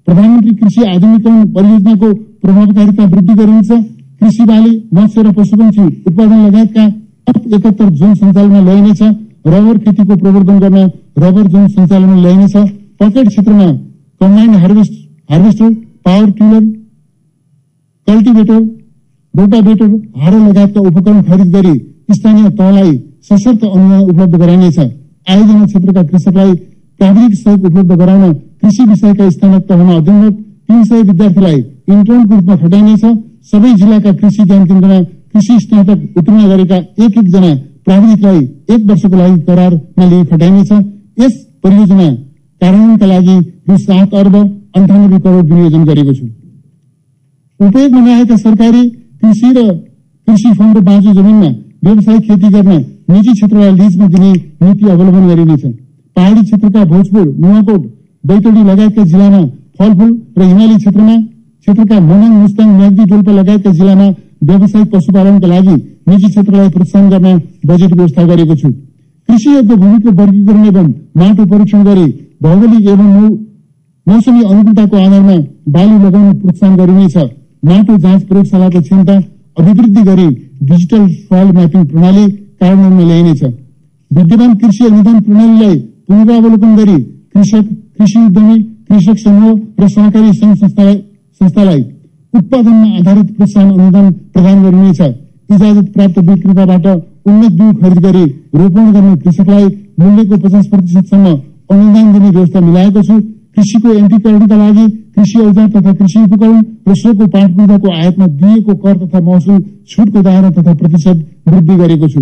प्रधानमन्त्री 0.08 0.54
कृषि 0.60 0.82
आधुनिकरण 0.84 1.44
परियोजनाको 1.54 2.12
प्रभावकारिता 2.42 3.04
वृद्धि 3.04 3.34
गरिनेछ। 3.34 3.70
कृषि 4.20 4.44
बाली 4.44 4.72
मत्स्य 4.94 5.22
र 5.22 5.32
पशुपक्षी 5.32 5.84
उत्पादन 6.08 6.46
लगायतका 6.46 6.84
एकहत्तर 7.56 7.88
जोन 7.90 8.14
सञ्चालनमा 8.14 8.60
ल्याइनेछ। 8.60 9.02
रबर 9.46 9.78
खेतीको 9.78 10.16
प्रवर्धन 10.16 10.58
गर्न 10.58 10.78
रबर 11.18 11.46
जोन 11.52 11.66
सञ्चालनमा 11.68 12.20
ल्याइनेछ। 12.20 12.56
पकेट 13.00 13.28
क्षेत्रमा 13.28 13.66
combined 14.20 14.56
harvest 14.56 14.92
harvester 15.30 15.70
power 16.04 16.30
tiller 16.32 16.64
cultivator 18.08 18.60
rotavator 19.34 19.90
harrow 20.20 20.38
लगायतका 20.38 20.80
उपकरण 20.80 21.22
खरिद 21.22 21.56
गरी 21.56 21.74
स्थानीय 22.10 22.50
तहलाई 22.50 22.92
सशक्त 23.30 23.64
अनुदान 23.64 24.02
उपलब्ध 24.02 24.34
गराइनेछ। 24.36 24.78
आयोजना 25.26 25.64
क्षेत्रका 25.64 26.02
कृषकलाई 26.02 26.54
प्राविधिक 27.00 27.34
सहयोग 27.34 27.64
उपलब्ध 27.66 27.92
गराउन 28.00 28.32
कृषि 28.32 28.84
विषयका 28.84 29.28
स्नातक 29.30 29.68
तहमा 29.68 29.94
अध्ययनरत 29.96 30.34
तीन 30.68 30.82
सय 30.84 31.02
विद्यार्थीलाई 31.02 31.58
इन्टर्नको 31.88 32.34
रूपमा 32.34 32.56
खटाइनेछ 32.56 33.04
सबै 33.50 33.72
जिल्लाका 33.74 34.12
कृषि 34.12 34.42
ज्ञान 34.44 34.64
केन्द्रमा 34.64 34.98
कृषि 35.32 35.58
स्नातक 35.60 36.18
उत्तीर्ण 36.18 36.48
गरेका 36.48 36.76
एक 36.76 37.18
एकजना 37.18 37.54
प्राविधिकलाई 37.86 38.40
एक 38.74 38.90
वर्षको 38.90 39.16
लागि 39.16 39.40
करारमा 39.48 40.04
लिई 40.10 40.24
खटाइनेछ 40.32 40.72
यस 41.20 41.34
परियोजना 41.62 42.08
कार्यान्वयनका 42.60 43.06
लागि 43.06 43.36
रु 43.68 43.78
सात 43.78 44.14
अर्ब 44.20 44.36
अन्ठानब्बे 44.76 45.18
करोड 45.24 45.44
विनियोजन 45.50 45.84
गरेको 45.84 46.12
छु। 46.14 46.26
उपयोगमा 47.60 48.00
नआएका 48.00 48.36
सरकारी 48.36 48.82
कृषि 49.20 49.48
र 49.56 49.68
कृषि 50.28 50.50
फन्ड 50.58 50.76
र 50.76 50.80
बाँझो 50.82 51.12
जमिनमा 51.12 51.50
व्यावसायिक 51.82 52.22
खेती 52.28 52.48
गर्न 52.48 52.72
निजी 53.10 53.32
क्षेत्रलाई 53.32 53.70
लिजमा 53.78 54.06
दिने 54.08 54.32
नीति 54.62 54.88
अवलम्बन 54.90 55.28
गरिनेछ 55.28 55.62
पहाड़ी 56.16 56.42
क्षेत्रका 56.42 56.84
भोजपुर 56.92 57.26
नुवाकोट 57.42 57.82
बैतडी 58.24 58.62
लगायतका 58.70 59.04
जिल्लामा 59.12 59.42
फलफूल 59.78 60.10
र 60.38 60.42
हिमाली 60.42 60.76
क्षेत्रमा 60.76 61.16
क्षेत्रका 61.62 61.98
मोनाङ 62.10 62.32
मुस्ताङ 62.42 62.68
म्याग्दी 62.76 63.04
डोल्पा 63.10 63.32
लगायतका 63.32 63.70
जिल्लामा 63.80 64.06
व्यावसायिक 64.48 64.88
पशुपालनका 64.94 65.48
लागि 65.54 65.74
निजी 66.08 66.28
क्षेत्रलाई 66.28 66.68
प्रोत्साहन 66.76 67.10
गर्न 67.10 67.28
बजेट 67.66 67.92
व्यवस्था 67.96 68.22
गरेको 68.30 68.54
छु। 68.62 68.70
कृषि 69.28 69.50
योग्य 69.50 69.74
भूमिको 69.82 70.10
वर्गीकरण 70.20 70.64
एवं 70.66 70.88
माटो 71.18 71.44
परीक्षण 71.50 71.84
गरी 71.84 72.06
भौगोलिक 72.42 72.88
एवं 72.94 73.10
मौसमी 74.06 74.42
अनुकूलताको 74.42 74.96
आधारमा 74.96 75.36
बाली 75.74 75.98
लगाउन 76.04 76.32
प्रोत्साहन 76.40 76.76
गरिनेछ। 76.76 77.16
माटो 77.62 77.98
जाँच 77.98 78.22
प्रयोगशालाको 78.28 78.80
क्षमता 78.80 79.20
अभिवृद्धि 79.56 80.02
गरी 80.02 80.28
डिजिटल 80.68 81.06
सोइल 81.08 81.48
म्यापिङ 81.56 81.84
प्रणाली 81.84 82.24
कार्यान्वयनमा 82.60 83.04
ल्याइनेछ। 83.08 83.42
विद्यमान 84.10 84.54
कृषि 84.60 84.84
अनुदान 84.86 85.20
प्रणालीलाई 85.20 85.78
पुनरावलोकन 86.08 86.76
गरी 86.76 86.98
कृषक 87.34 87.64
कृषि 87.98 88.18
उद्यमी 88.18 88.56
कृषक 88.88 89.18
समूह 89.18 89.52
र 89.80 89.88
सहकारी 89.88 90.32
संघ 90.32 90.54
संस्थालाई 90.56 91.82
उत्पादनमा 92.34 92.88
आधारित 92.98 93.28
प्रोत्साहन 93.36 93.70
अनुदान 93.70 94.10
प्रदान 94.32 94.62
गरिनेछ। 94.64 95.00
इजाजत 95.50 95.86
प्राप्त 95.94 96.18
विक्रेताबाट 96.18 96.86
उन्नत 97.28 97.52
बिउ 97.52 97.72
खरिद 97.80 97.98
गरी 98.06 98.24
रोपण 98.58 98.92
गर्ने 98.92 99.16
कृषकलाई 99.22 99.66
मूल्यको 100.00 100.36
पचास 100.44 100.66
प्रतिशतसम्म 100.66 101.26
अनुदान 101.70 102.12
दिने 102.12 102.30
व्यवस्था 102.30 102.60
मिलाएको 102.60 103.02
छु। 103.02 103.14
कृषिको 103.56 103.94
यन्त्रीकरणका 103.94 104.56
लागि 104.56 104.86
कृषि 105.14 105.38
औजार 105.40 105.68
तथा 105.70 105.92
कृषि 105.94 106.18
उपकरण 106.20 106.62
र 106.88 106.94
सोको 106.94 107.26
पाठपूजाको 107.34 107.92
आयातमा 107.92 108.26
दिएको 108.42 108.74
कर 108.76 108.96
तथा 108.98 109.20
महसुल 109.20 109.58
छुटको 109.88 110.22
दायरा 110.22 110.50
तथा 110.50 110.74
प्रतिशत 110.74 111.26
वृद्धि 111.48 111.76
गरेको 111.76 112.08
छु। 112.08 112.20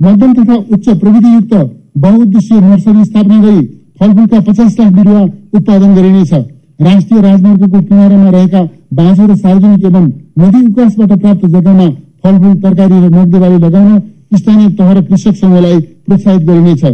मध्यम 0.00 0.32
तथा 0.34 0.54
उच्च 0.74 0.88
प्रविधियुक्त 1.00 1.54
बहुउद्देश्य 1.98 2.60
नर्सरी 2.60 3.04
स्थापना 3.04 3.40
गरी 3.42 3.64
फलफूलका 4.00 4.40
पचास 4.40 4.76
लाख 4.80 4.92
बिरुवा 4.92 5.22
उत्पादन 5.54 5.94
गरिनेछ। 5.94 6.32
राष्ट्रिय 6.80 7.20
राजमार्गको 7.22 7.80
किनारामा 7.80 8.30
रहेका 8.30 8.62
बाँझो 8.94 9.26
र 9.26 9.36
सार्वजनिक 9.36 9.84
एवं 9.84 10.06
नदी 10.38 10.60
विकासबाट 10.66 11.12
प्राप्त 11.20 11.46
जग्गामा 11.46 11.88
फलफूल 12.24 12.54
तरकारी 12.62 12.98
र 13.00 13.08
मध्यबाली 13.14 13.58
लगाउन 13.58 13.98
स्थानीय 14.36 14.68
तह 14.78 14.92
र 14.92 15.02
कृषक 15.04 15.34
समूहलाई 15.36 15.80
प्रोत्साहित 15.80 16.42
गरिनेछ। 16.42 16.84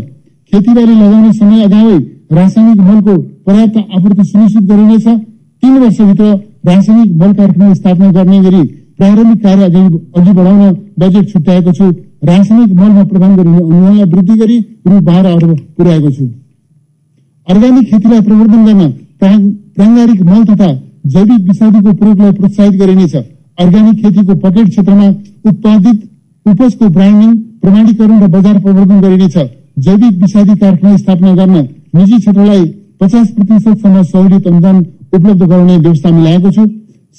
खेतीबाली 0.52 0.94
लगाउने 0.94 1.32
समय 1.32 1.64
अगावै 1.64 1.98
रासायनिक 2.32 2.80
मलको 2.80 3.16
पर्याप्त 3.46 3.76
आपूर्ति 3.78 4.24
सुनिश्चित 4.24 4.62
गरिनेछ। 4.70 5.06
तीन 5.62 5.74
वर्षभित्र 5.78 6.24
रासायनिक 6.66 7.10
मल 7.22 7.32
कारखाना 7.32 7.74
स्थापना 7.74 8.10
गर्ने 8.12 8.38
गरी 8.42 8.62
प्रारम्भिक 8.98 9.42
कार्य 9.42 9.64
अघि 9.64 10.32
बढाउन 10.32 10.76
बजेट 11.00 11.32
छुट्याएको 11.32 11.72
छु। 11.72 11.90
रासायनिक 12.24 12.72
मलमा 12.80 13.04
प्रदान 13.04 13.36
गरिने 13.36 13.58
अनुदानलाई 13.58 14.04
वृद्धि 14.12 14.34
गरी 14.40 14.58
रु 14.86 15.00
बाह्र 15.00 15.26
अर्ब 15.28 15.50
पुर्याएको 15.76 16.10
छु। 16.10 16.24
अर्ग्यानिक 17.48 17.84
खेतीलाई 17.90 18.20
प्रवर्धन 18.20 18.64
गर्न 18.66 18.90
प्राङ्गारिक 19.76 20.22
मल 20.22 20.44
तथा 20.44 20.70
जैविक 21.12 21.40
विषादीको 21.48 21.92
प्रयोगलाई 21.92 22.32
प्रोत्साहित 22.32 22.74
गरिनेछ। 22.80 23.14
अर्ग्यानिक 23.58 23.96
खेतीको 24.02 24.34
पकेट 24.44 24.68
क्षेत्रमा 24.68 25.08
उत्पादित 25.48 25.98
उपजको 26.46 26.88
ब्रान्डिङ 26.88 27.30
प्रमाणीकरण 27.62 28.18
र 28.22 28.28
बजार 28.30 28.58
प्रवर्धन 28.60 29.00
गरिनेछ। 29.00 29.36
जैविक 29.78 30.14
विषादी 30.22 30.54
कारखाना 30.56 30.96
स्थापना 30.96 31.34
गर्न 31.34 31.56
निजी 31.94 32.18
क्षेत्रलाई 32.18 32.64
पचास 33.00 33.26
प्रतिशतसम्म 33.36 34.02
सहुलियत 34.02 34.46
अनुदान 34.46 34.76
उपलब्ध 35.14 35.42
गराउने 35.42 35.76
व्यवस्था 35.78 36.10
मिलाएको 36.10 36.50
छु। 36.50 36.62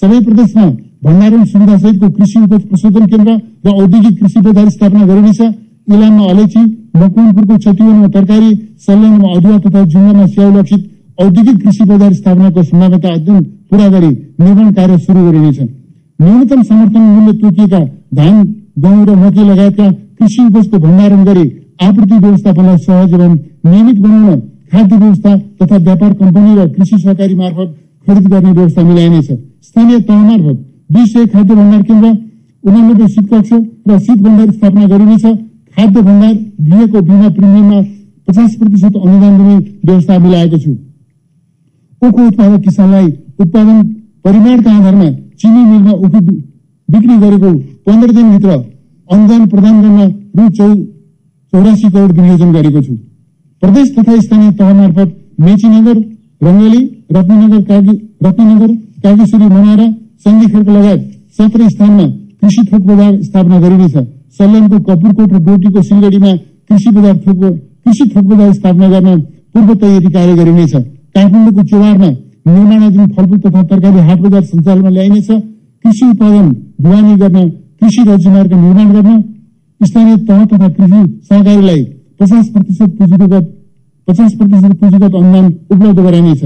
सबै 0.01 0.19
प्रदेशमा 0.27 0.65
भण्डारण 1.05 1.43
सुविधा 1.45 1.77
सहितको 1.77 2.09
कृषि 2.17 2.39
उपज 2.39 2.61
प्रशोधन 2.69 3.05
केन्द्र 3.11 3.33
र 3.65 3.73
औद्योगिक 3.81 4.19
कृषि 4.19 4.39
बजार 4.47 4.69
स्थापना 4.69 5.05
गरिनेछ 5.09 5.41
इलाममा 5.87 6.29
अलैची 6.31 6.61
मकवानपुरको 6.95 7.57
छतिवनमा 7.65 8.07
तरकारी 8.15 8.51
सल्यानमा 8.85 9.33
अदुवा 9.37 9.57
तथा 9.65 9.83
जुम्लामा 9.93 10.25
स्याउ 10.33 10.49
लक्षित 10.57 10.81
औद्योगिक 11.17 11.57
कृषि 11.63 11.83
बजार 11.91 12.13
स्थापनाको 12.13 12.63
सम्भाव्यता 12.63 13.09
अध्ययन 13.13 13.43
पूरा 13.69 13.87
गरी 13.95 14.11
निर्माण 14.41 14.71
कार्य 14.79 14.97
सुरु 14.99 15.25
गरिनेछ 15.27 15.59
न्यूनतम 16.19 16.63
समर्थन 16.63 17.03
मूल्य 17.11 17.37
तोकिएका 17.41 17.83
धान 18.15 18.41
गहुँ 18.79 19.05
र 19.05 19.15
मकै 19.21 19.43
लगायतका 19.51 19.91
कृषि 19.91 20.41
उपजको 20.45 20.77
भण्डारण 20.85 21.23
गरी 21.29 21.45
आपूर्ति 21.83 22.17
व्यवस्थापनलाई 22.25 22.77
सहज 22.87 23.13
एवं 23.13 23.35
नियमित 23.65 23.99
बनाउन 23.99 24.39
खाद्य 24.73 24.95
व्यवस्था 24.95 25.37
तथा 25.61 25.77
व्यापार 25.87 26.13
कम्पनी 26.19 26.55
र 26.55 26.67
कृषि 26.75 26.97
सहकारी 26.97 27.35
मार्फत 27.35 27.73
खरिद 28.07 28.27
गर्ने 28.27 28.51
व्यवस्था 28.51 28.83
मिलाइनेछ 28.83 29.27
स्थानीय 29.65 29.99
तह 30.07 30.21
मार्फत 30.21 30.57
दुई 30.89 31.05
सय 31.07 31.25
खाद्य 31.33 31.55
भण्डार 31.55 31.81
केन्द्र 31.89 32.09
उनानब्बे 32.63 33.07
शीत 33.07 33.27
कक्ष 33.33 33.51
र 33.89 33.99
शीत 33.99 34.21
भण्डार 34.23 34.51
स्थापना 34.51 34.87
गरिनेछ 34.93 35.25
खाद्य 35.77 36.01
भण्डार 36.01 36.33
दिएको 36.69 37.01
बिमा 37.01 37.29
प्रिमियममा 37.37 37.81
पचास 38.27 38.55
प्रतिशत 38.55 38.97
अनुदान 38.97 39.37
दिने 39.37 39.55
व्यवस्था 39.85 40.17
मिलाएको 40.25 40.57
छु। 40.57 40.71
उखु 42.01 42.27
उत्पादक 42.27 42.61
किसानलाई 42.65 43.07
उत्पादन 43.39 43.83
परिमाणका 44.25 44.71
आधारमा 44.71 45.09
चिनी 45.39 45.63
मिलमा 45.71 45.91
उखु 46.03 46.19
बिक्री 46.89 47.17
गरेको 47.23 47.53
पन्ध्र 47.85 48.11
दिनभित्र 48.11 48.51
अनुदान 49.09 49.47
प्रदान 49.47 49.81
गर्न 49.81 49.99
रु 50.37 50.49
चौ 50.57 50.73
चौरासी 50.73 51.89
करोड 51.89 52.11
विनियोजन 52.11 52.51
गरेको 52.53 52.81
छु। 52.81 52.93
प्रदेश 53.63 53.91
तथा 53.95 54.19
स्थानीय 54.19 54.51
तह 54.59 54.73
मार्फत 54.77 55.11
मेचीनगर 55.41 55.97
रङ्गली 56.41 56.79
रत्नगर 57.15 57.61
कागी 57.69 57.93
रत्नगर 58.25 58.71
कागेश्वरी 59.03 59.47
मनारा 59.53 59.85
सन्धिखेडको 60.25 60.71
लगायत 60.71 61.05
सत्र 61.37 61.69
स्थानमा 61.69 62.07
कृषि 62.41 62.63
थोक 62.71 62.81
बजार 62.89 63.13
स्थापना 63.27 63.59
गरिनेछ 63.65 63.95
सल्यानको 64.39 64.79
कपुरकोट 64.89 65.31
र 65.35 65.39
डोटीको 65.47 65.81
सिलगढीमा 65.89 66.33
कृषि 66.69 66.89
बजार 66.97 67.15
थोक 67.27 67.39
कृषि 67.85 68.09
थोक 68.15 68.25
बजार 68.33 68.51
स्थापना 68.59 68.89
गर्न 68.95 69.15
पूर्व 69.55 69.73
तयारी 69.85 70.13
कार्य 70.17 70.35
गरिनेछ 70.41 70.75
काठमाडौँको 70.75 71.67
चेवारमा 71.71 72.11
निर्माणाधीन 72.51 73.07
फलफुल 73.15 73.39
तथा 73.47 73.63
तरकारी 73.71 74.07
हाट 74.11 74.19
बजार 74.27 74.43
सञ्चालनमा 74.51 74.95
ल्याइनेछ 74.99 75.27
कृषि 75.31 76.05
उत्पादन 76.11 76.53
ढुवानी 76.83 77.17
गर्न 77.25 77.49
कृषि 77.49 78.07
राज्यमार्ग 78.13 78.53
निर्माण 78.61 78.93
गर्न 78.95 79.19
स्थानीय 79.81 80.23
तह 80.29 80.45
तथा 80.53 80.69
कृषि 80.69 81.03
सहकारीलाई 81.27 81.83
पचास 82.23 82.49
प्रतिशत 82.49 82.91
पुँजीगत 82.97 83.47
पचास 84.07 84.33
प्रतिशत 84.33 84.73
पुँजीगत 84.81 85.15
अनुदान 85.15 85.45
उपलब्ध 85.71 85.99
गराइनेछ। 85.99 86.41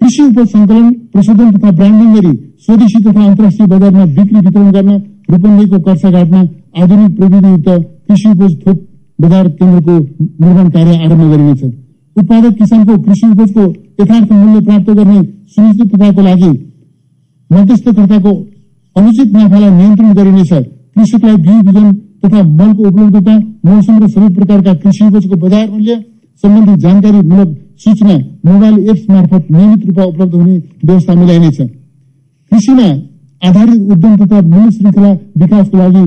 कृषि 0.00 0.22
उपज 0.22 0.46
संकलन 0.48 0.86
प्रशोधन 1.12 1.50
तथा 1.52 1.70
ब्रान्डिङ 1.70 2.14
गरी 2.14 2.32
स्वदेशी 2.64 3.02
तथा 3.04 3.24
अन्तर्राष्ट्रिय 3.24 3.68
बजारमा 3.68 4.04
बिक्री 4.16 4.40
वितरण 4.46 4.70
गर्न 4.76 4.92
रूपन्देहीको 5.30 5.80
कर्साघाटमा 5.80 6.40
आधुनिक 6.82 7.16
प्रविधियुक्त 7.18 7.68
कृषि 8.08 8.28
उपज 8.30 8.54
थोक 8.62 8.78
बजार 9.18 9.48
केन्द्रको 9.50 9.98
निर्माण 9.98 10.70
कार्य 10.70 10.96
आरम्भ 11.04 11.30
गरिनेछ। 11.32 11.62
उत्पादक 12.16 12.56
किसानको 12.58 12.98
कृषि 13.02 13.26
उपजको 13.28 13.66
यथार्थ 14.00 14.32
मूल्य 14.32 14.60
प्राप्त 14.60 14.90
गर्ने 14.90 15.20
सुनिश्चितताको 15.52 16.22
लागि 16.22 16.52
मध्यस्थकर्ताको 17.50 18.32
अनुचित 18.96 19.32
नाफालाई 19.32 19.70
नियन्त्रण 19.70 20.14
गरिनेछ। 20.14 20.52
कृषकलाई 20.96 21.36
बिउ 21.36 21.60
बिजन 21.62 21.92
तथा 22.24 22.42
मलको 22.58 22.88
उपलब्धता 22.88 23.34
मौसम 23.66 23.94
र 24.02 24.08
सबै 24.08 24.28
प्रकारका 24.34 24.74
कृषि 24.82 25.04
उपजको 25.06 25.36
बजार 25.44 25.70
मूल्य 25.70 25.94
सम्बन्धी 26.44 26.74
जानकारीमूलक 26.82 27.50
सूचना 27.84 28.16
मोबाइल 28.46 28.76
एप्स 28.90 29.04
मार्फत 29.10 29.50
नियमित 29.50 29.86
रूपमा 29.86 30.04
उपलब्ध 30.04 30.34
हुने 30.34 30.56
व्यवस्था 30.84 31.14
मिलाइनेछ। 31.14 31.58
कृषिमा 32.52 32.88
आधारित 33.42 33.80
उद्यम 33.92 34.16
तथा 34.16 34.40
मूल्य 34.42 34.70
श्रृङ्खला 34.70 35.10
विकासको 35.40 35.76
लागि 35.78 36.04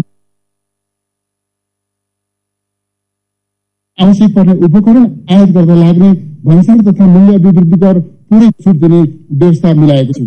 आवश्यक 3.97 4.33
पर्ने 4.35 4.53
उपकरण 4.65 5.05
आयात 5.31 5.49
गर्न 5.49 5.77
लाग्ने 5.77 6.11
भन्सार 6.45 6.81
तथा 6.87 7.05
मूल्य 7.07 7.35
अभिवृद्धि 7.35 7.79
कर 7.83 7.99
पूरै 7.99 8.49
छुट 8.63 8.75
दिने 8.81 9.01
व्यवस्था 9.33 9.73
मिलाएको 9.73 10.13
छु। 10.13 10.25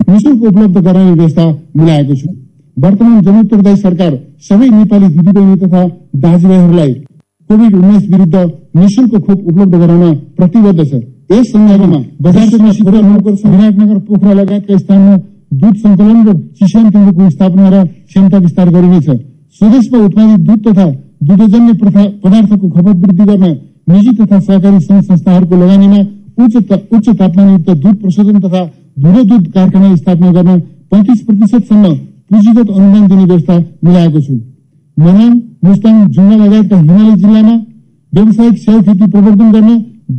निशुल्क 0.00 0.42
उपलब्ध 0.44 0.76
गराउने 0.78 1.12
व्यवस्था 1.12 1.46
मिलाएको 1.76 2.14
छु। 2.16 2.43
वर्तमान 2.76 3.20
जनोत्तरदायी 3.22 3.76
सरकार 3.78 4.12
सबै 4.44 4.68
नेपाली 4.70 5.08
दिदीबहिनी 5.08 5.56
तथा 5.58 5.82
दाजुभाइहरूलाई 6.22 6.92
कोभिड 7.50 7.74
उन्नाइस 7.74 8.08
विरुद्ध 8.10 8.36
निशुल्क 8.76 9.12
खोप 9.16 9.38
उपलब्ध 9.42 9.74
गराउन 9.74 10.14
प्रतिबद्ध 10.38 10.80
छ 10.80 11.02
यस 11.32 11.46
सन्दर्भमा 11.48 12.00
बजार 12.20 12.46
विराटनगर 13.46 13.98
पोखरा 14.00 14.32
लगायतका 14.32 14.78
स्थानमा 14.78 15.16
दुध 15.60 15.76
सङ्कलन 15.76 16.18
र 16.26 16.34
चिसान 16.58 16.88
केन्द्रको 16.90 17.28
स्थापना 17.30 17.68
र 17.74 17.84
क्षमता 17.84 18.38
विस्तार 18.38 18.70
गरिनेछ 18.70 19.08
स्वदेशमा 19.60 19.98
उत्पादित 20.06 20.40
दुध 20.46 20.66
तथा 20.66 20.86
दुधजन्य 21.24 21.72
पदार्थको 22.22 22.68
खपत 22.68 22.96
वृद्धि 22.96 23.24
गर्न 23.24 23.44
निजी 23.88 24.16
तथा 24.16 24.40
सहकारी 24.40 24.80
संघ 24.80 25.02
संस्थाहरूको 25.02 25.56
लगानीमा 25.56 26.00
उच्च 26.38 26.56
उच्च 26.90 27.08
तापमानयुक्त 27.10 27.70
दुध 27.76 27.94
प्रशोधन 28.00 28.40
तथा 28.40 28.64
धुलो 28.98 29.22
दुध 29.26 29.46
कारखाना 29.52 29.94
स्थापना 29.96 30.32
गर्न 30.32 30.58
पैंतिस 30.90 31.20
प्रतिशतसम्म 31.22 31.94
पुँजीगत 32.34 32.70
अनुदान 32.70 33.06
दिने 33.08 33.24
व्यवस्था 33.24 33.56
मिलाएको 33.84 34.20
छु 34.20 34.32
मनाङ 34.96 35.34
मुस्ताङ 35.66 35.98
जुम्ला 36.14 36.36
लगायतका 36.38 36.78
हिमाली 36.78 37.14
जिल्लामा 37.22 37.54
व्यावसायिक 38.12 38.56
स्याउ 38.62 38.80
खेती 38.86 39.06
प्रवर्धन 39.12 39.52
गर्न 39.52 39.70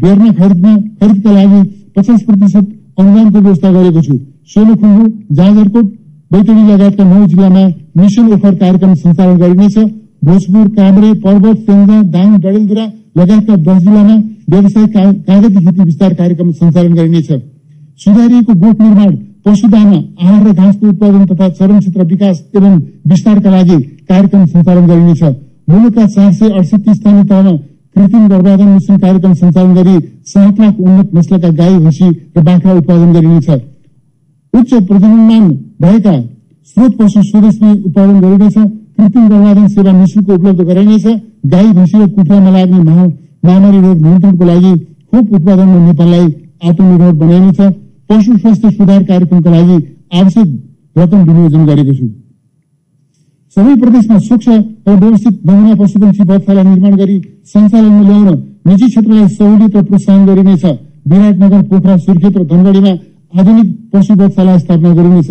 बेर्ना 0.04 0.32
खरिदमा 0.38 0.76
खरिदका 1.02 1.32
लागि 1.32 1.60
पचास 1.98 2.22
प्रतिशत 2.30 2.66
अनुदानको 3.00 3.40
व्यवस्था 3.40 3.72
गरेको 3.78 4.06
छु 4.08 4.16
सोलुखुम्बु 4.54 5.04
जाजरकोट 5.40 5.92
बैतडी 6.32 6.64
लगायतका 6.72 7.10
नौ 7.12 7.26
जिल्लामा 7.26 7.66
मिसन 8.00 8.32
ओफर 8.38 8.56
कार्यक्रम 8.64 8.96
सञ्चालन 9.04 9.38
गरिनेछ 9.44 9.78
भोजपुर 10.24 10.66
काभ्रे 10.80 11.14
पर्वत 11.28 11.68
सेन्जा 11.68 12.02
दाङ 12.16 12.34
डडेलधुरा 12.40 12.90
लगायतका 13.20 13.62
दस 13.70 13.86
जिल्लामा 13.86 14.18
व्यवसायिक 14.50 14.98
कागती 15.28 15.56
खेती 15.60 15.82
विस्तार 15.84 16.20
कार्यक्रम 16.24 16.52
सञ्चालन 16.54 16.94
गरिनेछ 16.96 17.32
सुधारिएको 18.00 18.62
गोठ 18.66 18.82
निर्माण 18.82 19.16
पशुदाना 19.46 19.98
आहार 20.22 20.48
र 20.48 20.54
घाँसको 20.54 20.88
उत्पादन 20.88 21.26
तथा 21.26 21.50
चरण 21.50 21.80
क्षेत्र 21.80 22.04
विकास 22.06 22.44
एवं 22.58 22.74
विस्तारका 23.10 23.50
लागि 23.50 23.78
कार्यक्रम 24.10 24.46
सञ्चालन 24.46 24.86
गरिनेछ। 24.88 25.24
मुलुकका 25.70 26.06
चार 26.08 26.32
सय 26.34 26.50
अडसठी 26.50 26.94
स्थानीय 26.94 27.24
तहमा 27.30 27.52
कृत्रिम 27.96 28.28
गर्भाधान 28.30 28.68
मिश्रण 28.70 28.98
कार्यक्रम 28.98 29.34
सञ्चालन 29.34 29.74
गरी 29.76 29.96
सात 30.32 30.60
लाख 30.60 30.80
उन्नत 30.80 31.14
नस्लका 31.16 31.50
गाई 31.62 31.78
भैँसी 31.78 32.10
र 32.38 32.44
बाख्रा 32.44 32.74
उत्पादन 32.74 33.14
गरिनेछ। 33.14 33.50
उच्च 34.54 34.74
प्रजननमान 34.90 35.48
भएका 35.82 36.16
स्रोत 36.68 36.98
पशु 37.00 37.24
स्वदेशमै 37.24 37.72
उत्पादन 37.86 38.20
गरिनेछ 38.20 38.58
कृत्रिम 38.98 39.28
गर्भाधान 39.30 39.68
सेवा 39.70 39.92
निशुल्क 39.92 40.30
उपलब्ध 40.30 40.62
गराइनेछ 40.70 41.06
गाई 41.54 41.72
भैँसी 41.78 41.98
र 41.98 42.08
कुखुरामा 42.10 42.52
लाग्ने 42.58 42.80
महामारी 43.46 43.80
रोग 43.80 43.98
नियन्त्रणको 44.02 44.46
लागि 44.46 44.76
खोप 44.76 45.34
उत्पादनमा 45.34 45.80
नेपाललाई 45.88 46.28
आत्मनिर्भर 46.66 47.12
बनाइनेछ। 47.24 47.60
पशु 48.10 48.38
स्वास्थ्य 48.38 48.70
सुधार 48.72 49.04
कार्यक्रमका 49.04 49.52
लागि 49.52 49.78
आवश्यक 50.14 50.48
रकम 50.96 51.20
विनियोजन 51.28 51.66
गरेको 51.66 51.94
छु। 51.94 52.08
सबै 53.58 53.74
प्रदेशमा 53.82 54.18
स्वच्छ 54.20 54.48
र 54.48 54.96
व्यवस्थित 55.02 55.36
नमुना 55.48 55.74
पशुपक्षी 55.82 56.24
बधशाला 56.30 56.64
निर्माण 56.64 56.96
गरी 57.02 57.16
सञ्चालनमा 57.52 58.02
ल्याउन 58.10 58.28
निजी 58.68 58.88
क्षेत्रलाई 58.88 59.28
सहुलियत 59.38 59.76
र 59.76 59.84
प्रोत्साहन 59.84 60.26
गरिनेछ। 60.26 60.66
विराटनगर 61.10 61.62
पोखरा 61.70 61.96
सुर्खेत 62.06 62.38
र 62.38 62.44
धनगढीमा 62.52 62.94
आधुनिक 63.40 63.68
पशु 63.94 64.14
बधशाला 64.16 64.58
स्थापना 64.58 64.94
गरिनेछ। 65.00 65.30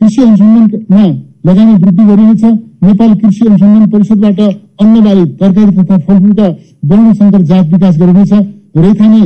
कृषि 0.00 0.22
अनुसन्धानमा 0.22 1.04
लगानी 1.46 1.74
वृद्धि 1.82 2.04
गरिनेछ। 2.10 2.44
नेपाल 2.84 3.14
कृषि 3.20 3.46
अनुसन्धान 3.46 3.84
परिषदबाट 3.90 4.40
अन्न 4.82 5.04
बाली 5.04 5.24
तरकारी 5.40 5.72
तथा 5.76 5.96
फलफुलका 6.06 6.46
वर्ण 6.90 7.12
शङ्कर 7.12 7.42
जात 7.50 7.66
विकास 7.72 7.98
गरिनेछ। 8.00 8.32
रेखानी 8.76 9.22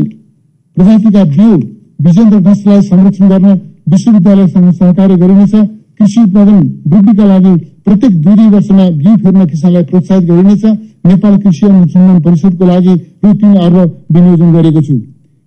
प्रजातिका 0.76 1.24
बिउ 1.32 1.50
विजेन्द्र 1.98 2.38
नस्ललाई 2.48 2.82
संरक्षण 2.82 3.28
गर्न 3.28 3.46
विश्वविद्यालयसँग 3.92 4.70
सहकार्य 4.72 5.16
गरिनेछ। 5.16 5.54
कृषि 5.98 6.20
उत्पादन 6.20 6.58
वृद्धिका 6.90 7.24
लागि 7.24 7.54
प्रत्येक 7.84 8.12
दुई 8.22 8.34
दुई 8.34 8.48
वर्षमा 8.54 8.84
बिउ 9.00 9.16
फेर्न 9.22 9.44
किसानलाई 9.46 9.84
प्रोत्साहित 9.84 10.24
गरिनेछ। 10.30 10.64
नेपाल 11.06 11.36
कृषि 11.38 11.66
अनुसन्धान 11.66 12.20
परिषदको 12.22 12.66
लागि 12.66 12.94
रु 13.24 13.32
तीन 13.40 13.54
अर्ब 13.56 13.76
विनियोजन 14.12 14.52
गरेको 14.52 14.80
छु। 14.80 14.94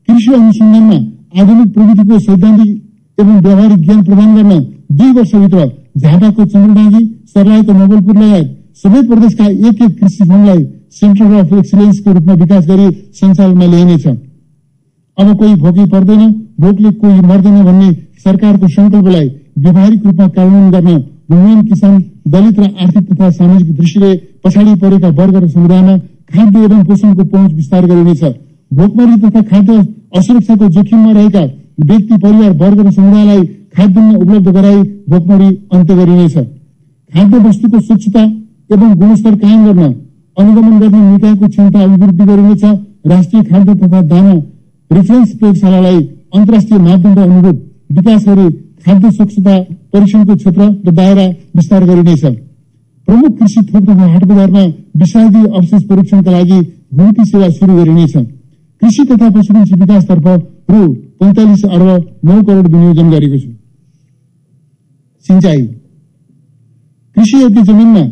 कृषि 0.07 0.31
अनुसन्धानमा 0.33 0.97
आधुनिक 1.41 1.73
प्रविधिको 1.73 2.19
सैद्धान्तिक 2.19 2.69
एवं 3.17 3.39
व्यावहारिक 3.41 3.81
ज्ञान 3.85 4.03
प्रदान 4.03 4.35
गर्न 4.35 4.53
दुई 4.97 5.11
वर्षभित्र 5.17 5.65
झापाको 5.97 6.45
चन्द्रडाँगी 6.45 7.01
सर्लाहीको 7.33 7.71
नवलपुर 7.73 8.15
लगायत 8.15 8.47
सबै 8.83 9.01
प्रदेशका 9.09 9.45
एक 9.45 9.81
एक 9.81 9.99
कृषि 9.99 10.23
फर्मलाई 10.23 10.63
सेन्टर 10.97 11.33
अफ 11.39 11.53
एक्सिलेन्सको 11.53 12.11
रूपमा 12.13 12.33
विकास 12.43 12.67
गरी 12.67 12.87
सञ्चालनमा 13.19 13.65
ल्याइनेछ। 13.65 14.05
अब 15.17 15.35
कोही 15.37 15.55
भोकै 15.55 15.85
पर्दैन 15.91 16.31
भोकले 16.61 16.89
कोही 17.01 17.19
मर्दैन 17.27 17.63
भन्ने 17.65 17.91
सरकारको 18.23 18.67
संकल्पलाई 18.69 19.27
व्यावहारिक 19.59 20.05
रूपमा 20.05 20.27
कार्यान्वयन 20.27 20.71
गर्न 20.71 20.97
भूमिहीन 21.31 21.61
किसान 21.69 21.93
दलित 22.33 22.59
र 22.59 22.63
आर्थिक 22.83 23.05
तथा 23.11 23.29
सामाजिक 23.29 23.75
दृष्टिले 23.77 24.11
पछाडि 24.43 24.73
परेका 24.81 25.09
वर्ग 25.19 25.35
र 25.43 25.47
समुदायमा 25.49 25.95
खाद्य 26.33 26.59
एवं 26.59 26.83
पोषणको 26.85 27.23
पहुँच 27.23 27.53
विस्तार 27.53 27.85
गरिनेछ। 27.85 28.23
भोकमरी 28.71 29.15
तथा 29.21 29.41
खाद्य 29.51 29.77
असुरक्षाको 30.17 30.69
जोखिममा 30.75 31.11
रहेका 31.11 31.43
व्यक्ति 31.89 32.17
परिवार 32.17 32.51
वर्ग 32.61 32.79
र 32.87 32.91
समुदायलाई 32.91 33.43
खाद्यान्न 33.75 34.15
उपलब्ध 34.17 34.49
गराई 34.57 34.81
भोकमरी 35.09 35.49
अन्त्य 35.73 35.95
गरिनेछ। 35.95 36.35
खाद्य 37.13 37.37
वस्तुको 37.47 37.79
स्वच्छता 37.79 38.23
एवं 38.69 38.93
गुणस्तर 38.99 39.35
कायम 39.35 39.65
गर्न 39.65 39.83
अनुगमन 40.37 40.79
गर्ने 40.79 41.01
निकायको 41.11 41.47
क्षमता 41.47 41.83
अभिवृद्धि 41.83 42.25
गरिनेछ। 42.25 42.63
राष्ट्रिय 43.07 43.43
खाद्य 43.43 43.75
तथा 43.75 44.01
दाना 44.03 44.33
रेफरेन्स 44.91 45.31
प्रयोगशालालाई 45.39 45.99
अन्तर्राष्ट्रिय 46.35 46.79
मापदण्ड 46.79 47.19
अनुरूप 47.19 47.57
विकास 47.97 48.23
गरी 48.27 48.47
खाद्य 48.85 49.09
स्वच्छता 49.11 49.55
परीक्षणको 49.93 50.35
क्षेत्र 50.35 50.63
र 50.87 50.91
दायरा 50.99 51.25
विस्तार 51.57 51.83
गरिनेछ। 51.85 52.23
प्रमुख 53.07 53.31
कृषि 53.39 53.61
थोक 53.67 53.83
तथा 53.83 54.05
हाट 54.13 54.23
बजारमा 54.23 54.63
विषादी 55.01 55.41
अवशेष 55.47 55.83
परीक्षणका 55.89 56.31
लागि 56.31 56.59
घुम्ती 56.93 57.23
सेवा 57.25 57.49
शुरू 57.57 57.75
गरिनेछ। 57.75 58.13
कृषि 58.81 59.03
तथा 59.11 59.29
पशुपक्षी 59.29 59.75
विकासतर्फ 59.81 60.25
रु 60.71 60.81
पैंतालिस 61.19 61.63
अर्ब 61.67 61.89
नौ 62.25 62.41
करोड 62.43 62.65
विनियोजन 62.67 63.07
गरेको 63.11 63.37
छु। 63.39 63.51
कृषि 67.15 67.37
योग्य 67.41 67.61
जमिनमा 67.63 68.03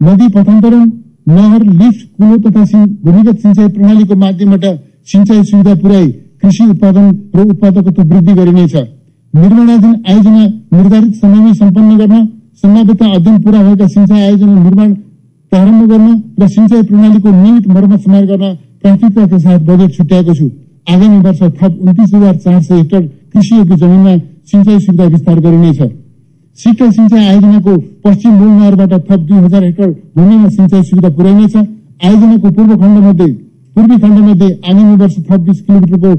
नदी 0.00 0.28
पथान्तरण 0.34 0.90
नहर 1.28 1.62
लिफ्ट 1.80 2.02
कुलो 2.16 2.36
तथा 2.44 2.62
भूमिगत 3.04 3.38
सिंचाई 3.38 3.68
प्रणालीको 3.68 4.14
माध्यमबाट 4.16 4.64
सिंचाई 5.08 5.42
सुविधा 5.44 5.74
पुर्याई 5.82 6.10
कृषि 6.42 6.64
उत्पादन 6.66 7.06
र 7.36 7.46
उत्पादकत्व 7.46 8.02
वृद्धि 8.04 8.32
गरिनेछ 8.34 8.74
निर्माणाधीन 9.34 9.94
आयोजना 10.08 10.44
निर्धारित 10.74 11.14
समयमै 11.22 11.52
सम्पन्न 11.54 11.96
गर्न 11.98 12.26
सम्भाव्यता 12.62 13.06
अध्ययन 13.14 13.38
पूरा 13.42 13.62
भएका 13.62 13.86
सिंचाई 13.94 14.20
आयोजना 14.20 14.54
निर्माण 14.58 14.92
प्रारम्भ 15.52 15.90
गर्न 15.90 16.08
र 16.40 16.48
सिंचाई 16.48 16.82
प्रणालीको 16.90 17.30
नियमित 17.32 17.66
मर्मत 17.74 18.00
समार 18.04 18.24
गर्न 18.26 18.54
प्राथमिकताका 18.82 19.38
साथ 19.38 19.60
बजेट 19.68 19.96
छुट्याएको 19.96 20.34
छु 20.38 20.48
आगामी 20.86 21.18
वर्ष 21.26 21.42
थप 21.58 21.78
उन्तिस 21.82 22.14
हजार 22.14 22.36
चार 22.36 22.60
सय 22.62 22.74
हेक्टर 22.74 23.02
कृषि 23.34 23.54
योग्य 23.56 23.76
जमिनमा 23.76 24.16
सिंचाई 24.50 24.78
सुविधा 24.80 25.04
विस्तार 25.14 25.38
गरिनेछ 25.46 25.80
सिक्टा 26.58 26.90
सिंचाई 26.90 27.24
आयोजनाको 27.24 27.76
पश्चिम 28.04 28.32
मूल 28.40 28.50
नहरबाट 28.50 28.92
थप 29.08 29.20
दुई 29.22 29.38
हजार 29.38 29.64
हेक्टर 29.64 29.90
भूमिमा 30.16 30.48
सिंचाई 30.50 30.82
सुविधा 30.84 31.08
पुर्याइनेछ 31.16 31.56
आयोजनाको 31.56 32.50
पूर्व 32.50 32.76
खण्डमध्ये 32.76 33.28
पूर्वी 33.76 33.96
खण्डमध्ये 34.02 34.48
आगामी 34.70 34.96
वर्ष 34.96 35.14
थप 35.28 35.40
बिस 35.46 35.60
किलोमिटरको 35.60 36.10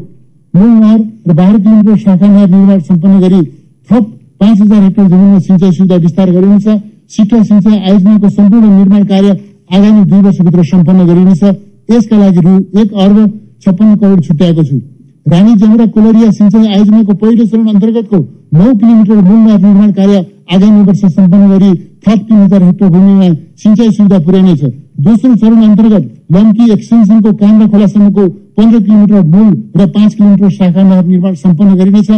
मूल 0.53 0.69
नहर 0.69 0.99
र 1.27 1.33
बाह्र 1.35 1.57
किलोमिटर 1.57 1.95
शाखा 1.97 2.27
नहर 2.27 2.49
निर्माण 2.49 2.79
सम्पन्न 2.87 3.19
गरी 3.19 3.41
थप 3.89 4.03
पाँच 4.39 4.61
हजार 4.61 4.81
हेक्टर 4.83 5.07
जमिनमा 5.07 5.39
सिंचाई 5.39 5.71
सुविधा 5.71 5.95
विस्तार 6.05 6.31
गरिनेछ। 6.31 6.67
सिक्टा 7.15 7.41
सिंचाई 7.43 7.77
आयोजनाको 7.77 8.29
सम्पूर्ण 8.29 8.71
निर्माण 8.75 9.03
कार्य 9.05 9.31
आगामी 9.71 10.03
दुई 10.11 10.21
वर्षभित्र 10.21 10.63
सम्पन्न 10.65 11.07
गरिनेछ। 11.07 11.43
यसका 11.89 12.17
लागि 12.17 12.39
रु 12.45 12.53
एक 12.81 12.93
अर्ब 13.03 13.17
छप्पन्न 13.63 13.95
करोड 13.95 14.23
छुट्याएको 14.23 14.63
छु। 14.63 14.79
रानी 15.31 15.55
जमरा 15.55 15.85
कोलरिया 15.95 16.31
सिंचाई 16.31 16.67
आयोजनाको 16.67 17.13
पहिलो 17.21 17.45
चरण 17.45 17.67
अन्तर्गतको 17.67 18.17
नौ 18.53 18.73
किलोमिटर 18.73 19.21
मूल 19.27 19.39
नहर 19.39 19.61
निर्माण 19.61 19.91
कार्य 19.99 20.25
आगामी 20.53 20.81
वर्ष 20.87 21.05
सम्पन्न 21.05 21.49
गरी 21.49 21.73
थप 22.03 22.19
तीन 22.27 22.37
हजार 22.37 22.63
हेक्टर 22.63 22.89
भूमिमा 22.89 23.29
सिंचाई 23.63 23.91
सुविधा 23.91 24.19
पुर्याइनेछ। 24.25 24.63
दोस्रो 24.95 25.33
चरण 25.35 25.63
अन्तर्गत 25.63 26.03
लम्की 26.33 26.71
एक्सटेन्सनको 26.71 27.31
कामरा 27.39 27.65
खोलासम्मको 27.67 28.27
पन्ध्र 28.57 28.79
किलोमिटर 28.79 29.23
मूल 29.25 29.49
र 29.77 29.87
पाँच 29.87 30.13
किलोमिटर 30.13 30.49
शाखा 30.49 30.83
नहर 30.83 31.05
निर्माण 31.05 31.33
सम्पन्न 31.35 31.75
गरिनेछ। 31.79 32.11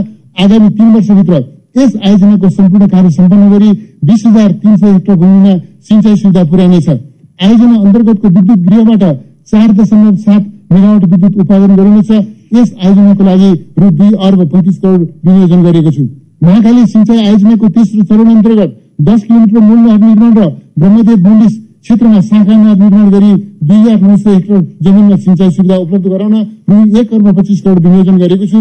आगामी 0.44 0.70
तीन 0.70 0.94
वर्षभित्र 0.96 1.40
यस 1.78 1.96
आयोजनाको 1.98 2.50
सम्पूर्ण 2.50 2.88
कार्य 2.88 3.10
सम्पन्न 3.12 3.50
गरी 3.52 3.72
बिस 4.06 4.26
हजार 4.28 4.52
तीन 4.62 4.78
सय 4.78 4.92
हेक्टर 4.92 5.16
भूमिमा 5.16 5.56
सिंचाई 5.90 6.16
सुविधा 6.16 6.44
पुर्याइनेछ। 6.44 6.90
आयोजना 6.90 7.76
अन्तर्गतको 7.80 8.28
विद्युत 8.30 8.60
गृहबाट 8.68 9.04
चार 9.52 9.68
दशमलव 9.74 10.16
सात 10.18 10.44
मेगावट 10.72 11.04
विद्युत 11.06 11.36
उत्पादन 11.36 11.76
गरिनेछ। 11.76 12.12
यस 12.54 12.74
आयोजनाको 12.84 13.24
लागि 13.24 13.52
रु 13.80 13.90
दुई 13.92 14.12
अर्ब 14.26 14.50
पैंतिस 14.52 14.78
करोड 14.80 15.02
विनियोजन 15.26 15.64
गरेको 15.64 15.92
छु। 15.92 16.04
महाकाली 16.44 16.86
सिंचाई 16.88 17.26
आयोजनाको 17.26 17.68
तेस्रो 17.70 18.04
चरण 18.04 18.36
अन्तर्गत 18.36 18.82
दस 19.08 19.24
किलोमिटर 19.24 19.60
मूल 19.60 19.80
नहर 19.80 20.00
निर्माण 20.00 20.38
र 20.38 20.52
ब्रह्मदेव 20.80 21.28
मण्डिस 21.28 21.66
क्षेत्रमा 21.88 22.20
शाखा 22.22 22.54
नहर 22.54 22.76
निर्माण 22.78 23.10
गरी 23.12 23.34
दुई 23.64 23.84
लाख 23.84 24.02
नौ 24.02 24.16
सय 24.18 24.34
हेक्टर 24.34 24.62
जमिनमा 24.86 25.18
सिंचाई 25.18 25.52
सुविधा 25.52 25.76
उपलब्ध 25.78 26.08
गराउन 26.08 26.36
रु 26.70 26.80
एक 27.00 27.14
अर्ब 27.14 27.28
पच्चिस 27.38 27.62
करोड 27.62 27.80
विनियोजन 27.86 28.18
गरेको 28.24 28.48
छु। 28.48 28.60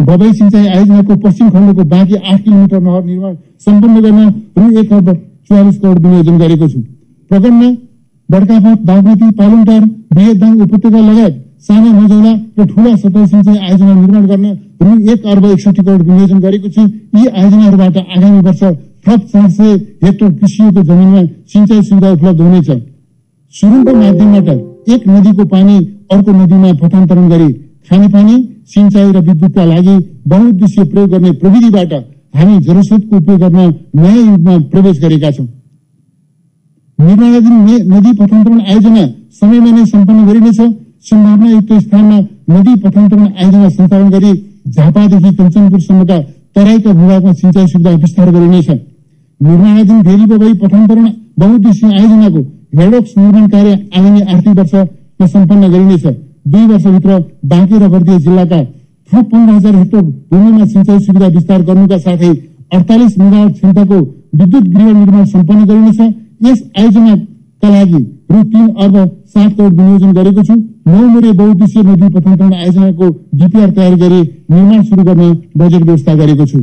बबाई 0.00 0.32
सिंचाई 0.32 0.66
आयोजनाको 0.66 1.16
पश्चिम 1.22 1.48
खण्डको 1.50 1.84
बाँकी 1.92 2.16
आठ 2.16 2.42
किलोमिटर 2.42 2.80
नहर 2.80 3.04
निर्माण 3.04 3.34
सम्पन्न 3.66 4.02
गर्न 4.06 4.20
रु 4.58 4.66
एक 4.80 4.92
अर्ब 4.92 5.08
चौवालिस 5.48 5.78
करोड 5.78 5.98
विनियोजन 6.04 6.36
गरेको 6.42 6.68
छु। 6.68 6.80
प्रकरणमा 7.30 7.70
बडकाफाट 8.28 8.78
बागमती 8.90 9.30
पालुङटार 9.40 9.82
बृहदाङ 10.12 10.60
उपत्यका 10.66 11.00
लगायत 11.08 11.40
साना 11.68 11.90
मजौला 11.92 12.32
र 12.58 12.66
ठूला 12.66 12.94
सतह 12.96 13.24
सिंचाई 13.32 13.56
आयोजना 13.56 13.94
निर्माण 13.94 14.26
गर्न 14.26 14.46
रु 14.82 14.92
एक 15.12 15.26
अर्ब 15.32 15.44
एकसठी 15.54 15.82
करोड 15.82 16.02
विनियोजन 16.02 16.38
गरेको 16.46 16.68
छु। 16.76 16.82
यी 16.82 17.26
आयोजनाहरूबाट 17.26 17.96
आगामी 17.96 18.40
वर्ष 18.48 18.62
थप 19.08 19.24
चार 19.32 19.50
सय 19.50 19.74
हेक्टर 20.04 20.32
कृषिको 20.32 20.82
जमिनमा 20.82 21.22
सिंचाई 21.52 21.82
सुविधा 21.82 22.10
उपलब्ध 22.12 22.40
हुनेछ 22.40 22.70
सुरुङको 23.54 23.94
माध्यमबाट 23.94 24.48
एक 24.92 25.08
नदीको 25.08 25.44
पानी 25.52 25.76
अर्को 26.12 26.32
नदीमा 26.32 26.72
पठान्तरण 26.80 27.28
गरी 27.28 27.52
खानेपानी 27.90 28.36
सिंचाई 28.68 29.12
र 29.12 29.20
विद्युतका 29.28 29.64
लागि 29.64 29.96
बहुद्देश्य 30.28 30.84
प्रयोग 30.86 31.10
गर्ने 31.10 31.30
प्रविधिबाट 31.42 31.92
हामी 32.34 32.58
जलस्रोतको 32.66 33.16
उपयोग 33.16 33.40
गर्न 33.40 33.60
नयाँ 33.96 34.16
युगमा 34.16 34.56
प्रवेश 34.72 35.00
गरेका 35.04 35.30
छौँ 35.30 35.46
निर्माणाधीन 36.98 37.56
नदी 37.92 38.12
पथान्तरण 38.18 38.60
आयोजना 38.62 39.06
समयमा 39.40 39.70
नै 39.70 39.84
सम्पन्न 39.86 40.26
गरिनेछ 40.28 40.60
सम्भावनायुक्त 41.08 41.72
स्थानमा 41.80 42.18
नदी 42.52 42.74
पथान्तरण 42.84 43.26
आयोजना 43.26 43.68
सञ्चालन 43.70 44.08
गरी 44.10 44.32
झापादेखि 44.68 45.34
कञ्चनपुरसम्मका 45.36 46.20
तराईका 46.56 46.92
भूभागमा 46.92 47.32
सिंचाई 47.40 47.66
सुविधा 47.66 47.90
विस्तार 48.04 48.30
गरिनेछ 48.30 48.70
निर्माणाधीन 49.40 50.00
भेली 50.02 50.24
बबाई 50.26 50.52
पथान्तरण 50.62 51.06
बहुद्देश्य 51.38 51.86
आयोजनाको 51.88 52.40
हेडोक्स 52.78 53.12
निर्माण 53.18 53.46
कार्य 53.48 53.72
आगामी 53.98 54.20
आर्थिक 54.22 54.58
वर्षमा 54.58 55.26
सम्पन्न 55.26 55.70
गरिनेछ 55.72 56.06
दुई 56.52 56.66
वर्षभित्र 56.66 57.18
बाँकी 57.52 57.78
र 57.78 57.88
बर्दिया 57.88 58.18
जिल्लाका 58.18 58.60
थप 59.10 59.24
पन्ध्र 59.32 59.54
हजार 59.54 59.74
हेक्टर 59.74 60.02
भूमिमा 60.32 60.64
सिंचाई 60.66 60.98
सुविधा 61.00 61.26
विस्तार 61.36 61.62
गर्नुका 61.68 61.98
साथै 61.98 62.32
अडतालिस 62.76 63.18
मेगावट 63.18 63.52
क्षमताको 63.52 63.98
विद्युत 64.40 64.64
गृह 64.64 64.92
निर्माण 64.92 65.24
सम्पन्न 65.26 65.64
गरिनेछ 65.64 66.00
यस 66.46 66.58
आयोजनाका 66.78 67.68
लागि 67.68 68.02
रु 68.32 68.42
तीन 68.50 68.68
अर्ब 68.82 68.96
सात 69.28 69.56
करोड 69.56 69.72
विनियोजन 69.78 70.12
गरेको 70.18 70.42
छु। 70.42 70.54
नौ 70.88 71.06
मुरे 71.14 71.32
बहुद्देश्य 71.38 71.82
नदी 71.82 72.08
पथान्तरण 72.14 72.52
आयोजनाको 72.54 73.08
डिपिआर 73.38 73.70
तयार 73.70 73.94
गरी 74.02 74.20
निर्माण 74.50 74.82
शुरू 74.82 75.02
गर्न 75.04 75.32
बजेट 75.58 75.82
व्यवस्था 75.82 76.14
गरेको 76.20 76.46
छु। 76.46 76.60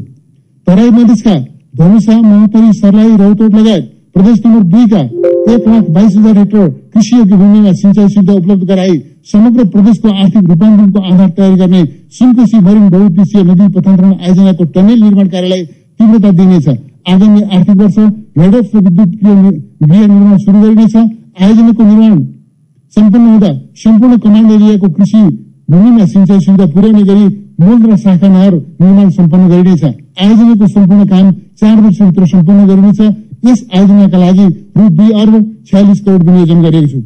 तराई 0.67 0.89
मधेसका 0.91 1.35
धनुषा 1.77 2.15
महोत्तरी 2.21 2.71
सर्लाही 2.73 3.15
रौतोट 3.17 3.55
लगायत 3.55 3.85
प्रदेश 4.15 4.37
नम्बर 4.45 4.63
दुईका 4.73 4.99
एक 5.53 5.67
लाख 5.67 5.89
बाइस 5.95 6.15
हजार 6.17 6.37
हेक्टर 6.37 6.69
कृषि 6.93 7.15
योग्य 7.15 7.35
भूमिमा 7.35 7.71
सिंचाई 7.79 8.07
सुविधा 8.09 8.33
उपलब्ध 8.33 8.63
गराई 8.69 8.93
समग्र 9.31 9.65
प्रदेशको 9.73 10.13
आर्थिक 10.13 10.43
रूपान्तरणको 10.51 11.01
आधार 11.01 11.29
तयार 11.37 11.55
गर्ने 11.61 11.81
सुनकोशी 12.17 12.59
मरिन 12.67 12.87
बहुद्देश्य 12.89 13.43
नदी 13.49 13.67
पथान्तरण 13.73 14.13
आयोजनाको 14.13 14.63
टनेल 14.77 15.01
निर्माण 15.03 15.27
कार्यलाई 15.35 15.65
तीव्रता 15.65 16.31
दिनेछ। 16.39 16.67
आगामी 17.13 17.41
आर्थिक 17.41 17.75
वर्ष 17.81 17.97
हेडोक्स 18.39 18.71
र 18.75 18.85
विद्युत 18.85 19.11
गृह 19.83 20.07
निर्माण 20.07 20.37
शुरू 20.37 20.61
गरिनेछ। 20.61 20.95
आयोजनाको 20.95 21.83
निर्माण 21.83 22.23
सम्पन्न 22.93 23.25
हुँदा 23.27 23.51
सम्पूर्ण 23.83 24.17
कमान्ड 24.23 24.51
एरियाको 24.51 24.89
कृषि 24.95 25.21
भूमिमा 25.71 26.05
सिंचाई 26.15 26.39
सुविधा 26.39 26.65
पुर्याउने 26.73 27.03
गरी 27.03 27.27
मूल 27.59 27.85
र 27.85 27.97
शाखा 27.97 28.27
नहर 28.27 28.53
निर्माण 28.55 29.09
सम्पन्न 29.11 29.47
गरिनेछ। 29.49 30.04
आयोजनाको 30.17 30.67
सम्पूर्ण 30.67 31.05
काम 31.07 31.31
चार 31.61 31.79
वर्षभित्र 31.81 32.25
सम्पन्न 32.27 32.67
गरिनेछ। 32.67 32.99
यस 33.45 33.59
आयोजनाका 33.75 34.17
लागि 34.17 34.45
रु 34.77 34.89
दुई 34.97 35.09
अर्ब 35.21 35.33
छयालिस 35.67 35.99
करोड 36.01 36.23
विनियोजन 36.23 36.61
गरेको 36.65 36.87
छु। 36.87 36.99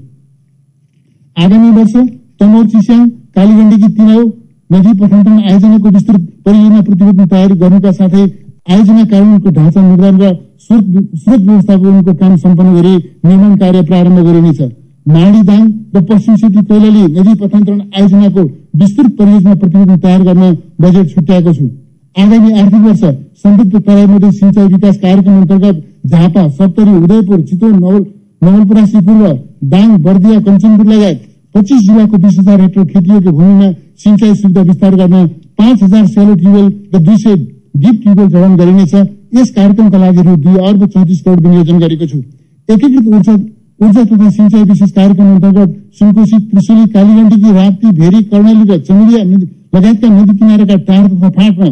आगामी 1.37 1.69
वर्ष 1.77 1.95
तमौर 2.39 2.65
चिस्याङ 2.67 3.07
कालीगण्डकी 3.35 3.89
तिनाउ 3.97 4.21
नदी 4.69 4.91
पठान्तरण 4.99 5.39
आयोजनाको 5.41 5.89
विस्तृत 5.89 6.21
परियोजना 6.45 6.81
प्रतिवेदन 6.81 7.25
तयारी 7.33 7.55
गर्नुका 7.63 7.91
साथै 7.91 8.23
आयोजना 8.69 9.03
कार्यान्वयनको 9.03 9.49
ढाँचा 9.51 9.81
निर्माण 9.81 10.15
र 10.21 10.33
स्रोत 10.63 11.41
व्यवस्थापनको 11.41 12.13
काम 12.13 12.35
सम्पन्न 12.37 12.75
गरी 12.75 12.95
निर्माण 13.25 13.55
कार्य 13.57 13.81
प्रारम्भ 13.89 14.19
गरिनेछ। 14.27 14.61
माडी 15.05 15.41
दाङ 15.43 15.61
र 15.95 16.01
पश्चिम 16.07 16.35
सेती 16.35 16.61
कैलाली 16.69 17.03
नदी 17.17 17.33
पथान्तरण 17.41 17.79
आयोजनाको 17.97 18.41
विस्तृत 18.81 19.11
परियोजना 19.19 19.53
प्रतिवेदन 19.61 19.97
तयार 19.99 20.21
गर्न 20.23 20.43
बजेट 20.81 21.15
छुट्याएको 21.15 21.53
छु। 21.53 21.65
आगामी 22.15 22.51
आर्थिक 22.59 22.81
वर्ष 22.81 23.01
समृद्ध 23.43 23.79
तराई 23.79 24.05
मध्य 24.05 24.31
सिंचाई 24.31 24.67
विकास 24.67 24.97
कार्यक्रम 24.97 25.35
अन्तर्गत 25.37 25.75
झापा 26.07 26.47
सप्तरी 26.49 26.95
उदयपुर 26.97 27.41
चितवन 27.41 27.75
नवल 27.75 28.03
नवलपरासी 28.41 28.99
पूर्व 29.07 29.25
दाङ 29.73 29.97
बर्दिया 30.03 30.39
कञ्चनपुर 30.47 30.85
लगायत 30.85 31.21
पच्चिस 31.55 31.81
जिल्लाको 31.81 32.17
बिस 32.23 32.39
हजार 32.39 32.61
हेक्टर 32.61 32.85
खेतीयोग्य 32.85 33.31
भूमिमा 33.31 33.69
सिंचाई 34.03 34.33
सुविधा 34.35 34.61
विस्तार 34.69 34.95
गर्न 35.01 35.27
पाँच 35.59 35.83
हजार 35.83 36.05
सेलो 36.07 36.35
ट्युबवेल 36.35 36.67
र 36.93 36.99
दुई 36.99 37.17
सय 37.23 37.35
डिप 37.83 38.01
ट्युबवेल 38.03 38.29
जडान 38.29 38.55
गरिनेछ। 38.57 38.93
यस 39.37 39.49
कार्यक्रमका 39.55 39.97
लागि 39.97 40.21
रु 40.27 40.35
दुई 40.45 40.55
अर्ब 40.67 40.85
चौतिस 40.87 41.21
करोड 41.21 41.39
विनियोजन 41.45 41.79
गरेको 41.79 42.05
छु। 42.07 42.17
एकीकृत 42.69 43.07
ऊर्जा 43.15 43.33
ऊर्जा 43.81 44.03
तथा 44.03 44.29
सिंचाई 44.29 44.63
विशेष 44.71 44.91
कार्यक्रम 44.91 45.27
अन्तर्गत 45.33 45.75
सुनकोशी 45.99 46.37
त्रिशुली 46.49 46.85
कालीगण्डकी 46.95 47.51
राप्ती 47.59 47.91
भेरी 47.99 48.23
कर्णाली 48.31 48.63
र 48.71 48.79
चमुरिया 48.87 49.23
लगायतका 49.75 50.07
नदी 50.09 50.37
किनाराका 50.37 50.75
टार 50.87 51.07
तथा 51.07 51.29
फाँटमा 51.37 51.69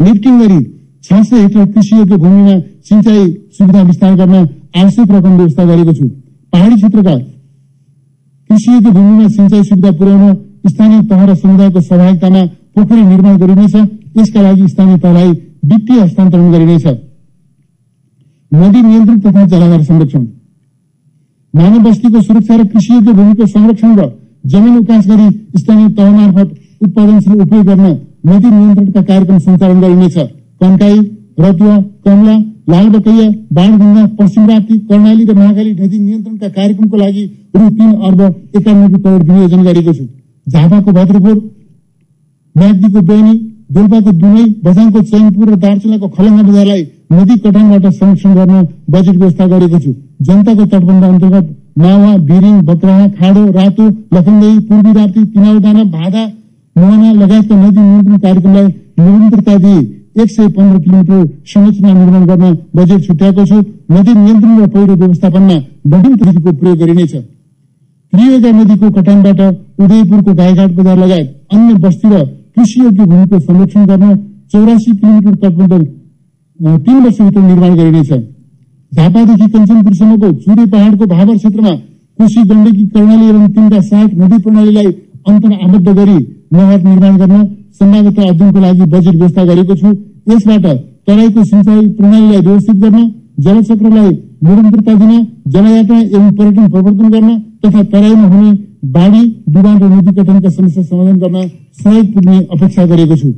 लिफ्टिङ 0.00 0.38
गरी 0.40 0.60
छ 1.04 1.22
सय 1.22 1.42
हेक्टर 1.42 1.66
कृषि 1.72 1.96
योग्य 1.96 2.16
भूमिमा 2.16 2.54
सिंचाई 2.88 3.26
सुविधा 3.58 3.82
विस्तार 3.82 4.14
गर्न 4.16 4.34
आवश्यक 4.76 5.10
रकम 5.10 5.36
व्यवस्था 5.36 5.64
गरेको 5.64 5.92
छु। 5.92 6.06
पहाडी 6.52 6.76
क्षेत्रका 6.76 7.16
कृषियोग्य 8.50 8.90
भूमिमा 8.90 9.28
सिंचाइ 9.28 9.62
सुविधा 9.62 9.90
पुर्याउन 9.98 10.34
स्थानीय 10.68 11.02
तह 11.10 11.24
र 11.24 11.34
समुदायको 11.36 11.80
सहभागितामा 11.80 12.42
पोखरी 12.74 13.02
निर्माण 13.02 13.36
गरिनेछ। 13.38 13.74
यसका 14.18 14.40
लागि 14.42 14.68
स्थानीय 14.68 14.98
तहलाई 14.98 15.30
वित्तीय 15.70 16.00
हस्तान्तरण 16.00 16.50
गरिनेछ। 16.52 16.86
नदी 18.52 18.82
नियन्त्रण 18.82 19.18
तथा 19.20 19.46
जलाधार 19.46 19.82
संरक्षण। 19.84 20.26
मानव 21.54 21.78
बस्तीको 21.84 22.20
सुरक्षा 22.22 22.56
र 22.56 22.66
कृषियोग्य 22.66 23.12
भूमिको 23.12 23.46
संरक्षण 23.46 23.98
र 23.98 24.10
जमिन 24.44 24.76
उकास 24.78 25.06
गरी 25.08 25.28
स्थानीय 25.58 25.88
तह 25.96 26.10
मार्फत 26.10 26.48
उत्पादनशील 26.82 27.40
उपयोग 27.40 27.66
गर्न 27.66 27.86
नदी 28.24 28.50
नियन्त्रणका 28.50 29.02
कार्यक्रम 29.02 29.38
सञ्चालन 29.38 29.80
गरिनेछ। 29.80 30.16
कन्काई 30.60 30.98
रतुवा 31.40 31.76
कमला 32.04 32.36
लालबकैया 32.70 33.28
बाणगंगा 33.52 34.04
पश्चिम 34.18 34.48
राप्ती 34.50 34.78
कर्णाली 34.88 35.24
र 35.24 35.34
महाकाली 35.34 35.70
नदी 35.72 35.98
नियन्त्रणका 35.98 36.48
कार्यक्रमको 36.48 36.96
लागि 36.96 37.24
रु. 37.56 37.68
तीन 37.68 37.92
अर्ब 38.06 38.20
एकानब्बे 38.56 38.98
करोड 39.04 39.22
विनियोजन 39.28 39.62
गरेको 39.64 39.92
छु। 39.92 40.04
झापाको 40.46 40.92
भद्रपुर 40.92 41.36
म्याग्दीको 42.54 43.00
बेनी 43.10 43.34
डोल्पाको 43.74 44.12
दुनै 44.20 44.44
बझाङको 44.64 45.00
चैनपुर 45.10 45.48
र 45.50 45.56
दार्चुलाको 45.64 46.08
खलङ्गा 46.16 46.42
बजारलाई 46.42 46.82
नदी 47.12 47.36
कटानबाट 47.44 47.86
संरक्षण 47.92 48.34
गर्न 48.34 48.66
बजेट 48.90 49.16
व्यवस्था 49.16 49.46
गरेको 49.46 49.78
छु। 49.78 49.92
जनताको 50.26 50.64
तटबन्ध 50.66 51.04
अन्तर्गत 51.04 51.46
मावा 51.78 52.16
बिरिङ 52.28 52.60
बक्राहा 52.68 53.06
खाडो 53.18 53.44
रातो 53.52 53.88
लखनदेई 54.14 54.58
पूर्वी 54.68 54.92
राप्ती 54.92 55.24
तिनाउदाना 55.24 55.84
मोहना 56.80 57.12
लगायतका 57.14 57.56
नदी 57.56 57.80
नियन्त्रण 57.80 58.18
कार्यक्रमलाई 58.18 58.66
निरन्तरता 58.98 59.56
दिई 59.64 59.80
एक 60.20 60.30
सय 60.30 60.48
पन्ध्र 60.54 60.78
किलोमिटर 60.84 61.26
संरचना 61.46 61.92
निर्माण 61.92 62.24
गर्न 62.26 62.56
बजेट 62.76 63.06
छुट्याएको 63.06 63.44
छु। 63.46 63.58
नदी 63.92 64.12
नियन्त्रण 64.14 64.58
र 64.60 64.66
पहिरो 64.68 64.94
व्यवस्थापनमा 65.02 65.56
बढी 65.92 66.14
तरिकाको 66.20 66.52
प्रयोग 66.60 66.78
गरिनेछ। 66.78 67.12
त्रिवेगा 68.12 68.50
नदीको 68.52 68.90
कटानबाट 68.90 69.40
उदयपुरको 69.80 70.32
गाईघाट 70.40 70.70
बजार 70.78 70.98
लगायत 70.98 71.28
अन्य 71.52 71.74
बस्ती 71.84 72.08
र 72.08 72.24
कृषियोग्य 72.54 73.04
भूमिको 73.04 73.38
संरक्षण 73.40 73.86
गर्न 73.86 74.16
चौरासी 74.52 74.92
किलोमिटर 74.92 75.34
तटबन्ध 75.42 75.84
तीन 76.84 76.96
वर्षभित्र 77.04 77.40
निर्माण 77.42 77.74
गरिनेछ। 77.76 78.10
झापादेखि 78.92 79.46
कञ्चनपुरसम्मको 79.48 80.32
चुरे 80.42 80.64
पहाड़को 80.66 81.06
भावर 81.06 81.36
क्षेत्रमा 81.36 81.74
कोशी 82.18 82.42
गण्डकी 82.48 82.84
कर्णाली 82.88 83.28
एवं 83.28 83.46
तिनका 83.48 83.80
सहायक 83.80 84.14
नदी 84.20 84.38
प्रणालीलाई 84.42 84.90
अन्तर 85.28 85.52
आबद्ध 85.64 85.88
गरी 85.88 86.18
नहर 86.50 86.78
निर्माण 86.84 87.16
गर्न 87.16 87.44
सम्भाव्यत 87.80 88.18
अध्ययनको 88.20 88.60
लागि 88.60 88.84
बजेट 88.94 89.14
व्यवस्था 89.14 89.44
गरेको 89.50 89.74
छु। 89.74 89.88
यसबाट 90.30 90.66
तराईको 91.06 91.44
सिंचाई 91.44 91.88
प्रणालीलाई 91.98 92.40
व्यवस्थित 92.40 92.76
गर्न 92.84 92.98
जलचक्रलाई 93.44 94.10
निरन्तरता 94.44 94.94
दिन 94.94 95.12
जलयात्रा 95.54 95.98
एवं 95.98 96.30
पर्यटन 96.38 96.68
प्रवर्तन 96.70 97.08
गर्न 97.14 97.30
तथा 97.64 97.82
तराईमा 97.92 98.26
हुने 98.32 98.50
बाढी 98.94 99.22
डुबान 99.54 99.78
र 99.82 99.88
नदी 99.94 100.12
कटनका 100.18 100.50
समस्या 100.50 100.82
समाधान 100.82 101.16
गर्न 101.18 101.48
सहयोग 101.80 102.06
पुग्ने 102.14 102.38
अपेक्षा 102.54 102.84
गरेको 102.92 103.16
छु। 103.16 103.32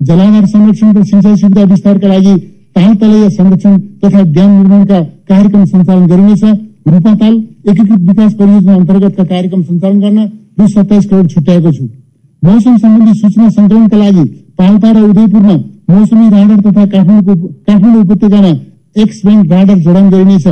जलाधार 0.00 0.46
संरक्षण 0.46 0.92
र 0.96 1.04
सिंचाई 1.04 1.36
सुविधा 1.36 1.62
विस्तारका 1.72 2.08
लागि 2.08 2.34
ताल 2.76 2.94
तलय 2.96 3.28
संरक्षण 3.30 3.78
तथा 4.04 4.22
ड्याम 4.34 4.50
निर्माणका 4.56 5.00
कार्यक्रम 5.30 5.64
सञ्चालन 5.64 6.06
गरिनेछ। 6.06 6.44
रूपाताल 6.88 7.34
एकीकृत 7.70 8.00
विकास 8.08 8.34
परियोजना 8.34 8.74
अन्तर्गतका 8.74 9.24
कार्यक्रम 9.24 9.62
सञ्चालन 9.62 9.98
गर्न 10.00 10.18
रु 10.58 10.68
सत्ताइस 10.68 11.06
करोड 11.06 11.26
छुट्याएको 11.30 11.72
छु। 11.72 11.84
मौसम 12.48 12.76
सम्बन्धी 12.78 13.14
सूचना 13.20 13.48
संकलनका 13.50 13.96
लागि 13.96 14.24
पाल्पा 14.58 14.90
र 14.92 14.98
उदयपुरमा 15.04 15.56
मौसमी 15.90 16.28
राडर 16.30 16.58
तथा 16.66 16.84
काठमाडौँको 16.86 17.34
काठमाडौँ 17.66 18.02
उपत्यकामा 18.02 18.52
एक्स 19.02 19.20
ब्यान्ड 19.24 19.52
राडर 19.52 19.78
जडान 19.86 20.08
गरिनेछ। 20.10 20.46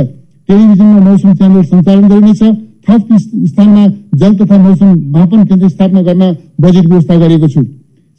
टेलिभिजनमा 0.49 0.99
मौसम 1.07 1.33
च्यानल 1.33 1.63
सञ्चालन 1.63 2.07
गरिनेछ। 2.07 2.41
थप 2.87 3.07
स्थानमा 3.47 3.83
जल 4.19 4.35
तथा 4.37 4.57
मौसम 4.57 4.93
मापन 5.13 5.43
केन्द्र 5.45 5.69
स्थापना 5.69 6.01
गर्न 6.01 6.23
बजेट 6.61 6.85
व्यवस्था 6.85 7.15
गरेको 7.17 7.47
छु। 7.47 7.61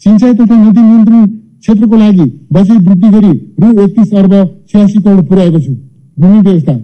सिंचाई 0.02 0.34
तथा 0.34 0.56
नदी 0.56 0.80
नियन्त्रण 0.80 1.26
क्षेत्रको 1.62 1.96
लागि 1.96 2.26
बजेट 2.52 2.80
वृद्धि 2.88 3.08
गरी 3.08 3.32
रु 3.60 3.68
एकतिस 3.84 4.12
अर्ब 4.14 4.34
छयासी 4.68 4.98
करोड 5.02 5.24
पुर्याएको 5.28 5.60
छु। 5.60 5.72
भूमि 6.16 6.40
व्यवस्था। 6.40 6.74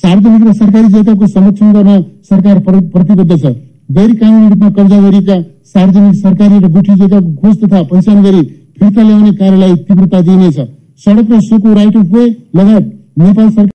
सार्वजनिक 0.00 0.48
र 0.48 0.52
सरकारी 0.54 0.88
जग्गाको 0.88 1.26
संरक्षण 1.28 1.72
गर्न 1.72 2.02
सरकार 2.30 2.58
प्रतिबद्ध 2.92 3.32
छ। 3.34 3.56
गैर 3.88 4.14
कानूनी 4.16 4.48
रूपमा 4.48 4.68
कब्जा 4.70 5.00
गरिएका 5.00 5.34
सार्वजनिक 5.64 6.14
सरकारी 6.14 6.58
र 6.58 6.68
गुठी 6.68 6.94
जग्गाको 6.94 7.34
खोज 7.34 7.56
तथा 7.58 7.82
पहिचान 7.82 8.22
गरी 8.22 8.42
फिर्ता 8.78 9.02
ल्याउने 9.02 9.32
कार्यलाई 9.32 9.74
तीव्रता 9.86 10.20
दिइनेछ। 10.20 10.56
सड़क 11.04 11.30
र 11.30 11.40
सोको 11.40 11.74
राइट 11.74 11.96
अफ 11.96 12.06
वे 12.06 12.24
लगायत 12.56 12.84
नेपाल 13.18 13.48
सरकार 13.50 13.64